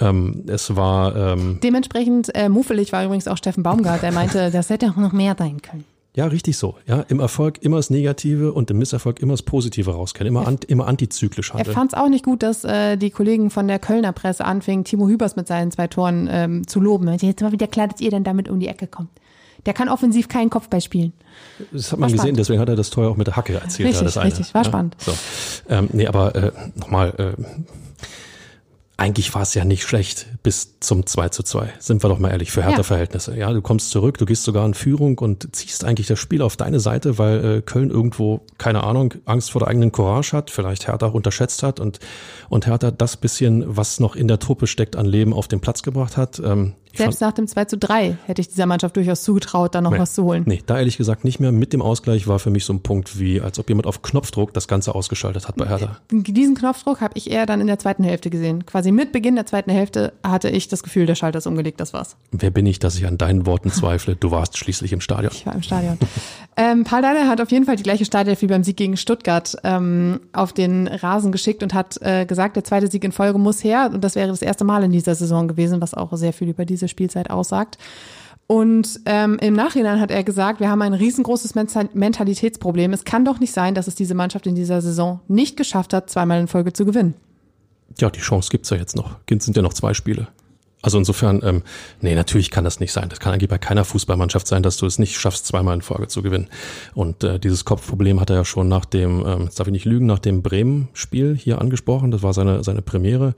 Ähm, 0.00 0.44
es 0.46 0.74
war. 0.76 1.14
Ähm, 1.14 1.58
Dementsprechend 1.62 2.34
äh, 2.34 2.48
muffelig 2.48 2.92
war 2.92 3.04
übrigens 3.04 3.28
auch 3.28 3.36
Steffen 3.36 3.62
Baumgart, 3.62 4.02
der 4.02 4.12
meinte, 4.12 4.50
das 4.52 4.70
hätte 4.70 4.90
auch 4.90 4.96
noch 4.96 5.12
mehr 5.12 5.36
sein 5.38 5.62
können. 5.62 5.84
Ja, 6.16 6.26
richtig 6.26 6.56
so. 6.56 6.76
Ja, 6.86 7.00
im 7.08 7.18
Erfolg 7.18 7.58
immer 7.62 7.76
das 7.76 7.90
Negative 7.90 8.52
und 8.52 8.70
im 8.70 8.78
Misserfolg 8.78 9.18
immer 9.18 9.32
das 9.32 9.42
Positive 9.42 9.90
rauskennen, 9.90 10.32
immer, 10.32 10.46
an, 10.46 10.58
immer 10.68 10.86
antizyklisch 10.86 11.52
handeln. 11.52 11.70
Er 11.70 11.74
fand 11.74 11.92
es 11.92 11.98
auch 11.98 12.08
nicht 12.08 12.24
gut, 12.24 12.44
dass 12.44 12.62
äh, 12.62 12.96
die 12.96 13.10
Kollegen 13.10 13.50
von 13.50 13.66
der 13.66 13.80
Kölner 13.80 14.12
Presse 14.12 14.44
anfingen, 14.44 14.84
Timo 14.84 15.08
Hübers 15.08 15.34
mit 15.34 15.48
seinen 15.48 15.72
zwei 15.72 15.88
Toren 15.88 16.28
ähm, 16.30 16.68
zu 16.68 16.80
loben. 16.80 17.12
Jetzt 17.18 17.40
mal 17.40 17.50
wieder 17.50 17.66
klar, 17.66 17.88
dass 17.88 18.00
ihr 18.00 18.10
denn 18.10 18.22
damit 18.22 18.48
um 18.48 18.60
die 18.60 18.68
Ecke 18.68 18.86
kommt. 18.86 19.10
Der 19.66 19.74
kann 19.74 19.88
offensiv 19.88 20.28
keinen 20.28 20.50
Kopfball 20.50 20.80
spielen. 20.80 21.14
Das 21.72 21.90
hat 21.90 21.98
man 21.98 22.02
war 22.02 22.06
gesehen, 22.08 22.18
spannend. 22.18 22.38
deswegen 22.38 22.60
hat 22.60 22.68
er 22.68 22.76
das 22.76 22.90
Tor 22.90 23.08
auch 23.08 23.16
mit 23.16 23.26
der 23.26 23.36
Hacke 23.36 23.54
erzählt. 23.54 23.88
Richtig, 23.88 24.04
das 24.04 24.16
eine. 24.16 24.30
richtig, 24.30 24.54
war 24.54 24.62
ja, 24.62 24.68
spannend. 24.68 24.96
So. 24.98 25.12
Ähm, 25.68 25.88
nee, 25.92 26.06
aber 26.06 26.34
äh, 26.34 26.52
nochmal, 26.76 27.14
äh, 27.18 27.42
eigentlich 28.96 29.34
war 29.34 29.42
es 29.42 29.54
ja 29.54 29.64
nicht 29.64 29.82
schlecht 29.82 30.26
bis 30.44 30.78
zum 30.78 31.04
2 31.04 31.30
zu 31.30 31.42
2. 31.42 31.74
Sind 31.80 32.04
wir 32.04 32.08
doch 32.08 32.20
mal 32.20 32.30
ehrlich, 32.30 32.52
für 32.52 32.62
härter 32.62 32.78
ja. 32.78 32.82
Verhältnisse. 32.84 33.36
Ja, 33.36 33.52
du 33.52 33.60
kommst 33.60 33.90
zurück, 33.90 34.18
du 34.18 34.24
gehst 34.24 34.44
sogar 34.44 34.64
in 34.64 34.74
Führung 34.74 35.18
und 35.18 35.54
ziehst 35.54 35.84
eigentlich 35.84 36.06
das 36.06 36.20
Spiel 36.20 36.42
auf 36.42 36.56
deine 36.56 36.78
Seite, 36.78 37.18
weil 37.18 37.44
äh, 37.44 37.62
Köln 37.62 37.90
irgendwo, 37.90 38.42
keine 38.56 38.84
Ahnung, 38.84 39.14
Angst 39.24 39.50
vor 39.50 39.60
der 39.60 39.68
eigenen 39.68 39.90
Courage 39.90 40.36
hat, 40.36 40.50
vielleicht 40.50 40.86
Hertha 40.86 41.06
auch 41.06 41.14
unterschätzt 41.14 41.64
hat 41.64 41.80
und, 41.80 41.98
und 42.48 42.66
Hertha 42.66 42.92
das 42.92 43.16
bisschen, 43.16 43.64
was 43.66 43.98
noch 43.98 44.14
in 44.14 44.28
der 44.28 44.38
Truppe 44.38 44.68
steckt, 44.68 44.94
an 44.94 45.06
Leben 45.06 45.32
auf 45.32 45.48
den 45.48 45.60
Platz 45.60 45.82
gebracht 45.82 46.16
hat. 46.16 46.40
Ähm, 46.44 46.74
selbst 46.96 47.20
nach 47.20 47.32
dem 47.32 47.46
2 47.46 47.64
zu 47.66 47.78
3 47.78 48.18
hätte 48.26 48.40
ich 48.40 48.48
dieser 48.48 48.66
Mannschaft 48.66 48.96
durchaus 48.96 49.22
zugetraut, 49.22 49.74
da 49.74 49.80
noch 49.80 49.92
nee, 49.92 49.98
was 49.98 50.14
zu 50.14 50.24
holen. 50.24 50.44
Nee, 50.46 50.62
da 50.64 50.78
ehrlich 50.78 50.96
gesagt 50.96 51.24
nicht 51.24 51.40
mehr. 51.40 51.52
Mit 51.52 51.72
dem 51.72 51.82
Ausgleich 51.82 52.26
war 52.26 52.38
für 52.38 52.50
mich 52.50 52.64
so 52.64 52.72
ein 52.72 52.80
Punkt, 52.80 53.18
wie 53.18 53.40
als 53.40 53.58
ob 53.58 53.68
jemand 53.68 53.86
auf 53.86 54.02
Knopfdruck 54.02 54.52
das 54.54 54.68
Ganze 54.68 54.94
ausgeschaltet 54.94 55.48
hat 55.48 55.56
bei 55.56 55.66
Hertha. 55.66 55.98
Diesen 56.10 56.54
Knopfdruck 56.54 57.00
habe 57.00 57.14
ich 57.16 57.30
eher 57.30 57.46
dann 57.46 57.60
in 57.60 57.66
der 57.66 57.78
zweiten 57.78 58.04
Hälfte 58.04 58.30
gesehen. 58.30 58.66
Quasi 58.66 58.92
mit 58.92 59.12
Beginn 59.12 59.34
der 59.34 59.46
zweiten 59.46 59.70
Hälfte 59.70 60.12
hatte 60.22 60.50
ich 60.50 60.68
das 60.68 60.82
Gefühl, 60.82 61.06
der 61.06 61.14
Schalter 61.14 61.38
ist 61.38 61.46
umgelegt, 61.46 61.80
das 61.80 61.92
war's. 61.92 62.16
Wer 62.32 62.50
bin 62.50 62.66
ich, 62.66 62.78
dass 62.78 62.96
ich 62.96 63.06
an 63.06 63.18
deinen 63.18 63.46
Worten 63.46 63.70
zweifle? 63.70 64.16
Du 64.16 64.30
warst 64.30 64.56
schließlich 64.58 64.92
im 64.92 65.00
Stadion. 65.00 65.32
Ich 65.32 65.46
war 65.46 65.54
im 65.54 65.62
Stadion. 65.62 65.98
Ähm, 66.56 66.84
Paul 66.84 67.02
Dardai 67.02 67.26
hat 67.26 67.40
auf 67.40 67.50
jeden 67.50 67.64
Fall 67.64 67.76
die 67.76 67.82
gleiche 67.82 68.04
Startelf 68.04 68.40
wie 68.42 68.46
beim 68.46 68.62
Sieg 68.62 68.76
gegen 68.76 68.96
Stuttgart 68.96 69.56
ähm, 69.64 70.20
auf 70.32 70.52
den 70.52 70.86
Rasen 70.86 71.32
geschickt 71.32 71.62
und 71.62 71.74
hat 71.74 72.00
äh, 72.00 72.26
gesagt, 72.26 72.54
der 72.54 72.62
zweite 72.62 72.88
Sieg 72.88 73.02
in 73.02 73.10
Folge 73.10 73.38
muss 73.38 73.64
her. 73.64 73.90
Und 73.92 74.04
das 74.04 74.14
wäre 74.14 74.28
das 74.28 74.40
erste 74.40 74.64
Mal 74.64 74.84
in 74.84 74.92
dieser 74.92 75.14
Saison 75.16 75.48
gewesen, 75.48 75.80
was 75.80 75.94
auch 75.94 76.12
sehr 76.16 76.32
viel 76.32 76.48
über 76.48 76.64
diese 76.64 76.83
Spielzeit 76.88 77.30
aussagt. 77.30 77.78
Und 78.46 79.00
ähm, 79.06 79.38
im 79.40 79.54
Nachhinein 79.54 80.00
hat 80.00 80.10
er 80.10 80.22
gesagt, 80.22 80.60
wir 80.60 80.68
haben 80.68 80.82
ein 80.82 80.92
riesengroßes 80.92 81.54
Mentalitätsproblem. 81.54 82.92
Es 82.92 83.04
kann 83.04 83.24
doch 83.24 83.40
nicht 83.40 83.52
sein, 83.52 83.74
dass 83.74 83.86
es 83.86 83.94
diese 83.94 84.14
Mannschaft 84.14 84.46
in 84.46 84.54
dieser 84.54 84.82
Saison 84.82 85.20
nicht 85.28 85.56
geschafft 85.56 85.94
hat, 85.94 86.10
zweimal 86.10 86.40
in 86.40 86.46
Folge 86.46 86.72
zu 86.72 86.84
gewinnen. 86.84 87.14
Ja, 87.98 88.10
die 88.10 88.20
Chance 88.20 88.50
gibt's 88.50 88.70
ja 88.70 88.76
jetzt 88.76 88.96
noch. 88.96 89.16
Es 89.30 89.44
sind 89.44 89.56
ja 89.56 89.62
noch 89.62 89.72
zwei 89.72 89.94
Spiele. 89.94 90.28
Also 90.84 90.98
insofern, 90.98 91.40
ähm, 91.42 91.62
nee, 92.02 92.14
natürlich 92.14 92.50
kann 92.50 92.62
das 92.62 92.78
nicht 92.78 92.92
sein. 92.92 93.08
Das 93.08 93.18
kann 93.18 93.32
eigentlich 93.32 93.48
bei 93.48 93.56
keiner 93.56 93.86
Fußballmannschaft 93.86 94.46
sein, 94.46 94.62
dass 94.62 94.76
du 94.76 94.84
es 94.84 94.98
nicht 94.98 95.18
schaffst, 95.18 95.46
zweimal 95.46 95.74
in 95.74 95.80
Folge 95.80 96.08
zu 96.08 96.20
gewinnen. 96.20 96.48
Und 96.94 97.24
äh, 97.24 97.40
dieses 97.40 97.64
Kopfproblem 97.64 98.20
hat 98.20 98.28
er 98.28 98.36
ja 98.36 98.44
schon 98.44 98.68
nach 98.68 98.84
dem, 98.84 99.24
ähm, 99.26 99.44
jetzt 99.44 99.58
darf 99.58 99.66
ich 99.66 99.72
nicht 99.72 99.86
lügen, 99.86 100.04
nach 100.04 100.18
dem 100.18 100.42
Bremen-Spiel 100.42 101.36
hier 101.36 101.58
angesprochen. 101.58 102.10
Das 102.10 102.22
war 102.22 102.34
seine, 102.34 102.62
seine 102.62 102.82
Premiere, 102.82 103.34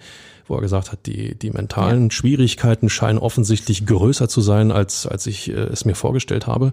wo 0.49 0.57
er 0.57 0.61
gesagt 0.61 0.91
hat, 0.91 1.07
die, 1.07 1.37
die 1.37 1.53
mentalen 1.53 2.07
ja. 2.07 2.11
Schwierigkeiten 2.11 2.89
scheinen 2.89 3.21
offensichtlich 3.21 3.87
größer 3.87 4.29
zu 4.29 4.41
sein, 4.41 4.73
als, 4.73 5.07
als 5.07 5.29
ich 5.29 5.49
äh, 5.49 5.53
es 5.53 5.85
mir 5.85 5.95
vorgestellt 5.95 6.49
habe. 6.49 6.73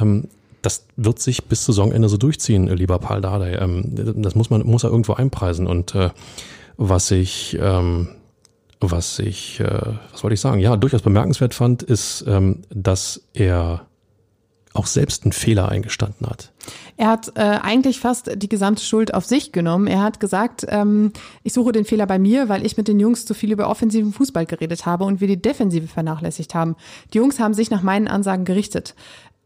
Ähm, 0.00 0.28
das 0.62 0.86
wird 0.96 1.18
sich 1.18 1.44
bis 1.44 1.66
Saisonende 1.66 2.08
so 2.08 2.16
durchziehen, 2.16 2.68
lieber 2.68 2.98
Paul 3.00 3.20
Dardai. 3.20 3.56
Ähm, 3.56 3.82
das 4.22 4.34
muss 4.34 4.48
man, 4.48 4.64
muss 4.66 4.82
er 4.82 4.88
irgendwo 4.88 5.12
einpreisen. 5.12 5.66
Und 5.66 5.94
äh, 5.94 6.08
was 6.78 7.10
ich, 7.10 7.58
ähm, 7.60 8.08
was 8.80 9.18
ich, 9.18 9.60
äh, 9.60 9.82
was 10.12 10.22
wollte 10.22 10.34
ich 10.34 10.40
sagen? 10.40 10.60
Ja, 10.60 10.76
durchaus 10.76 11.02
bemerkenswert 11.02 11.54
fand, 11.54 11.82
ist, 11.82 12.24
ähm, 12.26 12.62
dass 12.70 13.22
er 13.34 13.86
auch 14.72 14.86
selbst 14.86 15.24
einen 15.24 15.32
Fehler 15.32 15.68
eingestanden 15.68 16.26
hat. 16.28 16.52
Er 16.96 17.08
hat 17.08 17.32
äh, 17.34 17.40
eigentlich 17.40 17.98
fast 17.98 18.30
die 18.36 18.48
gesamte 18.48 18.82
Schuld 18.82 19.14
auf 19.14 19.24
sich 19.24 19.52
genommen. 19.52 19.86
Er 19.86 20.02
hat 20.02 20.20
gesagt, 20.20 20.66
ähm, 20.68 21.12
ich 21.42 21.52
suche 21.52 21.72
den 21.72 21.84
Fehler 21.84 22.06
bei 22.06 22.18
mir, 22.18 22.48
weil 22.48 22.64
ich 22.64 22.76
mit 22.76 22.86
den 22.86 23.00
Jungs 23.00 23.26
zu 23.26 23.34
viel 23.34 23.50
über 23.50 23.68
offensiven 23.68 24.12
Fußball 24.12 24.46
geredet 24.46 24.86
habe 24.86 25.04
und 25.04 25.20
wir 25.20 25.26
die 25.26 25.40
Defensive 25.40 25.88
vernachlässigt 25.88 26.54
haben. 26.54 26.76
Die 27.12 27.18
Jungs 27.18 27.40
haben 27.40 27.54
sich 27.54 27.70
nach 27.70 27.82
meinen 27.82 28.06
Ansagen 28.06 28.44
gerichtet. 28.44 28.94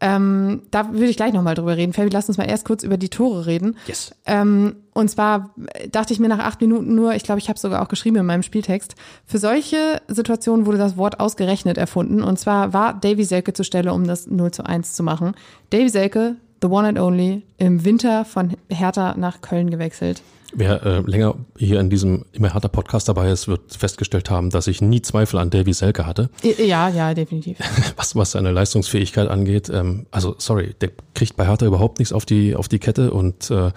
Ähm, 0.05 0.63
da 0.71 0.93
würde 0.93 1.07
ich 1.07 1.17
gleich 1.17 1.33
nochmal 1.33 1.55
drüber 1.55 1.79
reden. 1.79 1.95
Fabi, 1.95 2.11
lass 2.11 2.29
uns 2.29 2.37
mal 2.37 2.45
erst 2.45 2.67
kurz 2.67 2.83
über 2.83 2.99
die 2.99 3.09
Tore 3.09 3.47
reden. 3.47 3.77
Yes. 3.87 4.15
Ähm, 4.27 4.77
und 4.93 5.11
zwar 5.11 5.55
dachte 5.91 6.13
ich 6.13 6.21
mir 6.21 6.29
nach 6.29 6.41
acht 6.41 6.61
Minuten 6.61 6.95
nur, 6.95 7.15
ich 7.15 7.23
glaube, 7.23 7.39
ich 7.39 7.49
habe 7.49 7.59
sogar 7.59 7.81
auch 7.81 7.89
geschrieben 7.89 8.17
in 8.17 8.27
meinem 8.27 8.43
Spieltext, 8.43 8.97
für 9.25 9.39
solche 9.39 10.03
Situationen 10.07 10.67
wurde 10.67 10.77
das 10.77 10.99
Wort 10.99 11.21
ausgerechnet 11.21 11.79
erfunden. 11.79 12.23
Und 12.23 12.39
zwar 12.39 12.75
war 12.75 12.93
Davy 12.93 13.25
Selke 13.25 13.55
zur 13.55 13.65
Stelle, 13.65 13.95
um 13.95 14.07
das 14.07 14.27
0 14.27 14.51
zu 14.51 14.67
1 14.67 14.93
zu 14.93 15.03
machen. 15.03 15.33
Davy 15.71 15.89
Selke, 15.89 16.37
the 16.65 16.71
one 16.71 16.89
and 16.89 16.99
only, 16.99 17.43
im 17.59 17.85
Winter 17.85 18.25
von 18.25 18.57
Hertha 18.71 19.15
nach 19.19 19.43
Köln 19.43 19.71
gewechselt. 19.71 20.23
Wer 20.55 20.83
äh, 20.87 21.01
länger 21.01 21.35
hier 21.59 21.79
in 21.79 21.91
diesem 21.91 22.25
immer 22.33 22.55
härter 22.55 22.69
Podcast 22.69 23.09
dabei 23.09 23.31
ist, 23.31 23.49
wird 23.49 23.75
festgestellt 23.77 24.31
haben, 24.31 24.51
dass 24.51 24.67
ich 24.67 24.81
nie 24.81 25.03
Zweifel 25.03 25.39
an 25.41 25.51
Davy 25.51 25.75
Selke 25.75 26.07
hatte. 26.07 26.31
Ja, 26.59 26.89
ja, 26.89 27.13
definitiv. 27.13 27.59
Was, 27.97 28.17
was 28.17 28.31
seine 28.31 28.53
Leistungsfähigkeit 28.53 29.29
angeht. 29.29 29.69
Ähm, 29.69 30.07
also, 30.11 30.37
sorry, 30.39 30.75
der 30.81 30.91
kriegt 31.15 31.37
bei 31.37 31.47
Hertha 31.47 31.67
überhaupt 31.67 31.99
nichts 31.99 32.13
auf 32.13 32.25
die, 32.25 32.55
auf 32.55 32.69
die 32.69 32.79
Kette 32.79 33.11
und 33.11 33.51
äh, 33.51 33.73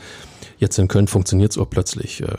jetzt 0.59 0.77
in 0.77 0.87
Köln 0.87 1.07
funktioniert 1.07 1.57
es 1.57 1.65
plötzlich. 1.69 2.21
Äh, 2.21 2.37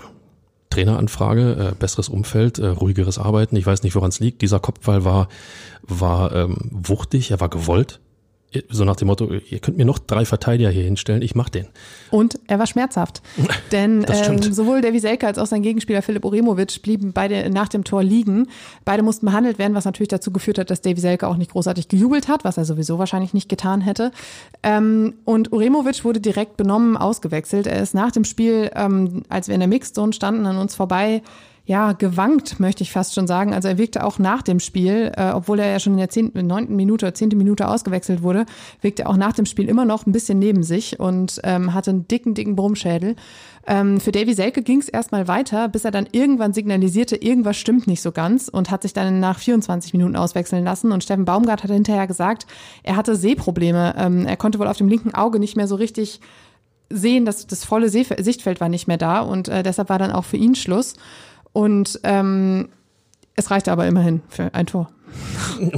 Traineranfrage, 0.70 1.72
äh, 1.72 1.74
besseres 1.74 2.08
Umfeld, 2.08 2.58
äh, 2.58 2.68
ruhigeres 2.68 3.18
Arbeiten. 3.18 3.56
Ich 3.56 3.66
weiß 3.66 3.82
nicht, 3.82 3.96
woran 3.96 4.10
es 4.10 4.20
liegt. 4.20 4.42
Dieser 4.42 4.60
Kopfball 4.60 5.04
war, 5.04 5.28
war 5.82 6.32
ähm, 6.34 6.56
wuchtig, 6.70 7.32
er 7.32 7.40
war 7.40 7.48
gewollt 7.48 8.00
so 8.70 8.84
nach 8.84 8.96
dem 8.96 9.08
Motto, 9.08 9.28
ihr 9.30 9.58
könnt 9.58 9.76
mir 9.76 9.84
noch 9.84 9.98
drei 9.98 10.24
Verteidiger 10.24 10.70
hier 10.70 10.84
hinstellen, 10.84 11.20
ich 11.20 11.34
mach 11.34 11.50
den. 11.50 11.66
Und 12.10 12.38
er 12.46 12.58
war 12.58 12.66
schmerzhaft. 12.66 13.20
Denn 13.72 14.06
ähm, 14.08 14.42
sowohl 14.42 14.80
Davy 14.80 15.00
Selke 15.00 15.26
als 15.26 15.38
auch 15.38 15.46
sein 15.46 15.62
Gegenspieler 15.62 16.00
Philipp 16.00 16.24
Oremovic 16.24 16.80
blieben 16.82 17.12
beide 17.12 17.50
nach 17.50 17.68
dem 17.68 17.84
Tor 17.84 18.02
liegen. 18.02 18.48
Beide 18.86 19.02
mussten 19.02 19.26
behandelt 19.26 19.58
werden, 19.58 19.74
was 19.74 19.84
natürlich 19.84 20.08
dazu 20.08 20.32
geführt 20.32 20.58
hat, 20.58 20.70
dass 20.70 20.80
Davy 20.80 21.00
Selke 21.00 21.28
auch 21.28 21.36
nicht 21.36 21.50
großartig 21.50 21.88
gejubelt 21.88 22.28
hat, 22.28 22.44
was 22.44 22.56
er 22.56 22.64
sowieso 22.64 22.98
wahrscheinlich 22.98 23.34
nicht 23.34 23.50
getan 23.50 23.82
hätte. 23.82 24.12
Ähm, 24.62 25.14
und 25.26 25.52
Oremovic 25.52 26.04
wurde 26.04 26.20
direkt 26.20 26.56
benommen 26.56 26.96
ausgewechselt. 26.96 27.66
Er 27.66 27.82
ist 27.82 27.94
nach 27.94 28.12
dem 28.12 28.24
Spiel, 28.24 28.70
ähm, 28.74 29.24
als 29.28 29.48
wir 29.48 29.54
in 29.54 29.60
der 29.60 29.68
Mixzone 29.68 30.14
standen, 30.14 30.46
an 30.46 30.56
uns 30.56 30.74
vorbei 30.74 31.22
ja, 31.68 31.92
gewankt, 31.92 32.60
möchte 32.60 32.82
ich 32.82 32.90
fast 32.90 33.14
schon 33.14 33.26
sagen. 33.26 33.52
Also 33.52 33.68
er 33.68 33.76
wirkte 33.76 34.02
auch 34.02 34.18
nach 34.18 34.40
dem 34.40 34.58
Spiel, 34.58 35.12
äh, 35.14 35.32
obwohl 35.32 35.58
er 35.58 35.70
ja 35.70 35.78
schon 35.78 35.92
in 35.92 35.98
der 35.98 36.08
zehnten, 36.08 36.46
neunten 36.46 36.74
Minute, 36.76 37.12
zehnte 37.12 37.36
Minute 37.36 37.68
ausgewechselt 37.68 38.22
wurde, 38.22 38.46
wirkte 38.80 39.02
er 39.02 39.10
auch 39.10 39.18
nach 39.18 39.34
dem 39.34 39.44
Spiel 39.44 39.68
immer 39.68 39.84
noch 39.84 40.06
ein 40.06 40.12
bisschen 40.12 40.38
neben 40.38 40.62
sich 40.62 40.98
und 40.98 41.38
ähm, 41.44 41.74
hatte 41.74 41.90
einen 41.90 42.08
dicken, 42.08 42.32
dicken 42.32 42.56
Brummschädel. 42.56 43.16
Ähm, 43.66 44.00
für 44.00 44.12
Davy 44.12 44.32
Selke 44.32 44.62
ging 44.62 44.80
es 44.80 44.88
erstmal 44.88 45.28
weiter, 45.28 45.68
bis 45.68 45.84
er 45.84 45.90
dann 45.90 46.08
irgendwann 46.10 46.54
signalisierte, 46.54 47.16
irgendwas 47.16 47.58
stimmt 47.58 47.86
nicht 47.86 48.00
so 48.00 48.12
ganz 48.12 48.48
und 48.48 48.70
hat 48.70 48.80
sich 48.80 48.94
dann 48.94 49.20
nach 49.20 49.38
24 49.38 49.92
Minuten 49.92 50.16
auswechseln 50.16 50.64
lassen. 50.64 50.90
Und 50.90 51.04
Steffen 51.04 51.26
Baumgart 51.26 51.64
hat 51.64 51.70
hinterher 51.70 52.06
gesagt, 52.06 52.46
er 52.82 52.96
hatte 52.96 53.14
Sehprobleme. 53.14 53.94
Ähm, 53.98 54.24
er 54.24 54.38
konnte 54.38 54.58
wohl 54.58 54.68
auf 54.68 54.78
dem 54.78 54.88
linken 54.88 55.12
Auge 55.12 55.38
nicht 55.38 55.54
mehr 55.54 55.68
so 55.68 55.74
richtig 55.74 56.20
sehen, 56.90 57.26
dass 57.26 57.46
das 57.46 57.66
volle 57.66 57.90
Sichtfeld 57.90 58.60
war 58.62 58.70
nicht 58.70 58.88
mehr 58.88 58.96
da 58.96 59.20
und 59.20 59.48
äh, 59.48 59.62
deshalb 59.62 59.90
war 59.90 59.98
dann 59.98 60.12
auch 60.12 60.24
für 60.24 60.38
ihn 60.38 60.54
Schluss. 60.54 60.94
Und 61.58 61.98
ähm, 62.04 62.68
es 63.34 63.50
reichte 63.50 63.72
aber 63.72 63.84
immerhin 63.88 64.20
für 64.28 64.54
ein 64.54 64.66
Tor. 64.66 64.90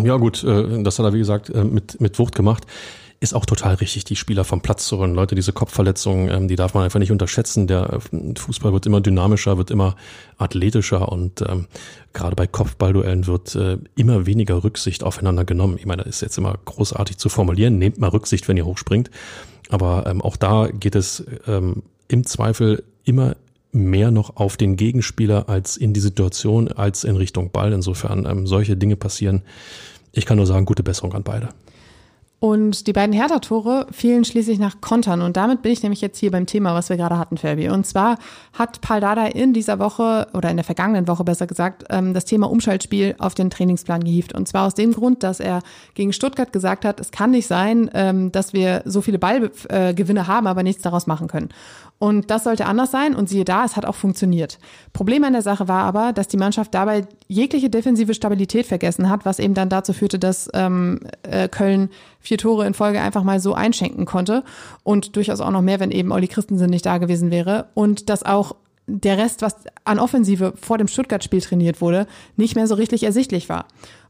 Ja 0.05 0.19
gut, 0.19 0.45
äh, 0.45 0.83
das 0.83 0.99
hat 0.99 1.07
er 1.07 1.15
wie 1.15 1.21
gesagt 1.21 1.49
äh, 1.49 1.65
mit, 1.65 2.03
mit 2.03 2.19
Wucht 2.19 2.35
gemacht. 2.35 2.67
Ist 3.19 3.33
auch 3.35 3.47
total 3.47 3.77
richtig, 3.77 4.05
die 4.05 4.15
Spieler 4.17 4.45
vom 4.45 4.61
Platz 4.61 4.87
zu 4.87 4.99
holen. 4.99 5.15
Leute, 5.15 5.35
diese 5.35 5.55
Kopfverletzungen, 5.55 6.29
ähm, 6.29 6.49
die 6.49 6.57
darf 6.57 6.75
man 6.75 6.85
einfach 6.85 6.99
nicht 6.99 7.13
unterschätzen. 7.13 7.67
Der 7.67 7.99
äh, 8.13 8.39
Fußball 8.39 8.75
wird 8.75 8.85
immer 8.85 9.01
dynamischer, 9.01 9.57
wird 9.57 9.71
immer 9.71 9.97
athletischer 10.37 11.11
und 11.11 11.41
ähm, 11.49 11.67
gerade 12.13 12.37
bei 12.37 12.47
Kopfballduellen 12.47 13.27
wird 13.27 13.55
äh, 13.55 13.79
immer 13.97 14.27
weniger 14.27 14.63
Rücksicht 14.63 15.03
aufeinander 15.03 15.47
genommen. 15.47 15.79
Ich 15.79 15.87
meine, 15.87 16.03
das 16.03 16.17
ist 16.17 16.21
jetzt 16.21 16.37
immer 16.37 16.59
großartig 16.63 17.17
zu 17.17 17.31
formulieren. 17.31 17.79
Nehmt 17.79 17.99
mal 17.99 18.11
Rücksicht, 18.11 18.49
wenn 18.49 18.59
ihr 18.59 18.67
hochspringt. 18.67 19.11
Aber 19.71 20.05
ähm, 20.07 20.21
auch 20.21 20.37
da 20.37 20.69
geht 20.69 20.95
es 20.95 21.25
ähm, 21.47 21.85
im 22.09 22.27
Zweifel 22.27 22.85
immer 23.05 23.35
mehr 23.73 24.11
noch 24.11 24.37
auf 24.37 24.57
den 24.57 24.77
Gegenspieler 24.77 25.49
als 25.49 25.77
in 25.77 25.93
die 25.93 26.01
Situation, 26.01 26.69
als 26.69 27.05
in 27.05 27.17
Richtung 27.17 27.51
Ball. 27.51 27.73
Insofern 27.73 28.27
ähm, 28.27 28.47
solche 28.47 28.77
Dinge 28.77 28.97
passieren. 28.97 29.43
Ich 30.13 30.27
kann 30.27 30.37
nur 30.37 30.47
sagen, 30.47 30.67
gute 30.67 30.83
Besserung 30.83 31.15
an 31.15 31.23
beide. 31.23 31.51
Und 32.41 32.87
die 32.87 32.95
beiden 32.95 33.15
Hertha-Tore 33.15 33.87
fielen 33.91 34.25
schließlich 34.25 34.59
nach 34.59 34.81
Kontern. 34.81 35.21
Und 35.21 35.37
damit 35.37 35.61
bin 35.61 35.73
ich 35.73 35.83
nämlich 35.83 36.01
jetzt 36.01 36.19
hier 36.19 36.31
beim 36.31 36.47
Thema, 36.47 36.75
was 36.75 36.89
wir 36.89 36.97
gerade 36.97 37.19
hatten, 37.19 37.37
Fabi. 37.37 37.69
Und 37.69 37.87
zwar 37.87 38.17
hat 38.55 38.81
Paul 38.81 39.01
Dada 39.01 39.27
in 39.27 39.53
dieser 39.53 39.79
Woche 39.79 40.27
oder 40.33 40.49
in 40.49 40.57
der 40.57 40.65
vergangenen 40.65 41.07
Woche 41.07 41.23
besser 41.23 41.47
gesagt, 41.47 41.85
ähm, 41.91 42.15
das 42.15 42.25
Thema 42.25 42.51
Umschaltspiel 42.51 43.15
auf 43.19 43.35
den 43.35 43.51
Trainingsplan 43.51 44.03
gehievt. 44.03 44.35
Und 44.35 44.49
zwar 44.49 44.67
aus 44.67 44.73
dem 44.73 44.95
Grund, 44.95 45.23
dass 45.23 45.39
er 45.39 45.61
gegen 45.93 46.15
Stuttgart 46.15 46.51
gesagt 46.51 46.87
hat, 46.87 46.99
es 46.99 47.11
kann 47.11 47.33
nicht 47.33 47.47
sein, 47.47 47.91
ähm, 47.93 48.33
dass 48.33 48.55
wir 48.55 48.85
so 48.87 49.03
viele 49.03 49.19
Ballgewinne 49.19 50.27
haben, 50.27 50.47
aber 50.47 50.63
nichts 50.63 50.83
daraus 50.83 51.07
machen 51.07 51.29
können. 51.29 51.51
Und 52.03 52.31
das 52.31 52.45
sollte 52.45 52.65
anders 52.65 52.91
sein 52.91 53.15
und 53.15 53.29
siehe 53.29 53.45
da, 53.45 53.63
es 53.63 53.77
hat 53.77 53.85
auch 53.85 53.95
funktioniert. 53.95 54.59
Problem 54.95 55.23
an 55.23 55.35
der 55.35 55.43
Sache 55.43 55.69
war 55.69 55.85
aber, 55.85 56.15
dass 56.15 56.29
die 56.29 56.39
Mannschaft 56.39 56.73
dabei 56.73 57.07
jegliche 57.29 57.69
defensive 57.69 58.15
Stabilität 58.15 58.65
vergessen 58.65 59.11
hat, 59.11 59.27
was 59.27 59.39
eben 59.39 59.53
dann 59.53 59.69
dazu 59.69 59.93
führte, 59.93 60.19
dass 60.19 60.49
ähm, 60.55 61.01
äh, 61.25 61.47
Köln 61.49 61.91
vier 62.19 62.39
Tore 62.39 62.67
in 62.67 62.73
Folge 62.73 63.03
einfach 63.03 63.23
mal 63.23 63.39
so 63.39 63.53
einschenken 63.53 64.07
konnte 64.07 64.45
und 64.83 65.15
durchaus 65.15 65.43
auch 65.43 65.51
noch 65.51 65.61
mehr, 65.61 65.79
wenn 65.79 65.91
eben 65.91 66.11
Olli 66.11 66.27
Christensen 66.27 66.71
nicht 66.71 66.87
da 66.87 66.97
gewesen 66.97 67.31
wäre 67.31 67.67
und 67.75 68.09
dass 68.09 68.23
auch 68.23 68.57
der 68.87 69.19
Rest, 69.19 69.43
was 69.43 69.57
an 69.85 69.99
Offensive 69.99 70.55
vor 70.59 70.79
dem 70.79 70.89
Stuttgart-Spiel 70.89 71.43
trainiert 71.43 71.83
wurde, 71.83 72.07
nicht 72.37 72.57
mehr 72.57 72.67
so 72.67 72.77
richtig 72.77 73.03
ersichtlich 73.03 73.51
war. 73.51 73.67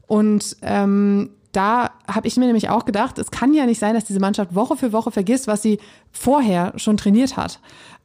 Und 0.07 0.55
ähm, 0.61 1.31
da 1.51 1.91
habe 2.07 2.27
ich 2.27 2.37
mir 2.37 2.45
nämlich 2.45 2.69
auch 2.69 2.85
gedacht, 2.85 3.17
es 3.17 3.31
kann 3.31 3.53
ja 3.53 3.65
nicht 3.65 3.79
sein, 3.79 3.93
dass 3.93 4.05
diese 4.05 4.19
Mannschaft 4.19 4.55
Woche 4.55 4.77
für 4.77 4.93
Woche 4.93 5.11
vergisst, 5.11 5.47
was 5.47 5.61
sie 5.61 5.79
vorher 6.11 6.73
schon 6.77 6.97
trainiert 6.97 7.37
hat. 7.37 7.59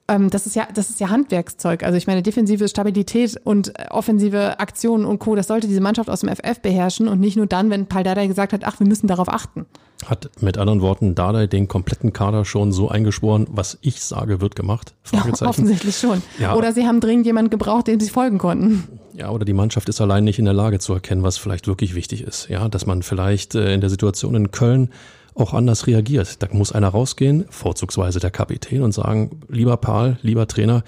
Ähm, 0.09 0.31
das 0.31 0.47
ist 0.47 0.55
ja, 0.55 0.69
das 0.73 0.91
ist 0.91 1.01
ja 1.01 1.09
Handwerkszeug. 1.11 1.83
Also 1.83 1.97
ich 1.97 2.07
meine, 2.07 2.23
defensive 2.23 2.69
Stabilität 2.69 3.41
und 3.43 3.73
offensive 3.91 4.61
Aktionen 4.61 5.05
und 5.05 5.19
Co., 5.19 5.35
das 5.35 5.49
sollte 5.49 5.67
diese 5.67 5.81
Mannschaft 5.81 6.09
aus 6.09 6.21
dem 6.21 6.29
FF 6.29 6.61
beherrschen 6.61 7.09
und 7.09 7.21
nicht 7.21 7.37
nur 7.37 7.47
dann, 7.47 7.71
wenn 7.71 7.87
Paul 7.87 8.05
Dardai 8.05 8.27
gesagt 8.27 8.53
hat, 8.53 8.63
ach, 8.65 8.79
wir 8.79 8.87
müssen 8.87 9.09
darauf 9.09 9.29
achten. 9.29 9.67
Hat 10.05 10.31
mit 10.41 10.59
anderen 10.59 10.83
Worten 10.83 11.15
Dardai 11.15 11.47
den 11.47 11.69
kompletten 11.69 12.13
Kader 12.13 12.45
schon 12.45 12.71
so 12.71 12.89
eingeschworen, 12.89 13.47
was 13.51 13.79
ich 13.81 14.03
sage, 14.03 14.41
wird 14.41 14.55
gemacht? 14.55 14.95
Ja, 15.13 15.25
offensichtlich 15.47 15.97
schon. 15.97 16.23
Ja. 16.39 16.55
Oder 16.55 16.73
sie 16.73 16.87
haben 16.87 17.01
dringend 17.01 17.27
jemanden 17.27 17.51
gebraucht, 17.51 17.89
dem 17.89 17.99
sie 17.99 18.11
folgen 18.11 18.39
konnten. 18.39 18.96
Ja, 19.17 19.31
oder 19.31 19.45
die 19.45 19.55
Mannschaft 19.55 19.89
ist 19.89 20.01
allein 20.01 20.25
nicht 20.25 20.39
in 20.39 20.45
der 20.45 20.55
Lage 20.55 20.79
zu 20.79 20.93
erkennen, 20.93 21.23
was 21.23 21.39
vielleicht 21.39 21.67
wirklich 21.67 21.95
wichtig 21.95 22.23
ist. 22.23 22.49
Ja, 22.49 22.69
dass 22.69 22.87
man 22.87 23.03
vielleicht 23.03 23.55
äh, 23.55 23.73
in 23.73 23.81
der 23.81 23.91
Situation 23.91 24.35
in 24.35 24.51
Köln 24.51 24.91
auch 25.35 25.55
anders 25.55 25.87
reagiert. 25.87 26.43
Da 26.43 26.49
muss 26.51 26.73
einer 26.73 26.89
rausgehen, 26.89 27.47
vorzugsweise 27.51 28.21
der 28.21 28.31
Kapitän, 28.31 28.83
und 28.83 28.93
sagen, 28.93 29.41
lieber 29.49 29.77
Paul, 29.77 30.19
lieber 30.23 30.47
Trainer, 30.47 30.83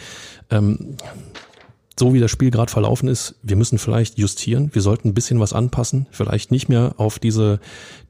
ähm, 0.51 0.97
so 1.99 2.15
wie 2.15 2.21
das 2.21 2.31
Spiel 2.31 2.51
gerade 2.51 2.71
verlaufen 2.71 3.09
ist, 3.09 3.35
wir 3.43 3.57
müssen 3.57 3.79
vielleicht 3.79 4.19
justieren, 4.19 4.71
wir 4.73 4.83
sollten 4.83 5.09
ein 5.09 5.15
bisschen 5.15 5.41
was 5.41 5.53
anpassen, 5.53 6.07
vielleicht 6.11 6.51
nicht 6.51 6.69
mehr 6.69 6.95
auf 6.97 7.19
diese, 7.19 7.61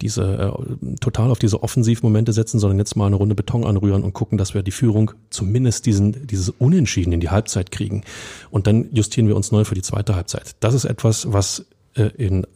diese 0.00 0.54
äh, 0.56 0.96
total 1.00 1.30
auf 1.30 1.38
diese 1.38 1.62
Offensivmomente 1.62 2.32
setzen, 2.32 2.58
sondern 2.58 2.78
jetzt 2.78 2.96
mal 2.96 3.06
eine 3.06 3.16
Runde 3.16 3.34
Beton 3.34 3.64
anrühren 3.64 4.02
und 4.02 4.12
gucken, 4.12 4.38
dass 4.38 4.54
wir 4.54 4.62
die 4.62 4.70
Führung 4.70 5.12
zumindest 5.30 5.86
diesen, 5.86 6.26
dieses 6.26 6.50
Unentschieden 6.50 7.12
in 7.12 7.20
die 7.20 7.30
Halbzeit 7.30 7.70
kriegen. 7.70 8.02
Und 8.50 8.66
dann 8.66 8.88
justieren 8.92 9.28
wir 9.28 9.36
uns 9.36 9.52
neu 9.52 9.64
für 9.64 9.74
die 9.74 9.82
zweite 9.82 10.14
Halbzeit. 10.14 10.56
Das 10.60 10.74
ist 10.74 10.84
etwas, 10.84 11.32
was 11.32 11.66
äh, 11.94 12.10
in, 12.16 12.46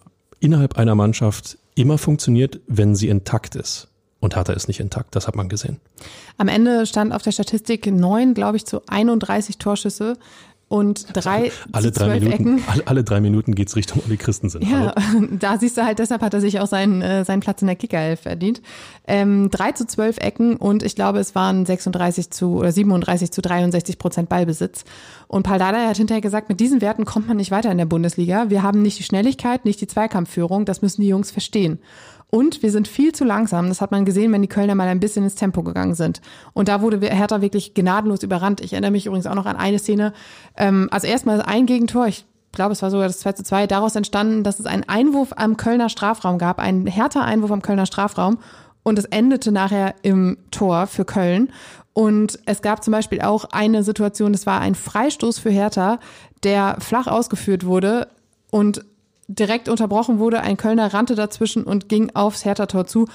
innerhalb 0.41 0.77
einer 0.77 0.95
Mannschaft 0.95 1.59
immer 1.75 1.99
funktioniert, 1.99 2.61
wenn 2.67 2.95
sie 2.95 3.09
intakt 3.09 3.55
ist. 3.57 3.89
Und 4.21 4.37
Hertha 4.37 4.53
ist 4.53 4.69
nicht 4.69 4.79
intakt, 4.79 5.17
das 5.17 5.27
hat 5.27 5.35
man 5.35 5.49
gesehen. 5.49 5.81
Am 6.39 6.47
Ende 6.47 6.87
stand 6.87 7.13
auf 7.13 7.23
der 7.23 7.33
Statistik 7.33 7.87
neun, 7.87 8.35
glaube 8.35 8.57
ich, 8.57 8.65
zu 8.65 8.81
31 8.87 9.59
Torschüsse 9.59 10.17
und 10.73 11.07
drei 11.13 11.53
alle 11.73 11.91
drei 11.91 12.19
Minuten, 12.19 12.33
Ecken. 12.33 12.63
Alle, 12.67 12.87
alle, 12.87 13.05
drei 13.05 13.21
Minuten 13.21 13.55
geht's 13.55 13.77
Richtung 13.77 14.01
Olli 14.07 14.17
Christensen. 14.17 14.63
Ja, 14.63 14.95
Hallo. 14.97 15.27
da 15.39 15.59
siehst 15.59 15.77
du 15.77 15.85
halt, 15.85 15.99
deshalb 15.99 16.23
hat 16.23 16.33
er 16.33 16.41
sich 16.41 16.61
auch 16.61 16.67
seinen, 16.67 17.03
äh, 17.03 17.27
seinen 17.27 17.41
Platz 17.41 17.61
in 17.61 17.67
der 17.67 17.77
Kickerelf 17.77 18.21
verdient. 18.21 18.63
Ähm, 19.07 19.51
drei 19.51 19.73
zu 19.73 19.87
zwölf 19.87 20.17
Ecken 20.17 20.57
und 20.57 20.83
ich 20.83 20.95
glaube, 20.95 21.19
es 21.19 21.35
waren 21.35 21.67
36 21.67 22.31
zu 22.31 22.57
oder 22.57 22.73
37 22.73 23.31
zu 23.31 23.43
63 23.43 23.99
Prozent 23.99 24.31
Ballbesitz. 24.31 24.87
Und 25.29 25.43
Paul 25.43 25.59
Dardai 25.59 25.89
hat 25.89 25.99
hinterher 25.99 26.23
gesagt, 26.23 26.49
mit 26.49 26.59
diesen 26.59 26.81
Werten 26.81 27.05
kommt 27.05 27.29
man 27.29 27.37
nicht 27.37 27.51
weiter 27.51 27.71
in 27.71 27.77
der 27.77 27.85
Bundesliga. 27.85 28.49
Wir 28.49 28.63
haben 28.63 28.81
nicht 28.81 28.99
die 28.99 29.03
Schnelligkeit, 29.03 29.67
nicht 29.67 29.81
die 29.83 29.87
Zweikampfführung. 29.87 30.65
Das 30.65 30.81
müssen 30.81 31.03
die 31.03 31.09
Jungs 31.09 31.31
verstehen. 31.31 31.81
Und 32.35 32.63
wir 32.63 32.71
sind 32.71 32.89
viel 32.89 33.13
zu 33.13 33.25
langsam. 33.25 33.69
Das 33.69 33.83
hat 33.83 33.91
man 33.91 34.07
gesehen, 34.07 34.33
wenn 34.33 34.41
die 34.41 34.49
Kölner 34.49 34.75
mal 34.75 34.89
ein 34.89 35.01
bisschen 35.01 35.23
ins 35.23 35.35
Tempo 35.35 35.63
gegangen 35.63 35.95
sind. 35.95 36.23
Und 36.55 36.69
da 36.69 36.81
wurde 36.81 36.99
Hertha 36.99 37.43
wirklich 37.43 37.75
gnadenlos 37.75 38.23
überrannt. 38.23 38.63
Ich 38.63 38.73
erinnere 38.73 38.91
mich 38.91 39.05
übrigens 39.05 39.27
auch 39.27 39.35
noch 39.35 39.45
an 39.45 39.57
eine 39.57 39.79
Szene. 39.79 40.15
Ähm, 40.57 40.89
also 40.91 41.07
erstmal 41.07 41.43
ein 41.43 41.67
Gegentor. 41.67 42.07
Ich 42.07 42.25
glaube, 42.53 42.73
es 42.73 42.81
war 42.81 42.91
sogar 42.91 43.07
das 43.07 43.19
2 43.19 43.33
zu 43.33 43.45
2. 43.45 43.67
Daraus 43.67 43.97
entstanden, 43.97 44.45
dass 44.45 44.61
es 44.61 44.65
einen 44.65 44.89
Einwurf 44.89 45.35
am 45.37 45.59
Kölner 45.59 45.91
Strafraum 45.91 46.39
gab. 46.39 46.59
Einen 46.59 46.87
härter 46.87 47.23
Einwurf 47.23 47.51
am 47.51 47.61
Kölner 47.61 47.85
Strafraum. 47.85 48.39
Und 48.83 48.99
es 48.99 49.05
endete 49.05 49.53
nachher 49.53 49.95
im 50.01 50.39
Tor 50.51 50.87
für 50.87 51.05
Köln. 51.05 51.53
Und 51.93 52.39
es 52.47 52.63
gab 52.63 52.83
zum 52.83 52.93
Beispiel 52.93 53.21
auch 53.21 53.45
eine 53.53 53.83
Situation, 53.83 54.33
das 54.33 54.47
war 54.47 54.63
ein 54.63 54.75
Freistoß 54.75 55.39
für 55.39 55.51
Hertha, 55.51 55.99
der 56.45 56.79
flach 56.81 57.09
ausgeführt 57.09 57.67
wurde 57.67 58.09
und 58.51 58.87
direkt 59.29 59.69
unterbrochen 59.69 60.19
wurde. 60.19 60.41
Ein 60.41 60.57
Kölner 60.57 60.93
rannte 60.93 61.15
dazwischen 61.15 61.65
und 61.65 61.89
ging 61.89 62.11
aufs 62.15 62.45
Hertha-Tor 62.45 62.87
zu. 62.87 63.07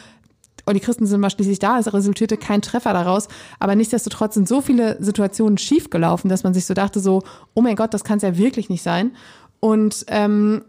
Olli 0.66 0.80
Christensen 0.80 1.22
war 1.22 1.30
schließlich 1.30 1.60
da, 1.60 1.80
es 1.80 1.94
resultierte 1.94 2.36
kein 2.36 2.62
Treffer 2.62 2.92
daraus, 2.92 3.30
aber 3.60 3.76
nichtsdestotrotz 3.76 4.34
sind 4.34 4.50
so 4.50 4.60
viele 4.62 5.02
Situationen 5.02 5.58
schiefgelaufen, 5.58 6.30
dass 6.30 6.44
man 6.44 6.54
sich 6.54 6.66
so 6.66 6.74
dachte, 6.74 7.00
so, 7.00 7.24
oh 7.54 7.62
mein 7.62 7.78
Gott, 7.78 7.94
das 7.94 8.04
kann 8.04 8.18
es 8.18 8.24
ja 8.24 8.38
wirklich 8.38 8.70
nicht 8.70 8.84
sein. 8.84 9.16
Und 9.62 10.06
ähm, 10.10 10.64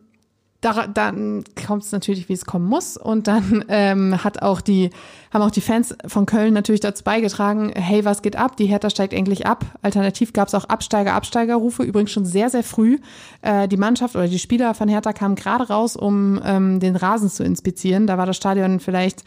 da, 0.60 0.88
dann 0.88 1.44
kommt 1.66 1.84
es 1.84 1.92
natürlich, 1.92 2.28
wie 2.28 2.32
es 2.32 2.44
kommen 2.44 2.66
muss. 2.66 2.96
Und 2.96 3.28
dann 3.28 3.64
ähm, 3.68 4.24
hat 4.24 4.42
auch 4.42 4.60
die, 4.60 4.90
haben 5.32 5.42
auch 5.42 5.52
die 5.52 5.60
Fans 5.60 5.94
von 6.06 6.26
Köln 6.26 6.52
natürlich 6.52 6.80
dazu 6.80 7.04
beigetragen, 7.04 7.72
hey, 7.74 8.04
was 8.04 8.22
geht 8.22 8.36
ab? 8.36 8.56
Die 8.56 8.66
Hertha 8.66 8.90
steigt 8.90 9.12
endlich 9.12 9.46
ab. 9.46 9.64
Alternativ 9.82 10.32
gab 10.32 10.48
es 10.48 10.54
auch 10.54 10.64
Absteiger, 10.64 11.14
Absteigerrufe, 11.14 11.84
übrigens 11.84 12.10
schon 12.10 12.24
sehr, 12.24 12.50
sehr 12.50 12.64
früh. 12.64 12.98
Äh, 13.42 13.68
die 13.68 13.76
Mannschaft 13.76 14.16
oder 14.16 14.26
die 14.26 14.38
Spieler 14.40 14.74
von 14.74 14.88
Hertha 14.88 15.12
kamen 15.12 15.36
gerade 15.36 15.68
raus, 15.68 15.94
um 15.94 16.40
ähm, 16.44 16.80
den 16.80 16.96
Rasen 16.96 17.30
zu 17.30 17.44
inspizieren. 17.44 18.08
Da 18.08 18.18
war 18.18 18.26
das 18.26 18.36
Stadion 18.36 18.80
vielleicht 18.80 19.22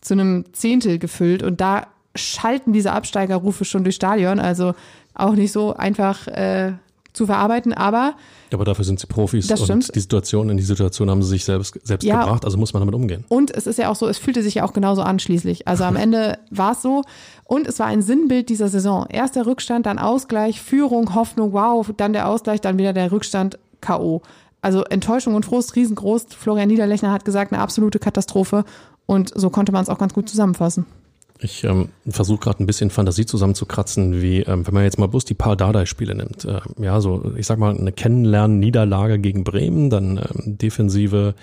zu 0.00 0.14
einem 0.14 0.44
Zehntel 0.52 0.98
gefüllt 0.98 1.42
und 1.42 1.60
da 1.60 1.88
schalten 2.14 2.72
diese 2.72 2.92
Absteigerrufe 2.92 3.64
schon 3.64 3.82
durchs 3.82 3.96
Stadion. 3.96 4.38
Also 4.38 4.74
auch 5.14 5.34
nicht 5.34 5.50
so 5.50 5.74
einfach 5.74 6.28
äh, 6.28 6.74
zu 7.16 7.26
verarbeiten, 7.26 7.72
aber 7.72 8.14
aber 8.52 8.64
dafür 8.64 8.84
sind 8.84 9.00
sie 9.00 9.06
Profis 9.06 9.46
das 9.48 9.64
stimmt. 9.64 9.88
und 9.88 9.94
die 9.94 10.00
Situation, 10.00 10.50
in 10.50 10.56
die 10.56 10.62
Situation 10.62 11.10
haben 11.10 11.22
sie 11.22 11.30
sich 11.30 11.44
selbst, 11.44 11.78
selbst 11.82 12.04
ja, 12.04 12.20
gebracht, 12.20 12.44
also 12.44 12.58
muss 12.58 12.72
man 12.72 12.80
damit 12.80 12.94
umgehen. 12.94 13.24
Und 13.28 13.50
es 13.50 13.66
ist 13.66 13.78
ja 13.78 13.90
auch 13.90 13.96
so, 13.96 14.06
es 14.06 14.18
fühlte 14.18 14.42
sich 14.42 14.56
ja 14.56 14.64
auch 14.64 14.72
genauso 14.72 15.02
an 15.02 15.18
schließlich. 15.18 15.66
Also 15.66 15.84
am 15.84 15.96
Ende 15.96 16.38
war 16.50 16.72
es 16.72 16.82
so 16.82 17.02
und 17.44 17.66
es 17.66 17.78
war 17.78 17.86
ein 17.86 18.02
Sinnbild 18.02 18.48
dieser 18.48 18.68
Saison. 18.68 19.06
Erst 19.08 19.34
der 19.34 19.46
Rückstand, 19.46 19.86
dann 19.86 19.98
Ausgleich, 19.98 20.60
Führung, 20.60 21.14
Hoffnung, 21.14 21.52
wow, 21.52 21.90
dann 21.96 22.12
der 22.12 22.28
Ausgleich, 22.28 22.60
dann 22.60 22.78
wieder 22.78 22.92
der 22.92 23.10
Rückstand, 23.10 23.58
K.O. 23.80 24.22
Also 24.62 24.84
Enttäuschung 24.84 25.34
und 25.34 25.44
Frust 25.44 25.74
riesengroß. 25.76 26.26
Florian 26.38 26.68
Niederlechner 26.68 27.12
hat 27.12 27.24
gesagt, 27.24 27.52
eine 27.52 27.60
absolute 27.60 27.98
Katastrophe 27.98 28.64
und 29.06 29.32
so 29.34 29.50
konnte 29.50 29.72
man 29.72 29.82
es 29.82 29.88
auch 29.88 29.98
ganz 29.98 30.12
gut 30.12 30.28
zusammenfassen. 30.28 30.86
Ich 31.40 31.64
ähm, 31.64 31.90
versuche 32.08 32.40
gerade 32.40 32.62
ein 32.62 32.66
bisschen 32.66 32.90
Fantasie 32.90 33.26
zusammenzukratzen, 33.26 34.22
wie 34.22 34.40
ähm, 34.40 34.66
wenn 34.66 34.74
man 34.74 34.84
jetzt 34.84 34.98
mal 34.98 35.06
bloß 35.06 35.24
die 35.24 35.34
paar 35.34 35.56
Dardai-Spiele 35.56 36.14
nimmt. 36.14 36.44
Äh, 36.44 36.60
ja, 36.78 37.00
so 37.00 37.32
ich 37.36 37.46
sag 37.46 37.58
mal 37.58 37.76
eine 37.76 37.92
Kennenlernen-Niederlage 37.92 39.18
gegen 39.18 39.44
Bremen, 39.44 39.90
dann 39.90 40.18
ähm, 40.18 40.58
defensive 40.58 41.34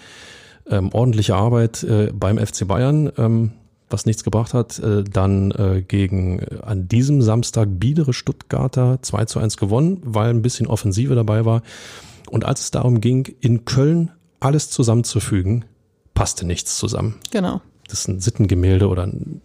ähm, 0.70 0.89
ordentliche 0.94 1.36
Arbeit 1.36 1.84
äh, 1.84 2.12
beim 2.14 2.38
FC 2.38 2.68
Bayern, 2.68 3.12
ähm, 3.18 3.52
was 3.89 4.06
nichts 4.06 4.24
gebracht 4.24 4.54
hat. 4.54 4.80
Äh, 4.80 5.04
dann 5.04 5.52
äh, 5.52 5.84
gegen 5.88 6.39
äh, 6.39 6.60
an 6.64 6.88
diesem 6.88 7.22
Samstag 7.22 7.70
biedere 7.74 8.14
Stuttgarter 8.14 9.00
2 9.02 9.26
zu 9.26 9.39
1 9.39 9.58
gewonnen, 9.58 10.02
weil 10.04 10.30
ein 10.30 10.41
bisschen 10.41 10.68
Offensive 10.68 11.14
dabei 11.16 11.46
war. 11.46 11.62
Und 12.32 12.46
als 12.46 12.62
es 12.62 12.72
darum 12.72 13.00
ging, 13.00 13.36
in 13.41 13.66
Köln 13.66 14.12
alles 14.39 14.70
zusammenzufügen, 14.70 15.66
passte 16.16 16.48
nichts 16.48 16.78
zusammen. 16.78 17.16
Genau. 17.32 17.62
Das 17.88 18.00
ist 18.00 18.08
ein 18.08 18.20
Sittengemälde 18.20 18.88
oder 18.88 19.04
ein 19.04 19.41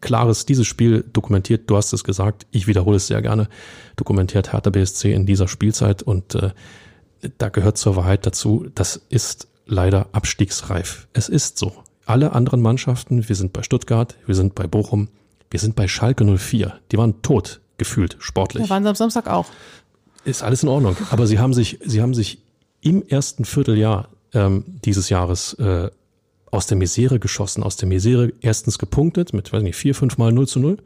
klares, 0.00 0.46
dieses 0.46 0.66
Spiel 0.66 1.04
dokumentiert, 1.12 1.68
du 1.68 1.76
hast 1.76 1.92
es 1.92 2.04
gesagt, 2.04 2.46
ich 2.50 2.66
wiederhole 2.66 2.96
es 2.96 3.06
sehr 3.06 3.22
gerne, 3.22 3.48
dokumentiert 3.96 4.52
Hertha 4.52 4.70
BSC 4.70 5.12
in 5.12 5.26
dieser 5.26 5.48
Spielzeit 5.48 6.02
und 6.02 6.34
äh, 6.34 6.50
da 7.38 7.48
gehört 7.48 7.78
zur 7.78 7.96
Wahrheit 7.96 8.26
dazu, 8.26 8.66
das 8.74 9.00
ist 9.08 9.48
leider 9.66 10.08
abstiegsreif. 10.12 11.08
Es 11.12 11.28
ist 11.28 11.58
so. 11.58 11.72
Alle 12.06 12.32
anderen 12.32 12.60
Mannschaften, 12.60 13.28
wir 13.28 13.36
sind 13.36 13.52
bei 13.52 13.62
Stuttgart, 13.62 14.14
wir 14.26 14.34
sind 14.34 14.54
bei 14.54 14.66
Bochum, 14.66 15.08
wir 15.50 15.60
sind 15.60 15.74
bei 15.74 15.88
Schalke 15.88 16.24
04, 16.24 16.80
die 16.92 16.98
waren 16.98 17.22
tot, 17.22 17.60
gefühlt, 17.78 18.16
sportlich. 18.18 18.64
Ja, 18.64 18.70
waren 18.70 18.82
sie 18.82 18.88
am 18.90 18.94
Samstag 18.94 19.26
auch. 19.26 19.46
Ist 20.24 20.42
alles 20.42 20.62
in 20.62 20.68
Ordnung. 20.68 20.96
Aber 21.10 21.26
sie 21.26 21.38
haben 21.38 21.54
sich, 21.54 21.78
sie 21.84 22.02
haben 22.02 22.14
sich 22.14 22.42
im 22.80 23.06
ersten 23.06 23.44
Vierteljahr 23.44 24.08
ähm, 24.34 24.64
dieses 24.84 25.08
Jahres 25.08 25.54
äh, 25.54 25.90
aus 26.54 26.66
der 26.66 26.76
Misere 26.76 27.18
geschossen, 27.18 27.62
aus 27.62 27.76
der 27.76 27.88
Misere 27.88 28.32
erstens 28.40 28.78
gepunktet 28.78 29.32
mit, 29.32 29.52
weiß 29.52 29.62
nicht, 29.62 29.76
vier, 29.76 29.94
fünf 29.94 30.18
Mal 30.18 30.32
0 30.32 30.48
zu 30.48 30.60
0. 30.60 30.78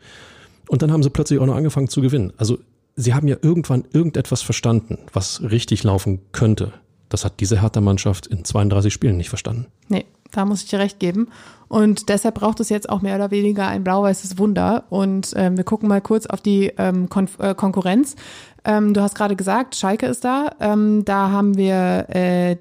Und 0.69 0.83
dann 0.83 0.93
haben 0.93 1.03
sie 1.03 1.11
plötzlich 1.11 1.39
auch 1.39 1.47
noch 1.47 1.57
angefangen 1.57 1.89
zu 1.89 2.01
gewinnen. 2.01 2.33
Also 2.37 2.59
sie 2.97 3.15
haben 3.15 3.29
ja 3.29 3.37
irgendwann 3.41 3.85
irgendetwas 3.93 4.43
verstanden, 4.43 4.99
was 5.13 5.43
richtig 5.43 5.85
laufen 5.85 6.21
könnte. 6.33 6.73
Das 7.09 7.25
hat 7.25 7.41
diese 7.41 7.63
Hertha-Mannschaft 7.63 8.27
in 8.27 8.45
32 8.45 8.93
Spielen 8.93 9.17
nicht 9.17 9.31
verstanden. 9.31 9.67
Nee, 9.89 10.05
da 10.31 10.45
muss 10.45 10.63
ich 10.63 10.69
dir 10.69 10.79
recht 10.79 10.99
geben. 10.99 11.29
Und 11.69 12.09
deshalb 12.09 12.35
braucht 12.35 12.61
es 12.61 12.69
jetzt 12.69 12.89
auch 12.89 13.03
mehr 13.03 13.17
oder 13.17 13.31
weniger 13.31 13.67
ein 13.69 13.85
blau-weißes 13.85 14.39
Wunder. 14.39 14.85
Und 14.91 15.33
ähm, 15.37 15.57
wir 15.57 15.65
gucken 15.65 15.89
mal 15.89 16.01
kurz 16.01 16.27
auf 16.27 16.41
die 16.41 16.73
ähm, 16.77 17.09
Kon 17.09 17.29
äh, 17.39 17.55
Konkurrenz. 17.55 18.17
Ähm, 18.65 18.95
du 18.95 19.01
hast 19.01 19.15
gerade 19.15 19.37
gesagt, 19.37 19.77
Schalke 19.77 20.07
ist 20.07 20.25
da. 20.25 20.51
Ähm, 20.61 21.05
da 21.05 21.31
haben 21.31 21.57
wir 21.57 22.07
äh, 22.09 22.57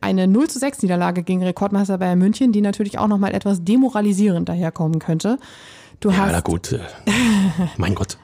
eine 0.00 0.26
0 0.26 0.48
zu 0.48 0.58
6 0.58 0.82
Niederlage 0.82 1.22
gegen 1.22 1.42
Rekordmeister 1.42 1.98
Bayern 1.98 2.18
München, 2.18 2.52
die 2.52 2.60
natürlich 2.60 2.98
auch 2.98 3.08
nochmal 3.08 3.34
etwas 3.34 3.64
demoralisierend 3.64 4.48
daherkommen 4.48 4.98
könnte. 4.98 5.38
Du 6.00 6.10
ja, 6.10 6.18
hast, 6.18 6.32
na 6.32 6.40
gut. 6.40 6.78
Mein 7.76 7.94
Gott. 7.94 8.18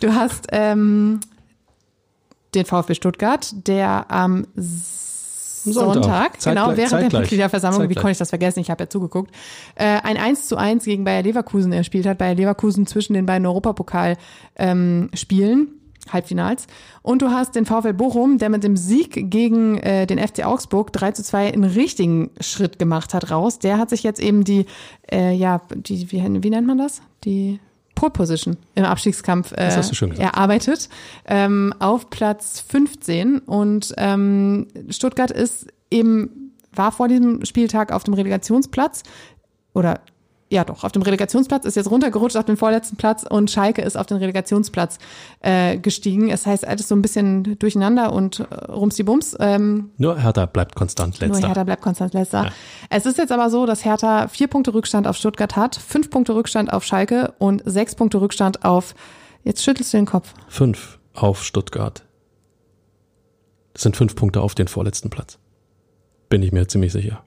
Du 0.00 0.14
hast 0.14 0.48
ähm, 0.52 1.20
den 2.54 2.66
VfB 2.66 2.94
Stuttgart, 2.94 3.54
der 3.66 4.10
am 4.10 4.46
Sonntag, 5.64 6.42
Sonntag 6.42 6.42
genau, 6.44 6.76
während 6.76 6.90
zeitgleich. 6.90 7.10
der 7.10 7.20
Mitgliederversammlung, 7.20 7.80
zeitgleich. 7.82 7.96
wie 7.96 8.00
konnte 8.00 8.12
ich 8.12 8.18
das 8.18 8.28
vergessen, 8.28 8.60
ich 8.60 8.70
habe 8.70 8.84
ja 8.84 8.90
zugeguckt, 8.90 9.34
äh, 9.76 10.00
ein 10.02 10.18
1 10.18 10.48
zu 10.48 10.56
1 10.56 10.84
gegen 10.84 11.04
Bayer 11.04 11.22
Leverkusen 11.22 11.72
erspielt 11.72 12.04
hat. 12.06 12.18
Bayer 12.18 12.34
Leverkusen 12.34 12.86
zwischen 12.86 13.14
den 13.14 13.24
beiden 13.26 13.46
Europapokal 13.46 14.16
ähm. 14.56 15.10
Halbfinals. 16.12 16.66
Und 17.02 17.22
du 17.22 17.30
hast 17.30 17.54
den 17.54 17.66
VfL 17.66 17.92
Bochum, 17.92 18.38
der 18.38 18.50
mit 18.50 18.64
dem 18.64 18.76
Sieg 18.76 19.30
gegen 19.30 19.78
äh, 19.78 20.06
den 20.06 20.18
FC 20.18 20.44
Augsburg 20.44 20.92
3 20.92 21.12
zu 21.12 21.22
2 21.22 21.52
einen 21.52 21.64
richtigen 21.64 22.30
Schritt 22.40 22.78
gemacht 22.78 23.14
hat 23.14 23.30
raus. 23.30 23.58
Der 23.58 23.78
hat 23.78 23.90
sich 23.90 24.02
jetzt 24.02 24.20
eben 24.20 24.44
die, 24.44 24.66
äh, 25.10 25.32
ja, 25.32 25.60
die, 25.74 26.10
wie, 26.12 26.22
wie 26.42 26.50
nennt 26.50 26.66
man 26.66 26.78
das? 26.78 27.02
Die 27.24 27.60
Pole 27.94 28.10
Position 28.10 28.56
im 28.74 28.84
Abstiegskampf 28.84 29.52
äh, 29.52 29.70
erarbeitet 30.18 30.88
ähm, 31.26 31.72
auf 31.78 32.10
Platz 32.10 32.60
15 32.68 33.38
und 33.38 33.94
ähm, 33.96 34.66
Stuttgart 34.90 35.30
ist 35.30 35.68
eben 35.90 36.52
war 36.72 36.92
vor 36.92 37.08
diesem 37.08 37.44
Spieltag 37.44 37.92
auf 37.92 38.04
dem 38.04 38.14
Relegationsplatz 38.14 39.04
oder 39.74 40.00
ja 40.50 40.64
doch, 40.64 40.84
auf 40.84 40.92
dem 40.92 41.02
Relegationsplatz, 41.02 41.64
ist 41.64 41.74
jetzt 41.74 41.90
runtergerutscht 41.90 42.36
auf 42.36 42.44
den 42.44 42.56
vorletzten 42.56 42.96
Platz 42.96 43.24
und 43.28 43.50
Schalke 43.50 43.82
ist 43.82 43.96
auf 43.96 44.06
den 44.06 44.18
Relegationsplatz 44.18 44.98
äh, 45.40 45.78
gestiegen. 45.78 46.30
Es 46.30 46.46
heißt 46.46 46.66
alles 46.66 46.88
so 46.88 46.94
ein 46.94 47.02
bisschen 47.02 47.58
durcheinander 47.58 48.12
und 48.12 48.40
äh, 48.40 48.44
rumsdi-bums. 48.70 49.36
Ähm, 49.40 49.90
nur 49.96 50.18
Hertha 50.18 50.46
bleibt 50.46 50.74
konstant 50.74 51.18
letzter. 51.20 51.40
Nur 51.40 51.48
Hertha 51.48 51.64
bleibt 51.64 51.82
konstant 51.82 52.14
letzter. 52.14 52.44
Ja. 52.44 52.52
Es 52.90 53.06
ist 53.06 53.18
jetzt 53.18 53.32
aber 53.32 53.50
so, 53.50 53.66
dass 53.66 53.84
Hertha 53.84 54.28
vier 54.28 54.48
Punkte 54.48 54.74
Rückstand 54.74 55.06
auf 55.06 55.16
Stuttgart 55.16 55.56
hat, 55.56 55.76
fünf 55.76 56.10
Punkte 56.10 56.34
Rückstand 56.34 56.72
auf 56.72 56.84
Schalke 56.84 57.34
und 57.38 57.62
sechs 57.64 57.94
Punkte 57.94 58.20
Rückstand 58.20 58.64
auf, 58.64 58.94
jetzt 59.42 59.64
schüttelst 59.64 59.92
du 59.92 59.98
den 59.98 60.06
Kopf. 60.06 60.34
Fünf 60.48 60.98
auf 61.14 61.42
Stuttgart. 61.42 62.04
Das 63.72 63.82
sind 63.82 63.96
fünf 63.96 64.14
Punkte 64.14 64.40
auf 64.40 64.54
den 64.54 64.68
vorletzten 64.68 65.10
Platz. 65.10 65.38
Bin 66.28 66.42
ich 66.42 66.52
mir 66.52 66.68
ziemlich 66.68 66.92
sicher. 66.92 67.24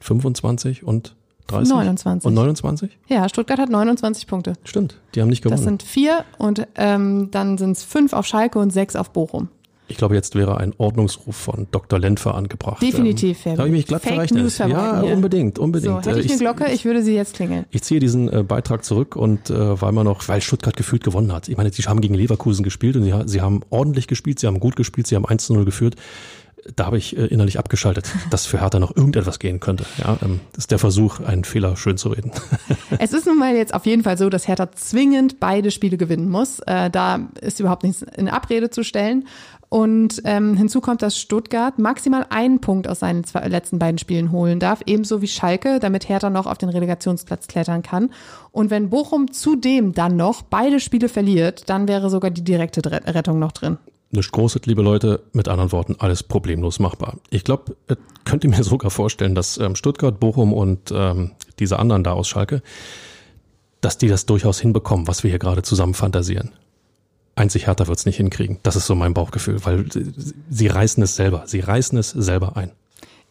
25 0.00 0.84
und 0.84 1.16
30? 1.48 1.72
29. 1.72 2.26
Und 2.26 2.34
29? 2.34 2.98
Ja, 3.08 3.28
Stuttgart 3.28 3.58
hat 3.58 3.68
29 3.68 4.26
Punkte. 4.26 4.54
Stimmt, 4.64 4.98
die 5.14 5.20
haben 5.20 5.28
nicht 5.28 5.42
gewonnen. 5.42 5.56
Das 5.56 5.64
sind 5.64 5.82
vier 5.82 6.24
und 6.38 6.66
ähm, 6.76 7.30
dann 7.30 7.58
sind 7.58 7.72
es 7.72 7.84
fünf 7.84 8.12
auf 8.12 8.26
Schalke 8.26 8.58
und 8.58 8.70
sechs 8.72 8.96
auf 8.96 9.10
Bochum. 9.10 9.48
Ich 9.86 9.98
glaube, 9.98 10.14
jetzt 10.14 10.34
wäre 10.34 10.56
ein 10.56 10.72
Ordnungsruf 10.78 11.36
von 11.36 11.66
Dr. 11.70 11.98
Lenfer 11.98 12.34
angebracht. 12.34 12.80
Definitiv, 12.82 13.44
ähm, 13.44 13.58
Habe 13.58 13.68
ich 13.68 13.72
mich 13.72 13.86
glatt 13.86 14.00
Fake 14.02 14.14
verrechnet. 14.14 14.42
News 14.42 14.56
ja, 14.56 15.02
hier. 15.02 15.14
unbedingt, 15.14 15.58
unbedingt. 15.58 16.04
So, 16.04 16.10
hätte 16.10 16.20
ich 16.20 16.26
Äh, 16.26 16.30
eine 16.30 16.38
Glocke, 16.38 16.72
ich 16.72 16.86
würde 16.86 17.02
sie 17.02 17.14
jetzt 17.14 17.34
klingeln. 17.34 17.66
Ich 17.70 17.82
ziehe 17.82 18.00
diesen 18.00 18.32
äh, 18.32 18.42
Beitrag 18.42 18.82
zurück 18.82 19.14
und 19.14 19.50
äh, 19.50 19.80
weil 19.80 19.92
man 19.92 20.06
noch, 20.06 20.26
weil 20.26 20.40
Stuttgart 20.40 20.74
gefühlt 20.74 21.04
gewonnen 21.04 21.32
hat. 21.32 21.48
Ich 21.50 21.58
meine, 21.58 21.70
sie 21.70 21.82
haben 21.82 22.00
gegen 22.00 22.14
Leverkusen 22.14 22.62
gespielt 22.62 22.96
und 22.96 23.04
sie, 23.04 23.12
sie 23.26 23.42
haben 23.42 23.60
ordentlich 23.68 24.06
gespielt, 24.06 24.38
sie 24.38 24.46
haben 24.46 24.58
gut 24.58 24.74
gespielt, 24.74 25.06
sie 25.06 25.16
haben 25.16 25.26
1 25.26 25.44
zu 25.44 25.54
0 25.54 25.66
geführt. 25.66 25.96
Da 26.76 26.86
habe 26.86 26.98
ich 26.98 27.16
äh, 27.16 27.26
innerlich 27.26 27.58
abgeschaltet, 27.58 28.10
dass 28.30 28.46
für 28.46 28.60
Hertha 28.60 28.78
noch 28.78 28.96
irgendetwas 28.96 29.38
gehen 29.38 29.60
könnte. 29.60 29.84
Ja, 29.98 30.18
ähm, 30.22 30.40
das 30.52 30.64
ist 30.64 30.70
der 30.70 30.78
Versuch, 30.78 31.20
einen 31.20 31.44
Fehler 31.44 31.76
schön 31.76 31.96
zu 31.96 32.10
reden. 32.10 32.32
Es 33.00 33.12
ist 33.12 33.26
nun 33.26 33.38
mal 33.38 33.56
jetzt 33.56 33.74
auf 33.74 33.86
jeden 33.86 34.04
Fall 34.04 34.16
so, 34.16 34.30
dass 34.30 34.46
Hertha 34.46 34.70
zwingend 34.70 35.40
beide 35.40 35.72
Spiele 35.72 35.96
gewinnen 35.96 36.28
muss. 36.28 36.60
Äh, 36.60 36.90
da 36.90 37.28
ist 37.40 37.58
überhaupt 37.58 37.82
nichts 37.82 38.02
in 38.02 38.28
Abrede 38.28 38.70
zu 38.70 38.84
stellen. 38.84 39.26
Und 39.68 40.22
ähm, 40.24 40.56
hinzu 40.56 40.80
kommt, 40.80 41.02
dass 41.02 41.18
Stuttgart 41.18 41.80
maximal 41.80 42.26
einen 42.30 42.60
Punkt 42.60 42.86
aus 42.86 43.00
seinen 43.00 43.24
zwei, 43.24 43.48
letzten 43.48 43.80
beiden 43.80 43.98
Spielen 43.98 44.30
holen 44.30 44.60
darf, 44.60 44.82
ebenso 44.86 45.20
wie 45.20 45.26
Schalke, 45.26 45.80
damit 45.80 46.08
Hertha 46.08 46.30
noch 46.30 46.46
auf 46.46 46.58
den 46.58 46.68
Relegationsplatz 46.68 47.48
klettern 47.48 47.82
kann. 47.82 48.10
Und 48.52 48.70
wenn 48.70 48.90
Bochum 48.90 49.32
zudem 49.32 49.92
dann 49.92 50.16
noch 50.16 50.42
beide 50.42 50.78
Spiele 50.78 51.08
verliert, 51.08 51.68
dann 51.68 51.88
wäre 51.88 52.08
sogar 52.08 52.30
die 52.30 52.44
direkte 52.44 52.88
Rettung 52.88 53.40
noch 53.40 53.50
drin. 53.50 53.78
Nicht 54.14 54.30
großes, 54.30 54.62
liebe 54.66 54.80
Leute, 54.80 55.22
mit 55.32 55.48
anderen 55.48 55.72
Worten, 55.72 55.96
alles 55.98 56.22
problemlos 56.22 56.78
machbar. 56.78 57.18
Ich 57.30 57.42
glaube, 57.42 57.76
äh, 57.88 57.96
könnt 58.24 58.44
ihr 58.44 58.50
mir 58.50 58.62
sogar 58.64 58.90
vorstellen, 58.90 59.34
dass 59.34 59.58
ähm, 59.58 59.74
Stuttgart, 59.74 60.20
Bochum 60.20 60.52
und 60.52 60.92
ähm, 60.94 61.32
diese 61.58 61.78
anderen 61.78 62.04
da 62.04 62.12
aus 62.12 62.28
Schalke, 62.28 62.62
dass 63.80 63.98
die 63.98 64.08
das 64.08 64.24
durchaus 64.26 64.60
hinbekommen, 64.60 65.08
was 65.08 65.24
wir 65.24 65.30
hier 65.30 65.38
gerade 65.38 65.62
zusammen 65.62 65.94
fantasieren. 65.94 66.52
Einzig 67.34 67.66
Hertha 67.66 67.88
wird's 67.88 68.06
nicht 68.06 68.16
hinkriegen. 68.16 68.60
Das 68.62 68.76
ist 68.76 68.86
so 68.86 68.94
mein 68.94 69.14
Bauchgefühl, 69.14 69.64
weil 69.64 69.90
sie, 69.90 70.12
sie 70.48 70.68
reißen 70.68 71.02
es 71.02 71.16
selber. 71.16 71.42
Sie 71.46 71.58
reißen 71.58 71.98
es 71.98 72.10
selber 72.10 72.56
ein. 72.56 72.70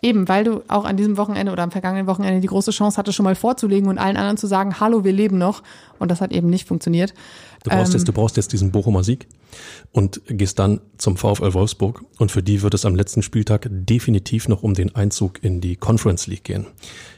Eben, 0.04 0.28
weil 0.28 0.44
du 0.44 0.64
auch 0.68 0.84
an 0.84 0.98
diesem 0.98 1.16
Wochenende 1.16 1.54
oder 1.54 1.64
am 1.64 1.72
vergangenen 1.72 2.08
Wochenende 2.08 2.42
die 2.42 2.48
große 2.48 2.72
Chance 2.72 2.98
hattest, 2.98 3.16
schon 3.16 3.24
mal 3.24 3.36
vorzulegen 3.36 3.88
und 3.88 3.98
allen 3.98 4.18
anderen 4.18 4.36
zu 4.36 4.48
sagen, 4.48 4.82
hallo, 4.82 5.06
wir 5.06 5.14
leben 5.14 5.38
noch. 5.38 5.64
Und 5.98 6.12
das 6.12 6.20
hat 6.20 6.34
eben 6.34 6.50
nicht 6.50 6.68
funktioniert. 6.68 7.14
Du 7.64 7.70
brauchst, 7.70 7.94
Ähm. 7.94 8.00
jetzt, 8.00 8.08
du 8.08 8.14
brauchst 8.14 8.38
jetzt 8.38 8.52
diesen 8.52 8.72
Bochumer 8.72 9.04
Sieg 9.04 9.28
und 9.92 10.22
gehst 10.28 10.60
dann 10.60 10.82
zum 10.98 11.18
VfL 11.18 11.54
Wolfsburg. 11.54 12.04
Und 12.18 12.32
für 12.32 12.44
die 12.44 12.62
wird 12.62 12.74
es 12.74 12.86
am 12.86 12.96
letzten 12.96 13.22
Spieltag 13.22 13.68
definitiv 13.72 14.48
noch 14.48 14.64
um 14.64 14.74
den 14.74 14.96
Einzug 14.96 15.44
in 15.44 15.62
die 15.62 15.76
Conference 15.76 16.28
League 16.28 16.44
gehen. 16.44 16.68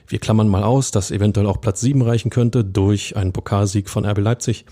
Wir 0.07 0.19
klammern 0.19 0.47
mal 0.47 0.63
aus, 0.63 0.91
dass 0.91 1.11
eventuell 1.11 1.47
auch 1.47 1.61
Platz 1.61 1.81
7 1.81 2.01
reichen 2.01 2.29
könnte 2.29 2.63
durch 2.63 3.15
einen 3.15 3.33
Pokalsieg 3.33 3.89
von 3.89 4.05
RB 4.05 4.19
Leipzig. 4.19 4.65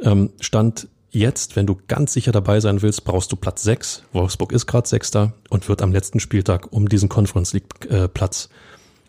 Ähm, 0.00 0.30
Stand 0.40 0.88
jetzt, 1.10 1.56
wenn 1.56 1.66
du 1.66 1.76
ganz 1.88 2.12
sicher 2.12 2.32
dabei 2.32 2.60
sein 2.60 2.82
willst, 2.82 3.04
brauchst 3.04 3.30
du 3.32 3.36
Platz 3.36 3.62
6. 3.62 4.04
Wolfsburg 4.12 4.52
ist 4.52 4.66
gerade 4.66 4.88
Sechster 4.88 5.34
und 5.50 5.68
wird 5.68 5.82
am 5.82 5.92
letzten 5.92 6.20
Spieltag 6.20 6.72
um 6.72 6.88
diesen 6.88 7.08
Conference 7.08 7.52
League 7.52 7.90
äh, 7.90 8.08
Platz 8.08 8.48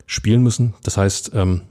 spielen 0.06 0.42
müssen. 0.42 0.74
Das 0.84 0.98
heißt, 0.98 1.32
ähm, 1.36 1.62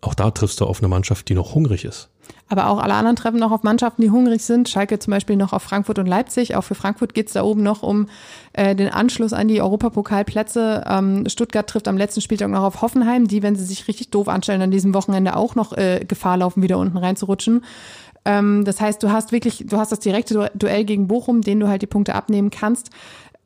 auch 0.00 0.14
da 0.14 0.30
triffst 0.30 0.60
du 0.60 0.66
auf 0.66 0.80
eine 0.80 0.88
Mannschaft, 0.88 1.28
die 1.28 1.34
noch 1.34 1.54
hungrig 1.54 1.84
ist. 1.84 2.08
Aber 2.48 2.68
auch 2.68 2.78
alle 2.78 2.94
anderen 2.94 3.16
treffen 3.16 3.38
noch 3.38 3.52
auf 3.52 3.62
Mannschaften, 3.62 4.02
die 4.02 4.10
hungrig 4.10 4.44
sind. 4.44 4.68
Schalke 4.68 4.98
zum 4.98 5.10
Beispiel 5.12 5.36
noch 5.36 5.52
auf 5.54 5.62
Frankfurt 5.62 5.98
und 5.98 6.06
Leipzig. 6.06 6.56
Auch 6.56 6.62
für 6.62 6.74
Frankfurt 6.74 7.14
geht's 7.14 7.32
da 7.32 7.42
oben 7.42 7.62
noch 7.62 7.82
um 7.82 8.06
äh, 8.52 8.76
den 8.76 8.90
Anschluss 8.90 9.32
an 9.32 9.48
die 9.48 9.62
Europapokalplätze. 9.62 10.84
Ähm, 10.86 11.24
Stuttgart 11.26 11.66
trifft 11.66 11.88
am 11.88 11.96
letzten 11.96 12.20
Spieltag 12.20 12.50
noch 12.50 12.62
auf 12.62 12.82
Hoffenheim, 12.82 13.26
die, 13.26 13.42
wenn 13.42 13.56
sie 13.56 13.64
sich 13.64 13.88
richtig 13.88 14.10
doof 14.10 14.28
anstellen, 14.28 14.60
an 14.60 14.70
diesem 14.70 14.92
Wochenende 14.92 15.36
auch 15.36 15.54
noch 15.54 15.72
äh, 15.72 16.04
Gefahr 16.06 16.36
laufen, 16.36 16.62
wieder 16.62 16.78
unten 16.78 16.98
reinzurutschen. 16.98 17.64
Ähm, 18.26 18.64
das 18.64 18.80
heißt, 18.80 19.02
du 19.02 19.10
hast 19.10 19.32
wirklich, 19.32 19.64
du 19.66 19.78
hast 19.78 19.90
das 19.90 20.00
direkte 20.00 20.34
Du- 20.34 20.50
Duell 20.54 20.84
gegen 20.84 21.08
Bochum, 21.08 21.40
den 21.40 21.60
du 21.60 21.68
halt 21.68 21.80
die 21.80 21.86
Punkte 21.86 22.14
abnehmen 22.14 22.50
kannst. 22.50 22.90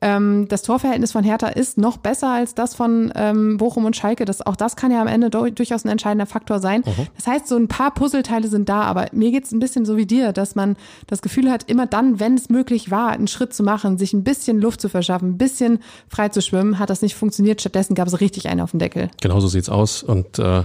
Ähm, 0.01 0.47
das 0.47 0.61
Torverhältnis 0.61 1.11
von 1.11 1.23
Hertha 1.23 1.47
ist 1.47 1.77
noch 1.77 1.97
besser 1.97 2.29
als 2.29 2.55
das 2.55 2.73
von 2.73 3.11
ähm, 3.15 3.57
Bochum 3.57 3.85
und 3.85 3.95
Schalke. 3.95 4.25
Das, 4.25 4.45
auch 4.45 4.55
das 4.55 4.75
kann 4.75 4.91
ja 4.91 5.01
am 5.01 5.07
Ende 5.07 5.29
durchaus 5.29 5.83
ein 5.83 5.89
entscheidender 5.89 6.25
Faktor 6.25 6.59
sein. 6.59 6.83
Das 7.15 7.27
heißt, 7.27 7.47
so 7.47 7.55
ein 7.55 7.67
paar 7.67 7.93
Puzzleteile 7.93 8.47
sind 8.47 8.69
da, 8.69 8.81
aber 8.83 9.07
mir 9.11 9.31
geht's 9.31 9.51
ein 9.51 9.59
bisschen 9.59 9.85
so 9.85 9.97
wie 9.97 10.05
dir, 10.05 10.31
dass 10.31 10.55
man 10.55 10.77
das 11.07 11.21
Gefühl 11.21 11.51
hat, 11.51 11.69
immer 11.69 11.85
dann, 11.85 12.19
wenn 12.19 12.35
es 12.35 12.49
möglich 12.49 12.91
war, 12.91 13.09
einen 13.09 13.27
Schritt 13.27 13.53
zu 13.53 13.63
machen, 13.63 13.97
sich 13.97 14.13
ein 14.13 14.23
bisschen 14.23 14.61
Luft 14.61 14.81
zu 14.81 14.89
verschaffen, 14.89 15.31
ein 15.31 15.37
bisschen 15.37 15.79
frei 16.07 16.29
zu 16.29 16.41
schwimmen, 16.41 16.79
hat 16.79 16.89
das 16.89 17.01
nicht 17.01 17.15
funktioniert. 17.15 17.59
Stattdessen 17.59 17.95
gab 17.95 18.07
es 18.07 18.21
richtig 18.21 18.47
einen 18.47 18.61
auf 18.61 18.71
den 18.71 18.79
Deckel. 18.79 19.09
Genauso 19.21 19.47
sieht's 19.47 19.69
aus 19.69 20.03
und 20.03 20.39
äh, 20.39 20.63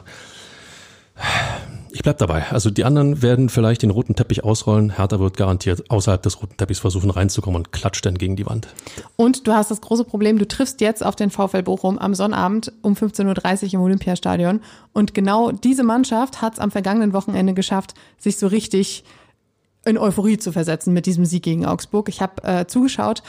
ich 1.95 2.03
bleib 2.03 2.19
dabei. 2.19 2.45
Also 2.51 2.71
die 2.71 2.85
anderen 2.85 3.23
werden 3.23 3.49
vielleicht 3.49 3.83
den 3.83 3.91
roten 3.91 4.17
Teppich 4.17 4.43
ausrollen. 4.43 4.97
Hertha 4.97 5.21
wird 5.21 5.37
garantiert 5.37 5.91
außerhalb 5.91 6.21
des 6.21 6.43
roten 6.43 6.57
Teppichs 6.57 6.81
versuchen 6.81 7.09
reinzukommen 7.09 7.59
und 7.59 7.73
klatscht 7.73 8.05
dann 8.05 8.19
gegen 8.19 8.35
die 8.35 8.47
Wand. 8.47 8.67
Und 9.15 9.47
du 9.47 9.53
hast 9.53 9.71
das 9.71 9.81
große 9.81 10.05
Problem, 10.05 10.39
du 10.39 10.49
triffst 10.49 10.81
jetzt 10.81 11.07
auf 11.07 11.15
den 11.15 11.31
VfL 11.31 11.63
Bochum 11.63 11.99
am 11.99 12.15
Sonnabend 12.15 12.73
um 12.83 12.95
15.30 12.95 13.67
Uhr 13.67 13.75
im 13.75 13.81
Olympiastadion. 13.83 14.61
Und 14.93 15.15
genau 15.15 15.53
diese 15.53 15.85
Mannschaft 15.85 16.43
hat 16.43 16.55
es 16.55 16.59
am 16.59 16.73
vergangenen 16.73 17.13
Wochenende 17.13 17.55
geschafft, 17.55 17.95
sich 18.19 18.39
so 18.39 18.49
richtig 18.49 19.05
in 19.85 19.97
Euphorie 19.97 20.39
zu 20.39 20.51
versetzen 20.51 20.95
mit 20.95 21.07
diesem 21.07 21.25
Sieg 21.25 21.45
gegen 21.45 21.65
Augsburg. 21.65 22.09
Ich 22.09 22.21
habe 22.21 22.43
äh, 22.43 22.67
zugeschaut 22.67 23.23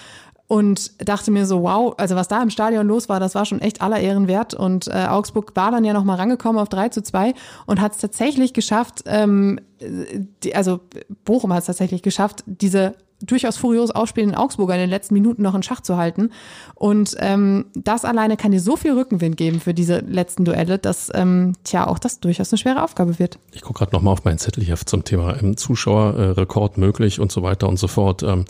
und 0.47 1.07
dachte 1.07 1.31
mir 1.31 1.45
so, 1.45 1.63
wow, 1.63 1.95
also 1.97 2.15
was 2.15 2.27
da 2.27 2.41
im 2.41 2.49
Stadion 2.49 2.87
los 2.87 3.09
war, 3.09 3.19
das 3.19 3.33
war 3.33 3.45
schon 3.45 3.61
echt 3.61 3.81
aller 3.81 3.99
Ehren 3.99 4.27
wert. 4.27 4.53
Und 4.53 4.87
äh, 4.87 5.07
Augsburg 5.09 5.55
war 5.55 5.71
dann 5.71 5.83
ja 5.83 5.93
noch 5.93 6.03
mal 6.03 6.15
rangekommen 6.15 6.61
auf 6.61 6.69
3 6.69 6.89
zu 6.89 7.01
2 7.01 7.33
und 7.65 7.81
hat 7.81 7.93
es 7.93 7.97
tatsächlich 7.97 8.53
geschafft, 8.53 9.03
ähm, 9.05 9.59
die, 10.43 10.55
also 10.55 10.81
Bochum 11.25 11.51
hat 11.51 11.59
es 11.61 11.65
tatsächlich 11.65 12.03
geschafft, 12.03 12.43
diese 12.45 12.95
durchaus 13.21 13.57
furios 13.57 13.91
ausspielenden 13.91 14.37
Augsburger 14.37 14.75
in 14.75 14.81
den 14.81 14.89
letzten 14.89 15.13
Minuten 15.13 15.41
noch 15.41 15.55
in 15.55 15.63
Schach 15.63 15.81
zu 15.81 15.97
halten. 15.97 16.31
Und 16.73 17.15
ähm, 17.19 17.65
das 17.73 18.05
alleine 18.05 18.37
kann 18.37 18.51
dir 18.51 18.59
so 18.59 18.75
viel 18.75 18.93
Rückenwind 18.93 19.37
geben 19.37 19.59
für 19.59 19.73
diese 19.73 19.99
letzten 19.99 20.45
Duelle, 20.45 20.77
dass 20.77 21.11
ähm, 21.13 21.53
tja 21.63 21.87
auch 21.87 21.99
das 21.99 22.19
durchaus 22.19 22.51
eine 22.51 22.57
schwere 22.57 22.83
Aufgabe 22.83 23.19
wird. 23.19 23.39
Ich 23.51 23.61
gucke 23.61 23.79
gerade 23.79 23.95
nochmal 23.95 24.13
auf 24.13 24.23
meinen 24.23 24.37
Zettel 24.37 24.63
hier 24.63 24.75
zum 24.77 25.03
Thema 25.03 25.41
ähm, 25.41 25.57
Zuschauerrekord 25.57 26.77
möglich 26.77 27.19
und 27.19 27.31
so 27.31 27.41
weiter 27.41 27.67
und 27.67 27.77
so 27.77 27.87
fort. 27.87 28.23
Ähm, 28.23 28.45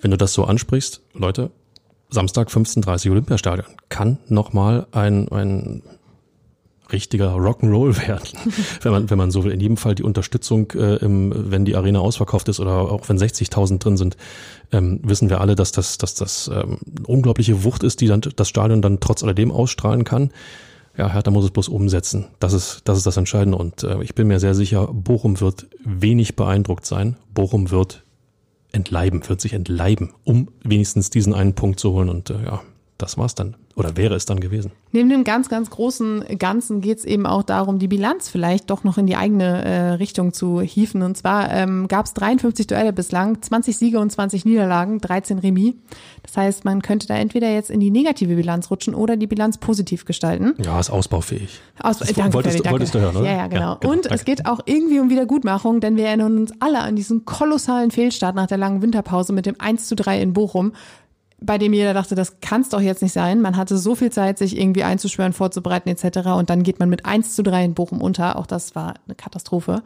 wenn 0.00 0.10
du 0.10 0.16
das 0.16 0.32
so 0.32 0.44
ansprichst, 0.44 1.00
Leute, 1.14 1.50
Samstag 2.10 2.48
15.30 2.48 3.06
Uhr 3.06 3.12
Olympiastadion 3.12 3.66
kann 3.88 4.18
nochmal 4.28 4.86
ein, 4.92 5.28
ein 5.30 5.82
richtiger 6.92 7.34
Rock'n'Roll 7.34 8.06
werden, 8.06 8.38
wenn 8.82 8.92
man, 8.92 9.10
wenn 9.10 9.18
man 9.18 9.30
so 9.30 9.44
will. 9.44 9.52
In 9.52 9.60
jedem 9.60 9.76
Fall 9.76 9.94
die 9.94 10.02
Unterstützung, 10.02 10.70
äh, 10.72 10.96
im, 10.96 11.32
wenn 11.50 11.64
die 11.64 11.76
Arena 11.76 12.00
ausverkauft 12.00 12.48
ist 12.48 12.60
oder 12.60 12.90
auch 12.90 13.08
wenn 13.08 13.18
60.000 13.18 13.78
drin 13.78 13.96
sind, 13.96 14.16
ähm, 14.72 15.00
wissen 15.02 15.30
wir 15.30 15.40
alle, 15.40 15.54
dass 15.54 15.72
das, 15.72 15.98
dass 15.98 16.14
das 16.14 16.48
ähm, 16.48 16.78
eine 16.96 17.06
unglaubliche 17.06 17.64
Wucht 17.64 17.82
ist, 17.82 18.00
die 18.00 18.06
dann 18.06 18.20
das 18.20 18.48
Stadion 18.48 18.82
dann 18.82 19.00
trotz 19.00 19.22
alledem 19.22 19.50
ausstrahlen 19.50 20.04
kann. 20.04 20.30
Ja, 20.96 21.12
Hertha 21.12 21.30
muss 21.30 21.44
es 21.44 21.52
bloß 21.52 21.68
umsetzen. 21.68 22.26
Das 22.40 22.52
ist, 22.52 22.82
das 22.84 22.98
ist 22.98 23.06
das 23.06 23.16
Entscheidende. 23.16 23.56
Und 23.56 23.84
äh, 23.84 24.02
ich 24.02 24.14
bin 24.14 24.26
mir 24.26 24.40
sehr 24.40 24.54
sicher, 24.54 24.88
Bochum 24.88 25.40
wird 25.40 25.66
wenig 25.84 26.34
beeindruckt 26.34 26.86
sein. 26.86 27.16
Bochum 27.32 27.70
wird 27.70 28.04
entleiben, 28.72 29.26
wird 29.28 29.40
sich 29.40 29.52
entleiben, 29.52 30.12
um 30.24 30.48
wenigstens 30.64 31.10
diesen 31.10 31.34
einen 31.34 31.54
Punkt 31.54 31.78
zu 31.78 31.92
holen. 31.92 32.08
Und 32.08 32.30
äh, 32.30 32.42
ja, 32.44 32.62
das 32.98 33.16
war's 33.16 33.34
dann. 33.36 33.54
Oder 33.76 33.96
wäre 33.96 34.16
es 34.16 34.26
dann 34.26 34.40
gewesen. 34.40 34.72
Neben 34.90 35.08
dem 35.08 35.22
ganz, 35.22 35.48
ganz 35.48 35.70
großen 35.70 36.24
Ganzen 36.36 36.80
geht 36.80 36.98
es 36.98 37.04
eben 37.04 37.26
auch 37.26 37.44
darum, 37.44 37.78
die 37.78 37.86
Bilanz 37.86 38.28
vielleicht 38.28 38.70
doch 38.70 38.82
noch 38.82 38.98
in 38.98 39.06
die 39.06 39.14
eigene 39.14 39.64
äh, 39.64 39.90
Richtung 39.92 40.32
zu 40.32 40.60
hieven. 40.60 41.02
Und 41.02 41.16
zwar 41.16 41.48
ähm, 41.52 41.86
gab 41.86 42.06
es 42.06 42.14
53 42.14 42.66
Duelle 42.66 42.92
bislang, 42.92 43.40
20 43.40 43.76
Siege 43.76 44.00
und 44.00 44.10
20 44.10 44.44
Niederlagen, 44.44 45.00
13 45.00 45.38
Remis. 45.38 45.74
Das 46.24 46.36
heißt, 46.36 46.64
man 46.64 46.82
könnte 46.82 47.06
da 47.06 47.14
entweder 47.14 47.48
jetzt 47.52 47.70
in 47.70 47.78
die 47.78 47.92
negative 47.92 48.34
Bilanz 48.34 48.68
rutschen 48.68 48.96
oder 48.96 49.16
die 49.16 49.28
Bilanz 49.28 49.58
positiv 49.58 50.04
gestalten. 50.04 50.54
Ja, 50.58 50.80
ist 50.80 50.90
ausbaufähig. 50.90 51.60
Aus, 51.80 51.98
Das 51.98 52.12
danke, 52.12 52.34
wolltest, 52.34 52.56
danke. 52.56 52.70
wolltest 52.72 52.94
du 52.96 52.98
hören, 52.98 53.16
oder? 53.16 53.26
Ja, 53.26 53.36
ja, 53.36 53.46
genau. 53.46 53.76
genau, 53.76 53.92
und 53.92 54.06
es 54.06 54.08
danke. 54.08 54.24
geht 54.24 54.46
auch 54.46 54.58
irgendwie 54.64 54.98
um 54.98 55.08
Wiedergutmachung, 55.08 55.80
denn 55.80 55.96
wir 55.96 56.06
erinnern 56.08 56.36
uns 56.36 56.52
alle 56.58 56.80
an 56.80 56.96
diesen 56.96 57.24
kolossalen 57.24 57.92
Fehlstart 57.92 58.34
nach 58.34 58.48
der 58.48 58.58
langen 58.58 58.82
Winterpause 58.82 59.32
mit 59.32 59.46
dem 59.46 59.54
1 59.60 59.86
zu 59.86 59.94
3 59.94 60.20
in 60.20 60.32
Bochum, 60.32 60.72
bei 61.40 61.58
dem 61.58 61.72
jeder 61.72 61.94
dachte, 61.94 62.14
das 62.14 62.40
kann's 62.40 62.68
doch 62.68 62.80
jetzt 62.80 63.02
nicht 63.02 63.12
sein. 63.12 63.40
Man 63.40 63.56
hatte 63.56 63.78
so 63.78 63.94
viel 63.94 64.10
Zeit, 64.10 64.38
sich 64.38 64.58
irgendwie 64.58 64.82
einzuschwören, 64.82 65.32
vorzubereiten 65.32 65.88
etc. 65.88 66.28
Und 66.30 66.50
dann 66.50 66.62
geht 66.62 66.80
man 66.80 66.88
mit 66.88 67.06
1 67.06 67.36
zu 67.36 67.42
3 67.42 67.64
in 67.64 67.74
Bochum 67.74 68.00
unter. 68.00 68.36
Auch 68.36 68.46
das 68.46 68.74
war 68.74 68.94
eine 69.06 69.14
Katastrophe. 69.14 69.82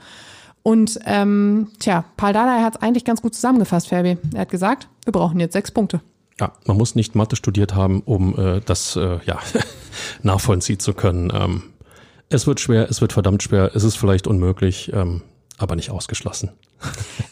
Und 0.62 0.98
ähm, 1.06 1.68
tja, 1.78 2.04
Paul 2.16 2.32
Dardai 2.32 2.62
hat 2.62 2.76
es 2.76 2.82
eigentlich 2.82 3.04
ganz 3.04 3.20
gut 3.20 3.34
zusammengefasst, 3.34 3.88
Ferbi. 3.88 4.16
Er 4.32 4.42
hat 4.42 4.50
gesagt, 4.50 4.88
wir 5.04 5.12
brauchen 5.12 5.40
jetzt 5.40 5.52
sechs 5.52 5.70
Punkte. 5.70 6.00
Ja, 6.40 6.52
man 6.66 6.76
muss 6.76 6.94
nicht 6.94 7.14
Mathe 7.14 7.36
studiert 7.36 7.74
haben, 7.74 8.00
um 8.00 8.38
äh, 8.38 8.60
das 8.64 8.96
äh, 8.96 9.18
ja, 9.26 9.38
nachvollziehen 10.22 10.78
zu 10.78 10.94
können. 10.94 11.32
Ähm, 11.34 11.62
es 12.28 12.46
wird 12.46 12.60
schwer, 12.60 12.88
es 12.88 13.00
wird 13.00 13.12
verdammt 13.12 13.42
schwer, 13.42 13.72
es 13.74 13.84
ist 13.84 13.96
vielleicht 13.96 14.26
unmöglich, 14.26 14.90
ähm, 14.94 15.22
aber 15.62 15.76
nicht 15.76 15.90
ausgeschlossen. 15.90 16.50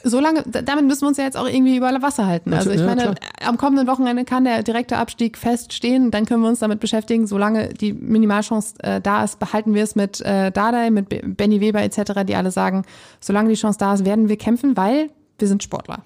solange, 0.05 0.43
damit 0.43 0.87
müssen 0.87 1.03
wir 1.03 1.09
uns 1.09 1.16
ja 1.18 1.24
jetzt 1.24 1.37
auch 1.37 1.47
irgendwie 1.47 1.76
über 1.76 1.91
Wasser 2.03 2.26
halten. 2.26 2.53
Also 2.55 2.70
ich 2.70 2.81
Ja, 2.81 2.87
meine, 2.87 3.03
klar. 3.03 3.14
am 3.45 3.57
kommenden 3.57 3.87
Wochenende 3.87 4.24
kann 4.24 4.45
der 4.45 4.62
direkte 4.62 4.97
Abstieg 4.97 5.37
feststehen, 5.37 6.11
dann 6.11 6.24
können 6.26 6.43
wir 6.43 6.49
uns 6.49 6.61
damit 6.61 6.81
beschäftigen. 6.81 7.26
Solange 7.26 7.70
die 7.74 7.93
Minimalchance 7.93 8.74
äh, 8.83 9.01
da 9.01 9.24
ist, 9.24 9.39
behalten 9.39 9.74
wir 9.74 9.83
es 9.83 9.97
mit 9.97 10.20
äh, 10.20 10.51
Dardai, 10.53 10.91
mit 10.91 11.09
Be- 11.09 11.22
Benny 11.24 11.61
Weber 11.61 11.83
etc., 11.83 12.12
die 12.26 12.37
alle 12.37 12.51
sagen, 12.51 12.85
solange 13.20 13.49
die 13.49 13.57
Chance 13.57 13.78
da 13.78 13.95
ist, 13.95 14.05
werden 14.05 14.28
wir 14.28 14.37
kämpfen, 14.37 14.76
weil 14.76 15.11
wir 15.39 15.49
sind 15.49 15.62
Sportler. 15.62 16.01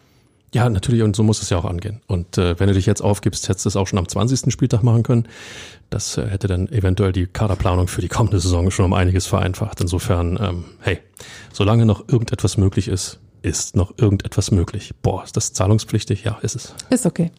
Ja, 0.55 0.71
natürlich, 0.71 1.03
und 1.03 1.17
so 1.17 1.25
muss 1.25 1.43
es 1.43 1.51
ja 1.51 1.59
auch 1.59 1.65
angehen. 1.65 2.01
Und 2.07 2.39
äh, 2.39 2.59
wenn 2.61 2.69
du 2.69 2.75
dich 2.75 2.87
jetzt 2.87 3.03
aufgibst, 3.03 3.49
hättest 3.49 3.65
du 3.65 3.71
es 3.71 3.77
auch 3.77 3.89
schon 3.89 3.99
am 3.99 4.09
20. 4.09 4.53
Spieltag 4.53 4.85
machen 4.85 5.03
können. 5.03 5.27
Das 5.91 6.17
äh, 6.17 6.29
hätte 6.29 6.47
dann 6.47 6.69
eventuell 6.69 7.11
die 7.11 7.27
Kaderplanung 7.27 7.89
für 7.89 8.01
die 8.01 8.09
kommende 8.09 8.39
Saison 8.39 8.71
schon 8.71 8.85
um 8.85 8.93
einiges 8.93 9.27
vereinfacht. 9.27 9.81
Insofern, 9.81 10.39
ähm, 10.41 10.65
hey, 10.79 11.01
solange 11.53 11.87
noch 11.87 12.09
irgendetwas 12.09 12.57
möglich 12.57 12.87
ist, 12.87 13.19
ist 13.43 13.75
noch 13.75 13.95
irgendetwas 13.99 14.53
möglich. 14.53 14.93
Boah, 15.03 15.25
ist 15.25 15.37
das 15.37 15.53
zahlungspflichtig? 15.53 16.23
Ja, 16.23 16.39
ist 16.43 16.55
es. 16.55 16.75
Ist 16.89 17.05
okay. 17.05 17.33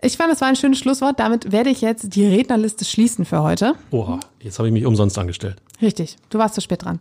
Ich 0.00 0.16
fand, 0.16 0.32
das 0.32 0.40
war 0.40 0.48
ein 0.48 0.56
schönes 0.56 0.78
Schlusswort. 0.78 1.20
Damit 1.20 1.52
werde 1.52 1.68
ich 1.68 1.82
jetzt 1.82 2.16
die 2.16 2.26
Rednerliste 2.26 2.86
schließen 2.86 3.26
für 3.26 3.42
heute. 3.42 3.74
Oha, 3.90 4.18
jetzt 4.40 4.58
habe 4.58 4.68
ich 4.68 4.72
mich 4.72 4.86
umsonst 4.86 5.18
angestellt. 5.18 5.60
Richtig, 5.82 6.16
du 6.30 6.38
warst 6.38 6.54
zu 6.54 6.62
spät 6.62 6.84
dran. 6.84 7.00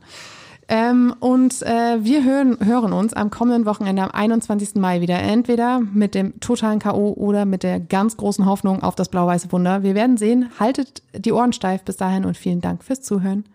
Ähm, 0.72 1.16
und 1.20 1.64
äh, 1.64 1.98
wir 2.04 2.24
hören, 2.24 2.58
hören 2.64 2.94
uns 2.94 3.14
am 3.14 3.32
kommenden 3.32 3.66
Wochenende 3.66 4.04
am 4.04 4.12
21. 4.12 4.76
Mai 4.76 5.02
wieder. 5.02 5.18
Entweder 5.18 5.80
mit 5.80 6.14
dem 6.14 6.40
totalen 6.40 6.78
K.O. 6.78 7.14
oder 7.14 7.46
mit 7.46 7.64
der 7.64 7.80
ganz 7.80 8.18
großen 8.18 8.46
Hoffnung 8.46 8.84
auf 8.84 8.94
das 8.94 9.10
blau-weiße 9.10 9.52
Wunder. 9.52 9.82
Wir 9.82 9.96
werden 9.96 10.18
sehen. 10.18 10.52
Haltet 10.60 11.02
die 11.14 11.32
Ohren 11.32 11.54
steif 11.54 11.84
bis 11.84 11.98
dahin 11.98 12.24
und 12.24 12.38
vielen 12.38 12.62
Dank 12.62 12.84
fürs 12.84 13.02
Zuhören. 13.02 13.46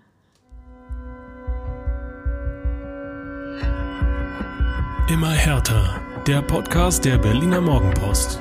Immer 5.09 5.31
härter. 5.31 6.01
Der 6.27 6.43
Podcast 6.43 7.05
der 7.05 7.19
Berliner 7.19 7.61
Morgenpost. 7.61 8.41